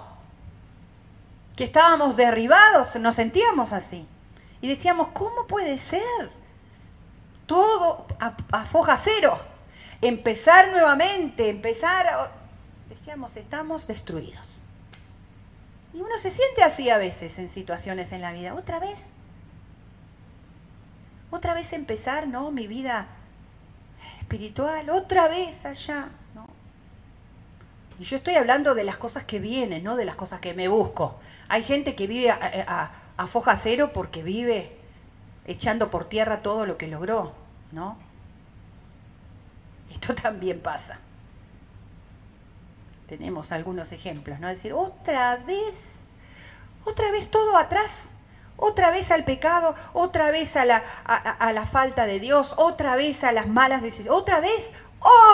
que 1.57 1.65
estábamos 1.65 2.15
derribados, 2.15 2.95
nos 2.95 3.15
sentíamos 3.15 3.73
así. 3.73 4.07
Y 4.61 4.69
decíamos, 4.69 5.09
¿cómo 5.09 5.45
puede 5.45 5.77
ser? 5.77 6.29
Todo 7.45 8.07
a, 8.17 8.63
foja 8.63 8.97
cero. 8.97 9.39
Empezar 9.99 10.71
nuevamente, 10.71 11.49
empezar... 11.49 12.31
Decíamos, 12.87 13.35
estamos 13.35 13.87
destruidos. 13.87 14.61
Y 15.93 15.99
uno 15.99 16.17
se 16.17 16.31
siente 16.31 16.63
así 16.63 16.89
a 16.89 16.97
veces 16.97 17.39
en 17.39 17.49
situaciones 17.49 18.13
en 18.13 18.21
la 18.21 18.31
vida. 18.31 18.53
Otra 18.53 18.79
vez 18.79 19.09
otra 21.31 21.53
vez 21.53 21.73
empezar, 21.73 22.27
¿no? 22.27 22.51
Mi 22.51 22.67
vida 22.67 23.07
espiritual, 24.19 24.89
otra 24.89 25.27
vez 25.27 25.65
allá, 25.65 26.09
¿no? 26.33 26.47
Y 27.99 28.03
yo 28.03 28.17
estoy 28.17 28.35
hablando 28.35 28.75
de 28.75 28.83
las 28.83 28.97
cosas 28.97 29.23
que 29.23 29.39
vienen, 29.39 29.83
no 29.83 29.95
de 29.95 30.05
las 30.05 30.15
cosas 30.15 30.39
que 30.39 30.53
me 30.53 30.67
busco. 30.67 31.19
Hay 31.47 31.63
gente 31.63 31.95
que 31.95 32.07
vive 32.07 32.31
a, 32.31 32.91
foja 33.27 33.55
cero 33.55 33.91
porque 33.93 34.23
vive 34.23 34.77
echando 35.45 35.89
por 35.91 36.09
tierra 36.09 36.41
todo 36.41 36.65
lo 36.65 36.77
que 36.77 36.87
logró, 36.87 37.33
¿no? 37.71 37.97
Esto 39.91 40.15
también 40.21 40.59
pasa. 40.59 40.99
Tenemos 43.07 43.51
algunos 43.51 43.91
ejemplos, 43.91 44.39
¿no? 44.39 44.47
decir, 44.47 44.73
otra 44.73 45.37
vez, 45.37 45.99
otra 46.83 47.11
vez 47.11 47.29
todo 47.29 47.55
atrás. 47.55 48.03
Otra 48.57 48.89
vez 48.91 49.11
al 49.11 49.25
pecado, 49.25 49.75
otra 49.93 50.31
vez 50.31 50.55
a 50.55 50.65
la, 50.65 50.81
a, 51.03 51.51
la, 51.51 51.65
falta 51.65 52.05
de 52.05 52.19
Dios, 52.19 52.53
otra 52.57 52.95
vez 52.95 53.23
a 53.23 53.31
las 53.31 53.47
malas 53.47 53.81
decisiones, 53.81 54.17
otra 54.17 54.39
vez, 54.39 54.71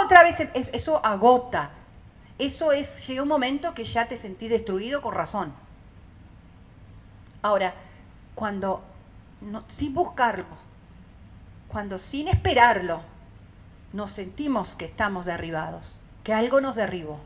otra 0.03 0.24
vez. 0.24 0.39
Eso, 0.74 1.05
agota. 1.05 1.72
Eso 2.39 2.72
es, 2.72 3.07
llega 3.07 3.22
un 3.22 3.28
momento 3.28 3.76
que 3.76 3.86
ya 3.86 4.07
te 4.07 4.17
sentís 4.17 4.49
destruido 4.49 5.01
con 5.01 5.13
razón. 5.13 5.53
Ahora, 7.43 7.76
cuando, 8.34 8.82
sin 9.67 9.93
buscarlo, 9.93 10.45
cuando 11.67 11.99
sin 11.99 12.28
esperarlo, 12.28 13.01
nos 13.93 14.11
sentimos 14.11 14.76
que 14.76 14.86
estamos 14.86 15.26
derribados, 15.26 15.97
que 16.24 16.34
algo 16.34 16.59
nos 16.59 16.76
derribó. 16.76 17.19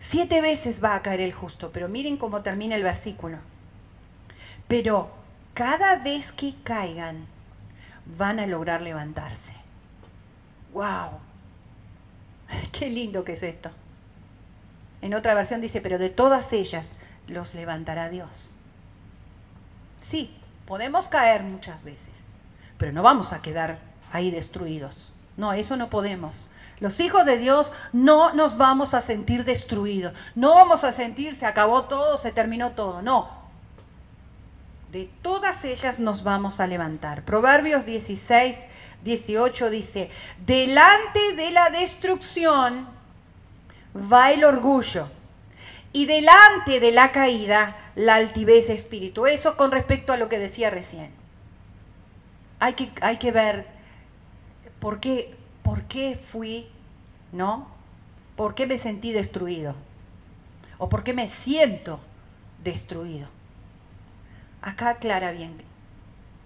Siete 0.00 0.40
veces 0.40 0.82
va 0.82 0.94
a 0.94 1.02
caer 1.02 1.20
el 1.20 1.32
justo, 1.32 1.70
pero 1.72 1.88
miren 1.88 2.16
cómo 2.16 2.42
termina 2.42 2.76
el 2.76 2.82
versículo. 2.82 3.38
Pero 4.68 5.10
cada 5.54 5.96
vez 5.96 6.32
que 6.32 6.54
caigan, 6.62 7.26
van 8.16 8.38
a 8.38 8.46
lograr 8.46 8.80
levantarse. 8.80 9.54
¡Wow! 10.72 11.18
¡Qué 12.72 12.88
lindo 12.90 13.24
que 13.24 13.32
es 13.32 13.42
esto! 13.42 13.70
En 15.00 15.14
otra 15.14 15.34
versión 15.34 15.60
dice, 15.60 15.80
pero 15.80 15.98
de 15.98 16.10
todas 16.10 16.52
ellas 16.52 16.86
los 17.26 17.54
levantará 17.54 18.08
Dios. 18.08 18.54
Sí, 19.98 20.36
podemos 20.66 21.08
caer 21.08 21.42
muchas 21.42 21.84
veces, 21.84 22.14
pero 22.78 22.92
no 22.92 23.02
vamos 23.02 23.32
a 23.32 23.42
quedar 23.42 23.78
ahí 24.12 24.30
destruidos. 24.30 25.14
No, 25.36 25.52
eso 25.52 25.76
no 25.76 25.88
podemos. 25.88 26.50
Los 26.80 27.00
hijos 27.00 27.24
de 27.24 27.38
Dios 27.38 27.72
no 27.92 28.32
nos 28.34 28.56
vamos 28.56 28.94
a 28.94 29.00
sentir 29.00 29.44
destruidos. 29.44 30.14
No 30.34 30.54
vamos 30.54 30.84
a 30.84 30.92
sentir 30.92 31.34
se 31.34 31.46
acabó 31.46 31.84
todo, 31.84 32.16
se 32.16 32.32
terminó 32.32 32.72
todo. 32.72 33.02
No. 33.02 33.30
De 34.92 35.10
todas 35.22 35.64
ellas 35.64 35.98
nos 35.98 36.22
vamos 36.22 36.60
a 36.60 36.66
levantar. 36.66 37.24
Proverbios 37.24 37.84
16, 37.84 38.56
18 39.04 39.70
dice, 39.70 40.10
delante 40.46 41.34
de 41.36 41.50
la 41.50 41.70
destrucción 41.70 42.88
va 44.12 44.30
el 44.32 44.44
orgullo 44.44 45.08
y 45.92 46.06
delante 46.06 46.80
de 46.80 46.92
la 46.92 47.12
caída 47.12 47.76
la 47.96 48.14
altivez 48.14 48.70
espíritu. 48.70 49.26
Eso 49.26 49.56
con 49.56 49.72
respecto 49.72 50.12
a 50.12 50.16
lo 50.16 50.28
que 50.28 50.38
decía 50.38 50.70
recién. 50.70 51.10
Hay 52.60 52.74
que, 52.74 52.90
hay 53.00 53.18
que 53.18 53.32
ver 53.32 53.66
por 54.80 55.00
qué 55.00 55.37
¿por 55.68 55.82
qué 55.82 56.18
fui, 56.32 56.66
no? 57.30 57.68
¿Por 58.36 58.54
qué 58.54 58.66
me 58.66 58.78
sentí 58.78 59.12
destruido? 59.12 59.74
¿O 60.78 60.88
por 60.88 61.04
qué 61.04 61.12
me 61.12 61.28
siento 61.28 62.00
destruido? 62.64 63.28
Acá 64.62 64.88
aclara 64.88 65.30
bien, 65.32 65.52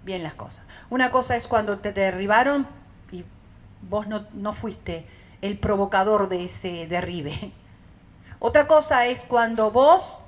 bien 0.04 0.24
las 0.24 0.34
cosas. 0.34 0.64
Una 0.90 1.12
cosa 1.12 1.36
es 1.36 1.46
cuando 1.46 1.78
te 1.78 1.92
derribaron 1.92 2.66
y 3.12 3.24
vos 3.88 4.08
no, 4.08 4.26
no 4.32 4.52
fuiste 4.52 5.06
el 5.40 5.56
provocador 5.56 6.28
de 6.28 6.46
ese 6.46 6.88
derribe. 6.88 7.52
Otra 8.40 8.66
cosa 8.66 9.06
es 9.06 9.22
cuando 9.22 9.70
vos, 9.70 10.18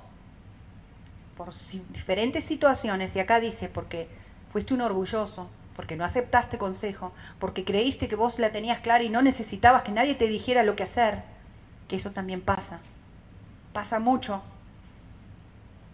por 1.35 1.53
diferentes 1.89 2.45
situaciones, 2.45 3.13
y 3.13 3.19
acá 3.19 3.41
dice, 3.41 3.67
porque 3.67 4.07
fuiste 4.53 4.73
un 4.73 4.79
orgulloso, 4.79 5.49
porque 5.75 5.95
no 5.95 6.05
aceptaste 6.05 6.57
consejo, 6.57 7.11
porque 7.39 7.65
creíste 7.65 8.07
que 8.07 8.15
vos 8.15 8.39
la 8.39 8.51
tenías 8.51 8.79
clara 8.79 9.03
y 9.03 9.09
no 9.09 9.21
necesitabas 9.21 9.83
que 9.83 9.91
nadie 9.91 10.15
te 10.15 10.27
dijera 10.27 10.63
lo 10.63 10.75
que 10.75 10.83
hacer, 10.83 11.23
que 11.87 11.97
eso 11.97 12.11
también 12.11 12.41
pasa. 12.41 12.79
Pasa 13.73 13.99
mucho. 13.99 14.41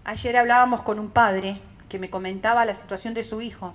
Ayer 0.04 0.38
hablábamos 0.38 0.82
con 0.82 1.00
un 1.00 1.10
padre 1.10 1.60
que 1.90 2.00
me 2.00 2.10
comentaba 2.10 2.66
la 2.66 2.76
situación 2.76 3.14
de 3.14 3.24
su 3.24 3.42
hijo. 3.42 3.74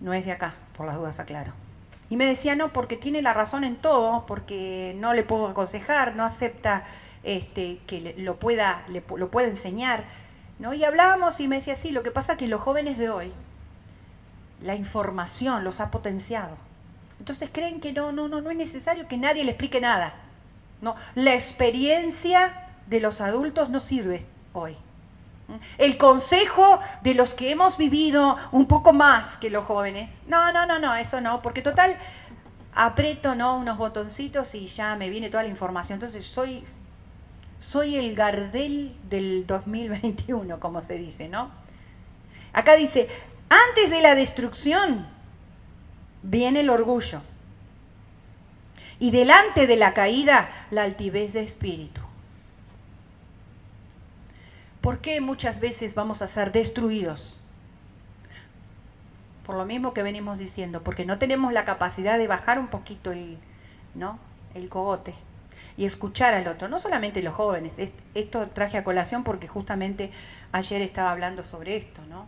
No 0.00 0.14
es 0.14 0.24
de 0.24 0.32
acá, 0.32 0.54
por 0.76 0.86
las 0.86 0.96
dudas 0.96 1.20
aclaro. 1.20 1.52
Y 2.10 2.16
me 2.16 2.26
decía, 2.26 2.56
no, 2.56 2.72
porque 2.72 2.96
tiene 2.96 3.22
la 3.22 3.32
razón 3.32 3.64
en 3.64 3.76
todo, 3.76 4.26
porque 4.26 4.94
no 4.98 5.14
le 5.14 5.22
puedo 5.22 5.46
aconsejar, 5.48 6.16
no 6.16 6.24
acepta 6.24 6.84
este, 7.22 7.78
que 7.86 8.14
lo 8.18 8.36
pueda, 8.36 8.84
lo 8.88 9.30
pueda 9.30 9.48
enseñar. 9.48 10.04
¿no? 10.58 10.74
Y 10.74 10.84
hablábamos 10.84 11.40
y 11.40 11.48
me 11.48 11.56
decía, 11.56 11.76
sí, 11.76 11.90
lo 11.90 12.02
que 12.02 12.10
pasa 12.10 12.32
es 12.32 12.38
que 12.38 12.48
los 12.48 12.60
jóvenes 12.60 12.98
de 12.98 13.10
hoy, 13.10 13.32
la 14.62 14.74
información 14.74 15.64
los 15.64 15.80
ha 15.80 15.90
potenciado. 15.90 16.56
Entonces 17.18 17.50
creen 17.52 17.80
que 17.80 17.92
no, 17.92 18.12
no, 18.12 18.28
no, 18.28 18.40
no 18.40 18.50
es 18.50 18.56
necesario 18.56 19.08
que 19.08 19.16
nadie 19.16 19.44
le 19.44 19.52
explique 19.52 19.80
nada. 19.80 20.14
No, 20.80 20.96
la 21.14 21.34
experiencia 21.34 22.68
de 22.86 23.00
los 23.00 23.20
adultos 23.20 23.70
no 23.70 23.80
sirve 23.80 24.26
hoy. 24.52 24.76
El 25.78 25.98
consejo 25.98 26.80
de 27.02 27.14
los 27.14 27.34
que 27.34 27.50
hemos 27.50 27.76
vivido 27.76 28.38
un 28.52 28.66
poco 28.66 28.92
más 28.92 29.36
que 29.36 29.50
los 29.50 29.64
jóvenes. 29.64 30.10
No, 30.26 30.52
no, 30.52 30.66
no, 30.66 30.78
no, 30.78 30.94
eso 30.94 31.20
no, 31.20 31.42
porque 31.42 31.62
total, 31.62 31.96
aprieto 32.74 33.34
¿no? 33.34 33.56
unos 33.56 33.76
botoncitos 33.76 34.54
y 34.54 34.66
ya 34.68 34.96
me 34.96 35.10
viene 35.10 35.28
toda 35.28 35.42
la 35.42 35.48
información. 35.48 35.96
Entonces 35.96 36.24
soy, 36.24 36.64
soy 37.60 37.96
el 37.96 38.14
Gardel 38.14 38.96
del 39.08 39.46
2021, 39.46 40.58
como 40.58 40.82
se 40.82 40.94
dice, 40.94 41.28
¿no? 41.28 41.50
Acá 42.52 42.74
dice, 42.74 43.08
antes 43.52 43.90
de 43.90 44.00
la 44.00 44.14
destrucción 44.14 45.06
viene 46.22 46.60
el 46.60 46.70
orgullo. 46.70 47.20
Y 48.98 49.10
delante 49.10 49.66
de 49.66 49.76
la 49.76 49.94
caída, 49.94 50.48
la 50.70 50.84
altivez 50.84 51.32
de 51.32 51.42
espíritu. 51.42 52.00
¿Por 54.80 55.00
qué 55.00 55.20
muchas 55.20 55.60
veces 55.60 55.94
vamos 55.94 56.22
a 56.22 56.28
ser 56.28 56.52
destruidos? 56.52 57.36
Por 59.44 59.56
lo 59.56 59.66
mismo 59.66 59.92
que 59.92 60.02
venimos 60.02 60.38
diciendo, 60.38 60.82
porque 60.82 61.04
no 61.04 61.18
tenemos 61.18 61.52
la 61.52 61.64
capacidad 61.64 62.16
de 62.16 62.28
bajar 62.28 62.58
un 62.58 62.68
poquito 62.68 63.10
el, 63.12 63.38
¿no? 63.94 64.18
el 64.54 64.68
cogote 64.68 65.14
y 65.76 65.84
escuchar 65.84 66.34
al 66.34 66.46
otro, 66.46 66.68
no 66.68 66.78
solamente 66.78 67.22
los 67.22 67.34
jóvenes, 67.34 67.76
esto 68.14 68.48
traje 68.48 68.78
a 68.78 68.84
colación 68.84 69.24
porque 69.24 69.48
justamente 69.48 70.10
ayer 70.52 70.82
estaba 70.82 71.10
hablando 71.10 71.42
sobre 71.42 71.76
esto, 71.76 72.02
¿no? 72.08 72.26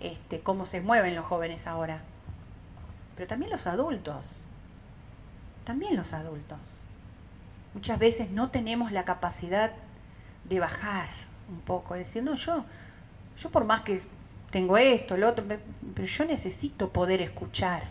Este, 0.00 0.40
cómo 0.40 0.66
se 0.66 0.80
mueven 0.80 1.16
los 1.16 1.24
jóvenes 1.24 1.66
ahora, 1.66 2.00
pero 3.16 3.26
también 3.26 3.50
los 3.50 3.66
adultos, 3.66 4.48
también 5.64 5.96
los 5.96 6.14
adultos. 6.14 6.82
Muchas 7.74 7.98
veces 7.98 8.30
no 8.30 8.50
tenemos 8.50 8.92
la 8.92 9.04
capacidad 9.04 9.72
de 10.44 10.60
bajar 10.60 11.08
un 11.50 11.60
poco, 11.60 11.94
de 11.94 12.00
decir, 12.00 12.22
no, 12.22 12.34
yo, 12.34 12.64
yo 13.40 13.50
por 13.50 13.64
más 13.64 13.82
que 13.82 14.00
tengo 14.50 14.78
esto, 14.78 15.16
lo 15.16 15.28
otro, 15.28 15.44
pero 15.94 16.06
yo 16.06 16.24
necesito 16.24 16.90
poder 16.92 17.20
escuchar 17.20 17.82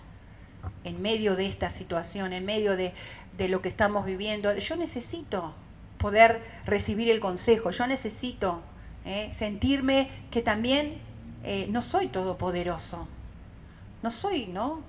en 0.84 1.02
medio 1.02 1.36
de 1.36 1.48
esta 1.48 1.70
situación, 1.70 2.34
en 2.34 2.46
medio 2.46 2.76
de, 2.76 2.94
lo 3.38 3.62
que 3.62 3.70
estamos 3.70 4.06
viviendo, 4.06 4.56
yo 4.58 4.76
necesito 4.76 5.54
poder 6.00 6.42
recibir 6.66 7.10
el 7.12 7.20
consejo, 7.20 7.70
yo 7.72 7.86
necesito 7.86 8.62
eh, 9.06 9.30
sentirme 9.34 10.10
que 10.32 10.42
también 10.42 11.00
eh, 11.44 11.68
no 11.70 11.82
soy 11.82 12.08
todopoderoso, 12.08 13.08
no 14.04 14.12
soy, 14.12 14.48
¿no? 14.48 14.82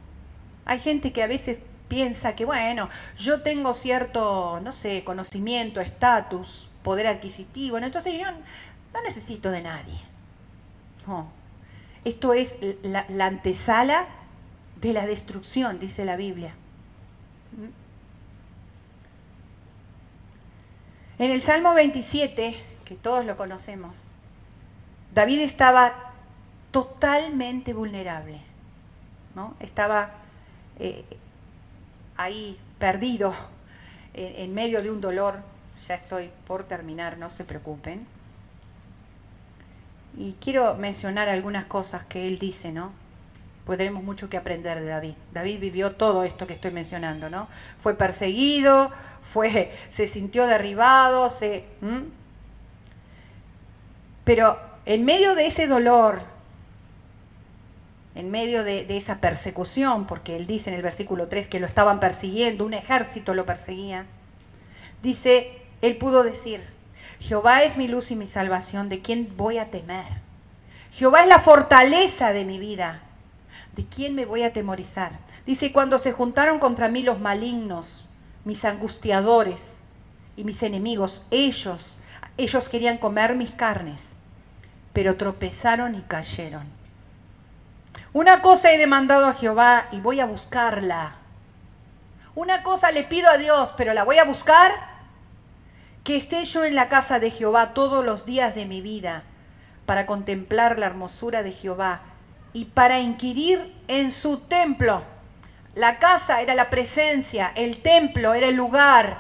Hay 0.65 0.81
gente 0.81 1.13
que 1.13 1.23
a 1.23 1.27
veces 1.27 1.61
piensa 1.89 2.37
que, 2.37 2.45
bueno, 2.45 2.89
yo 3.19 3.43
tengo 3.43 3.75
cierto, 3.75 4.61
no 4.63 4.73
sé, 4.73 5.03
conocimiento, 5.05 5.81
estatus, 5.81 6.69
poder 6.83 7.07
adquisitivo. 7.07 7.79
Entonces 7.79 8.15
yo 8.19 8.27
no 8.95 9.03
necesito 9.03 9.51
de 9.51 9.63
nadie. 9.63 10.01
No. 11.07 11.31
Esto 12.05 12.33
es 12.33 12.55
la, 12.83 13.07
antesala 13.27 14.07
de 14.81 14.93
la 14.93 15.07
destrucción, 15.07 15.81
dice 15.81 16.05
la 16.05 16.17
Biblia. 16.17 16.55
En 21.19 21.31
el 21.33 21.43
Salmo 21.43 21.75
27, 21.75 22.57
que 22.85 22.95
todos 22.95 23.25
lo 23.25 23.37
conocemos, 23.37 24.05
David 25.13 25.41
estaba 25.41 26.08
totalmente 26.83 27.73
vulnerable, 27.73 28.41
¿no? 29.35 29.55
Estaba 29.61 30.11
eh, 30.79 31.05
ahí 32.17 32.59
perdido 32.79 33.35
en 34.15 34.53
medio 34.53 34.83
de 34.83 34.91
un 34.91 35.01
dolor 35.01 35.37
ya 35.87 35.95
estoy 35.95 36.31
por 36.47 36.65
terminar, 36.65 37.19
no 37.19 37.31
se 37.31 37.45
preocupen. 37.45 38.07
Y 40.17 40.33
quiero 40.41 40.75
mencionar 40.75 41.29
algunas 41.29 41.67
cosas 41.67 42.05
que 42.07 42.27
él 42.27 42.39
dice, 42.39 42.73
¿no? 42.73 42.91
Pues 43.65 43.79
tenemos 43.79 44.03
mucho 44.03 44.29
que 44.29 44.37
aprender 44.37 44.81
de 44.81 44.87
David. 44.87 45.15
David 45.33 45.61
vivió 45.61 45.95
todo 45.95 46.25
esto 46.25 46.47
que 46.47 46.55
estoy 46.55 46.73
mencionando, 46.73 47.31
¿no? 47.31 47.49
Fue 47.83 47.95
perseguido, 47.95 48.91
fue, 49.33 49.73
se 49.91 50.07
sintió 50.07 50.47
derribado, 50.47 51.31
se... 51.31 51.67
Pero 54.25 54.59
en 54.85 55.05
medio 55.05 55.35
de 55.35 55.47
ese 55.47 55.67
dolor, 55.67 56.23
en 58.15 58.31
medio 58.31 58.65
de, 58.65 58.85
esa 58.97 59.21
persecución, 59.21 60.07
porque 60.07 60.37
él 60.37 60.47
dice 60.47 60.71
en 60.71 60.77
el 60.77 60.83
versículo 60.83 61.29
3 61.29 61.49
que 61.49 61.61
lo 61.61 61.67
estaban 61.67 62.01
persiguiendo, 62.01 62.65
un 62.65 62.75
ejército 62.75 63.35
lo 63.35 63.47
perseguía, 63.47 64.07
dice, 65.03 65.63
él 65.83 65.97
pudo 65.99 66.25
decir, 66.25 66.63
Jehová 67.21 67.63
es 67.63 67.77
mi 67.77 67.89
luz 67.89 68.11
y 68.11 68.17
mi 68.17 68.27
salvación, 68.27 68.89
¿de 68.89 69.01
quién 69.01 69.33
voy 69.37 69.59
a 69.59 69.71
temer? 69.71 70.07
Jehová 70.93 71.23
es 71.23 71.29
la 71.29 71.39
fortaleza 71.39 72.33
de 72.33 72.45
mi 72.45 72.59
vida, 72.59 73.03
¿de 73.77 73.85
quién 73.85 74.15
me 74.15 74.25
voy 74.25 74.43
a 74.43 74.53
temorizar? 74.53 75.13
Dice, 75.47 75.73
cuando 75.73 75.99
se 75.99 76.13
juntaron 76.13 76.59
contra 76.59 76.89
mí 76.89 77.03
los 77.03 77.21
malignos, 77.21 78.05
mis 78.45 78.65
angustiadores 78.65 79.75
y 80.37 80.45
mis 80.45 80.63
enemigos, 80.63 81.27
ellos, 81.31 81.95
ellos 82.37 82.69
querían 82.69 82.99
comer 82.99 83.35
mis 83.35 83.51
carnes, 83.51 84.11
pero 84.93 85.17
tropezaron 85.17 85.95
y 85.95 86.01
cayeron. 86.03 86.78
Una 88.13 88.41
cosa 88.41 88.73
he 88.73 88.79
demandado 88.79 89.27
a 89.27 89.35
Jehová 89.35 89.87
y 89.93 90.01
voy 90.01 90.21
a 90.21 90.27
buscarla. 90.27 91.17
Una 92.35 92.63
cosa 92.63 92.91
le 92.91 93.05
pido 93.05 93.29
a 93.29 93.37
Dios, 93.37 93.75
pero 93.77 93.93
la 93.93 94.05
voy 94.05 94.19
a 94.19 94.25
buscar 94.25 94.73
que 96.05 96.17
esté 96.17 96.45
yo 96.47 96.65
en 96.65 96.75
la 96.75 96.89
casa 96.89 97.21
de 97.21 97.31
Jehová 97.31 97.75
todos 97.75 98.03
los 98.03 98.25
días 98.25 98.55
de 98.55 98.65
mi 98.65 98.81
vida, 98.81 99.25
para 99.85 100.07
contemplar 100.07 100.79
la 100.79 100.87
hermosura 100.87 101.43
de 101.43 101.53
Jehová 101.53 102.01
y 102.55 102.67
para 102.67 103.01
inquirir 103.01 103.75
en 103.89 104.11
su 104.11 104.41
templo. 104.41 105.03
La 105.75 105.99
casa 105.99 106.41
era 106.41 106.55
la 106.55 106.71
presencia, 106.71 107.53
el 107.55 107.83
templo 107.83 108.33
era 108.33 108.49
el 108.49 108.57
lugar 108.57 109.19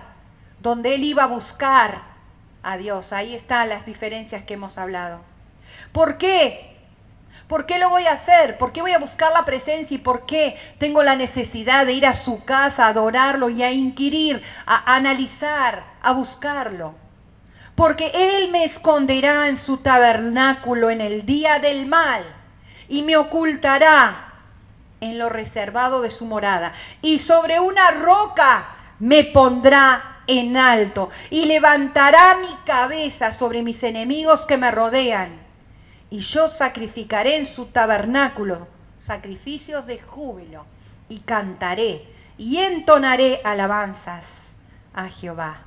donde 0.61 0.95
él 0.95 1.05
iba 1.05 1.24
a 1.24 1.28
buscar 1.28 2.03
a 2.62 2.78
Dios. 2.78 3.12
Ahí 3.12 3.34
están 3.34 3.68
las 3.68 3.84
diferencias 3.84 4.45
que 4.45 4.55
hemos 4.55 4.78
hablado. 4.78 5.20
¿Por 5.93 6.16
qué? 6.16 6.78
¿Por 7.49 7.64
qué 7.64 7.78
lo 7.78 7.88
voy 7.88 8.05
a 8.05 8.12
hacer? 8.12 8.59
¿Por 8.59 8.72
qué 8.72 8.82
voy 8.82 8.92
a 8.92 8.99
buscar 8.99 9.32
la 9.32 9.46
presencia 9.46 9.94
y 9.94 9.99
por 9.99 10.26
qué 10.26 10.61
tengo 10.76 11.03
la 11.03 11.16
necesidad 11.16 11.86
de 11.86 11.94
ir 11.94 12.07
a 12.07 12.12
su 12.12 12.44
casa, 12.44 12.84
a 12.84 12.88
adorarlo 12.88 13.49
y 13.49 13.62
a 13.62 13.72
inquirir, 13.72 14.42
a 14.66 14.94
analizar, 14.94 15.82
a 16.03 16.12
buscarlo? 16.12 16.94
Porque 17.74 18.11
Él 18.12 18.51
me 18.51 18.64
esconderá 18.64 19.49
en 19.49 19.57
su 19.57 19.78
tabernáculo 19.78 20.90
en 20.90 21.01
el 21.01 21.24
día 21.24 21.59
del 21.59 21.86
mal 21.86 22.22
y 22.86 23.01
me 23.01 23.16
ocultará 23.16 24.34
en 25.01 25.16
lo 25.16 25.30
reservado 25.30 26.03
de 26.03 26.11
su 26.11 26.26
morada. 26.26 26.74
Y 27.01 27.18
sobre 27.18 27.61
una 27.61 27.92
roca 27.92 28.76
me 28.99 29.24
pondrá 29.24 30.18
en 30.26 30.59
alto 30.59 31.09
y 31.30 31.46
levantará 31.46 32.36
mi 32.36 32.55
cabeza 32.66 33.32
sobre 33.32 33.62
mis 33.62 33.82
enemigos 33.82 34.44
que 34.44 34.59
me 34.59 34.70
rodean 34.70 35.47
y 36.11 36.20
yo 36.20 36.48
sacrificaré 36.48 37.36
en 37.36 37.46
su 37.46 37.66
tabernáculo 37.66 38.66
sacrificios 38.98 39.86
de 39.86 40.00
júbilo 40.00 40.64
y 41.09 41.20
cantaré 41.20 42.06
y 42.36 42.59
entonaré 42.59 43.40
alabanzas 43.44 44.44
a 44.94 45.09
Jehová. 45.09 45.62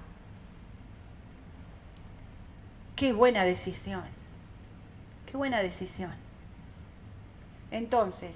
Qué 2.95 3.13
buena 3.13 3.43
decisión, 3.43 4.03
qué 5.25 5.37
buena 5.37 5.61
decisión. 5.61 6.13
Entonces, 7.71 8.35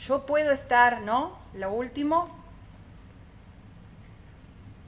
Yo 0.00 0.24
puedo 0.24 0.52
estar, 0.52 1.02
¿no? 1.02 1.38
Lo 1.54 1.72
último, 1.72 2.28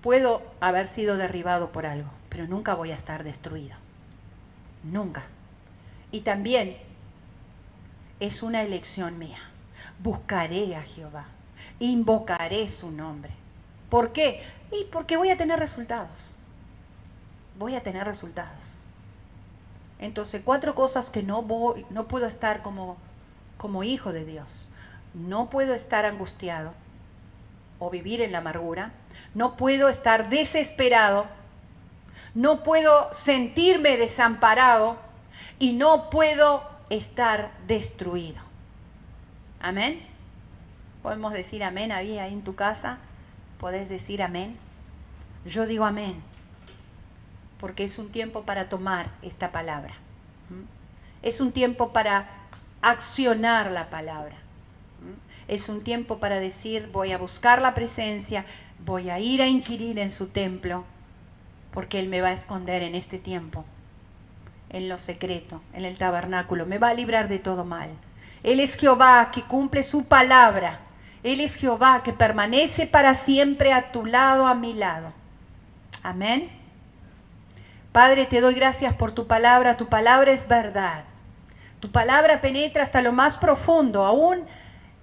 puedo 0.01 0.43
haber 0.61 0.89
sido 0.89 1.17
derribado 1.19 1.71
por 1.71 1.85
algo, 1.87 2.11
pero 2.31 2.47
nunca 2.47 2.75
voy 2.75 2.93
a 2.93 2.97
estar 2.97 3.23
destruido. 3.23 3.82
Nunca. 4.83 5.25
Y 6.11 6.21
también 6.21 6.77
es 8.21 8.43
una 8.43 8.63
elección 8.63 9.19
mía. 9.19 9.39
Buscaré 10.03 10.77
a 10.77 10.83
Jehová, 10.83 11.27
invocaré 11.79 12.69
su 12.69 12.91
nombre. 12.91 13.33
¿Por 13.91 14.13
qué? 14.13 14.43
Y 14.71 14.85
porque 14.93 15.17
voy 15.17 15.31
a 15.31 15.37
tener 15.37 15.59
resultados. 15.59 16.39
Voy 17.59 17.75
a 17.75 17.83
tener 17.83 18.05
resultados. 18.05 18.87
Entonces, 19.99 20.43
cuatro 20.45 20.75
cosas 20.75 21.11
que 21.11 21.23
no 21.23 21.43
voy, 21.43 21.87
no 21.91 22.09
puedo 22.09 22.27
estar 22.27 22.63
como, 22.63 22.97
como 23.57 23.85
hijo 23.85 24.13
de 24.13 24.25
Dios. 24.25 24.69
No 25.15 25.51
puedo 25.51 25.75
estar 25.75 26.05
angustiado 26.05 26.73
o 27.79 27.91
vivir 27.91 28.21
en 28.21 28.33
la 28.33 28.39
amargura. 28.39 28.93
No 29.35 29.57
puedo 29.57 29.89
estar 29.89 30.29
desesperado. 30.29 31.27
No 32.35 32.63
puedo 32.63 33.13
sentirme 33.13 33.97
desamparado 33.97 34.97
y 35.59 35.73
no 35.73 36.11
puedo 36.11 36.63
estar 36.89 37.53
destruido. 37.67 38.41
Amén. 39.61 40.01
Podemos 41.03 41.33
decir 41.33 41.63
amén 41.65 41.93
ahí, 41.93 42.19
ahí 42.19 42.33
en 42.33 42.43
tu 42.43 42.55
casa. 42.55 42.99
Podés 43.59 43.89
decir 43.89 44.23
amén. 44.23 44.57
Yo 45.45 45.67
digo 45.67 45.85
amén. 45.85 46.23
Porque 47.61 47.85
es 47.85 47.99
un 47.99 48.11
tiempo 48.11 48.43
para 48.43 48.69
tomar 48.69 49.11
esta 49.23 49.53
palabra. 49.53 49.95
¿Mm? 50.51 51.27
Es 51.27 51.41
un 51.41 51.53
tiempo 51.53 51.93
para 51.93 52.29
accionar 52.81 53.71
la 53.71 53.91
palabra. 53.91 54.37
¿Mm? 55.01 55.51
Es 55.53 55.69
un 55.69 55.83
tiempo 55.83 56.19
para 56.19 56.41
decir, 56.41 56.89
voy 56.93 57.13
a 57.13 57.19
buscar 57.19 57.61
la 57.61 57.75
presencia, 57.75 58.45
voy 58.85 59.11
a 59.11 59.19
ir 59.19 59.43
a 59.43 59.49
inquirir 59.49 59.99
en 59.99 60.11
su 60.11 60.29
templo, 60.29 60.85
porque 61.73 61.99
Él 61.99 62.09
me 62.09 62.21
va 62.21 62.29
a 62.29 62.33
esconder 62.33 62.83
en 62.83 62.95
este 62.95 63.19
tiempo 63.19 63.65
en 64.73 64.89
lo 64.89 64.99
secreto, 64.99 65.61
en 65.75 65.85
el 65.85 65.99
tabernáculo. 65.99 66.67
Me 66.67 66.79
va 66.79 66.89
a 66.89 66.95
librar 66.95 67.29
de 67.29 67.39
todo 67.39 67.65
mal. 67.65 67.91
Él 68.43 68.59
es 68.59 68.75
Jehová 68.75 69.31
que 69.33 69.43
cumple 69.43 69.83
su 69.83 70.07
palabra. 70.07 70.81
Él 71.23 71.41
es 71.41 71.55
Jehová 71.55 72.03
que 72.03 72.13
permanece 72.13 72.87
para 72.87 73.15
siempre 73.15 73.73
a 73.73 73.93
tu 73.93 74.07
lado, 74.07 74.47
a 74.47 74.55
mi 74.55 74.73
lado. 74.73 75.13
Amén. 76.03 76.51
Padre, 77.93 78.25
te 78.25 78.41
doy 78.41 78.55
gracias 78.55 78.95
por 78.95 79.13
tu 79.13 79.27
palabra. 79.27 79.77
Tu 79.77 79.87
palabra 79.89 80.33
es 80.33 80.49
verdad. 80.49 81.05
Tu 81.79 81.91
palabra 81.91 82.41
penetra 82.41 82.83
hasta 82.83 83.03
lo 83.03 83.13
más 83.13 83.37
profundo, 83.37 84.05
aún 84.05 84.45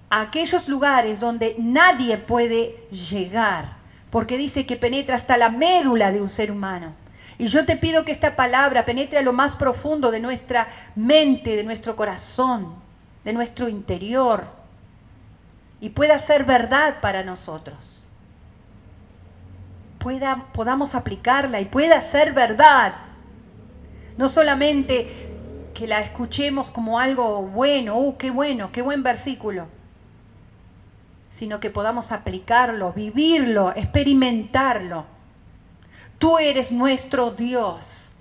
a 0.09 0.21
aquellos 0.21 0.67
lugares 0.67 1.19
donde 1.19 1.55
nadie 1.59 2.17
puede 2.17 2.87
llegar, 2.89 3.73
porque 4.11 4.37
dice 4.37 4.65
que 4.65 4.75
penetra 4.75 5.15
hasta 5.15 5.37
la 5.37 5.49
médula 5.49 6.11
de 6.11 6.21
un 6.21 6.29
ser 6.29 6.51
humano. 6.51 6.93
Y 7.37 7.47
yo 7.47 7.65
te 7.65 7.77
pido 7.77 8.03
que 8.03 8.11
esta 8.11 8.35
palabra 8.35 8.85
penetre 8.85 9.19
a 9.19 9.21
lo 9.21 9.31
más 9.31 9.55
profundo 9.55 10.11
de 10.11 10.19
nuestra 10.19 10.67
mente, 10.95 11.55
de 11.55 11.63
nuestro 11.63 11.95
corazón, 11.95 12.75
de 13.23 13.33
nuestro 13.33 13.69
interior, 13.69 14.43
y 15.79 15.89
pueda 15.89 16.19
ser 16.19 16.43
verdad 16.43 16.99
para 16.99 17.23
nosotros. 17.23 18.03
Pueda, 19.99 20.47
podamos 20.53 20.95
aplicarla 20.95 21.61
y 21.61 21.65
pueda 21.65 22.01
ser 22.01 22.33
verdad. 22.33 22.93
No 24.17 24.27
solamente 24.27 25.29
que 25.73 25.87
la 25.87 26.01
escuchemos 26.01 26.71
como 26.71 26.99
algo 26.99 27.43
bueno, 27.43 27.97
¡uh, 27.97 28.17
qué 28.17 28.31
bueno, 28.31 28.71
qué 28.73 28.81
buen 28.81 29.01
versículo! 29.01 29.78
Sino 31.39 31.59
que 31.59 31.69
podamos 31.69 32.11
aplicarlo, 32.11 32.91
vivirlo, 32.93 33.73
experimentarlo 33.75 35.05
Tú 36.19 36.37
eres 36.37 36.71
nuestro 36.71 37.31
Dios. 37.31 38.17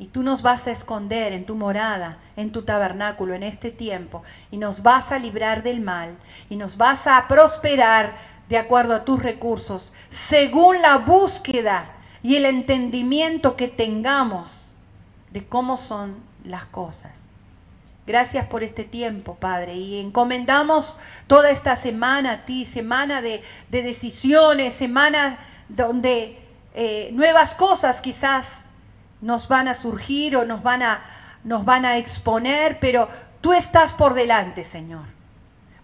Y 0.00 0.06
tú 0.06 0.24
nos 0.24 0.42
vas 0.42 0.66
a 0.66 0.72
esconder 0.72 1.32
en 1.32 1.46
tu 1.46 1.54
morada, 1.54 2.18
en 2.36 2.50
tu 2.50 2.62
tabernáculo, 2.62 3.32
en 3.32 3.44
este 3.44 3.70
tiempo. 3.70 4.24
Y 4.50 4.56
nos 4.56 4.82
vas 4.82 5.12
a 5.12 5.20
librar 5.20 5.62
del 5.62 5.80
mal. 5.80 6.16
Y 6.50 6.56
nos 6.56 6.76
vas 6.76 7.06
a 7.06 7.26
prosperar 7.28 8.12
de 8.48 8.58
acuerdo 8.58 8.94
a 8.94 9.04
tus 9.04 9.22
recursos, 9.22 9.94
según 10.10 10.82
la 10.82 10.98
búsqueda 10.98 11.92
y 12.22 12.34
el 12.34 12.44
entendimiento 12.44 13.56
que 13.56 13.68
tengamos 13.68 14.74
de 15.30 15.46
cómo 15.46 15.76
son 15.76 16.16
las 16.44 16.64
cosas. 16.66 17.23
Gracias 18.06 18.46
por 18.46 18.62
este 18.62 18.84
tiempo, 18.84 19.36
Padre. 19.36 19.74
Y 19.74 20.00
encomendamos 20.00 20.98
toda 21.26 21.50
esta 21.50 21.76
semana 21.76 22.32
a 22.32 22.44
ti, 22.44 22.66
semana 22.66 23.22
de, 23.22 23.42
de 23.70 23.82
decisiones, 23.82 24.74
semana 24.74 25.38
donde 25.68 26.38
eh, 26.74 27.10
nuevas 27.12 27.54
cosas 27.54 28.00
quizás 28.00 28.64
nos 29.20 29.48
van 29.48 29.68
a 29.68 29.74
surgir 29.74 30.36
o 30.36 30.44
nos 30.44 30.62
van 30.62 30.82
a, 30.82 31.02
nos 31.44 31.64
van 31.64 31.84
a 31.84 31.96
exponer, 31.96 32.78
pero 32.78 33.08
tú 33.40 33.52
estás 33.52 33.94
por 33.94 34.12
delante, 34.12 34.64
Señor. 34.64 35.04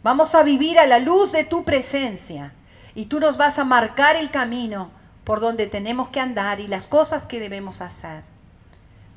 Vamos 0.02 0.34
a 0.34 0.42
vivir 0.42 0.78
a 0.78 0.86
la 0.86 0.98
luz 0.98 1.32
de 1.32 1.44
tu 1.44 1.64
presencia 1.64 2.52
y 2.94 3.06
tú 3.06 3.20
nos 3.20 3.36
vas 3.36 3.58
a 3.58 3.64
marcar 3.64 4.16
el 4.16 4.30
camino 4.30 4.90
por 5.24 5.40
donde 5.40 5.66
tenemos 5.66 6.08
que 6.08 6.20
andar 6.20 6.60
y 6.60 6.66
las 6.66 6.86
cosas 6.86 7.24
que 7.24 7.40
debemos 7.40 7.80
hacer. 7.80 8.22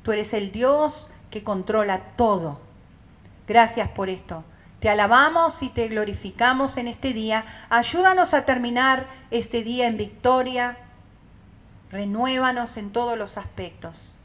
Tú 0.02 0.12
eres 0.12 0.32
el 0.32 0.52
Dios 0.52 1.10
que 1.30 1.42
controla 1.42 2.00
todo. 2.16 2.60
Gracias 3.46 3.88
por 3.90 4.08
esto. 4.08 4.44
Te 4.80 4.88
alabamos 4.90 5.62
y 5.62 5.68
te 5.70 5.88
glorificamos 5.88 6.76
en 6.76 6.88
este 6.88 7.12
día. 7.12 7.44
Ayúdanos 7.70 8.34
a 8.34 8.44
terminar 8.44 9.06
este 9.30 9.62
día 9.62 9.86
en 9.86 9.96
victoria, 9.96 10.76
Renuévanos 11.94 12.76
en 12.76 12.90
todos 12.90 13.16
los 13.16 13.38
aspectos. 13.38 14.16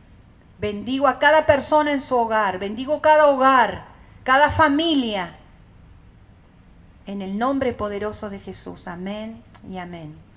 Bendigo 0.60 1.08
a 1.08 1.20
cada 1.20 1.46
persona 1.46 1.92
en 1.92 2.02
su 2.02 2.16
hogar, 2.16 2.58
bendigo 2.58 3.00
cada 3.00 3.28
hogar, 3.28 3.84
cada 4.24 4.50
familia. 4.50 5.36
En 7.06 7.22
el 7.22 7.38
nombre 7.38 7.74
poderoso 7.74 8.32
de 8.32 8.40
Jesús. 8.40 8.88
Amén 8.88 9.44
y 9.70 9.78
amén. 9.78 10.20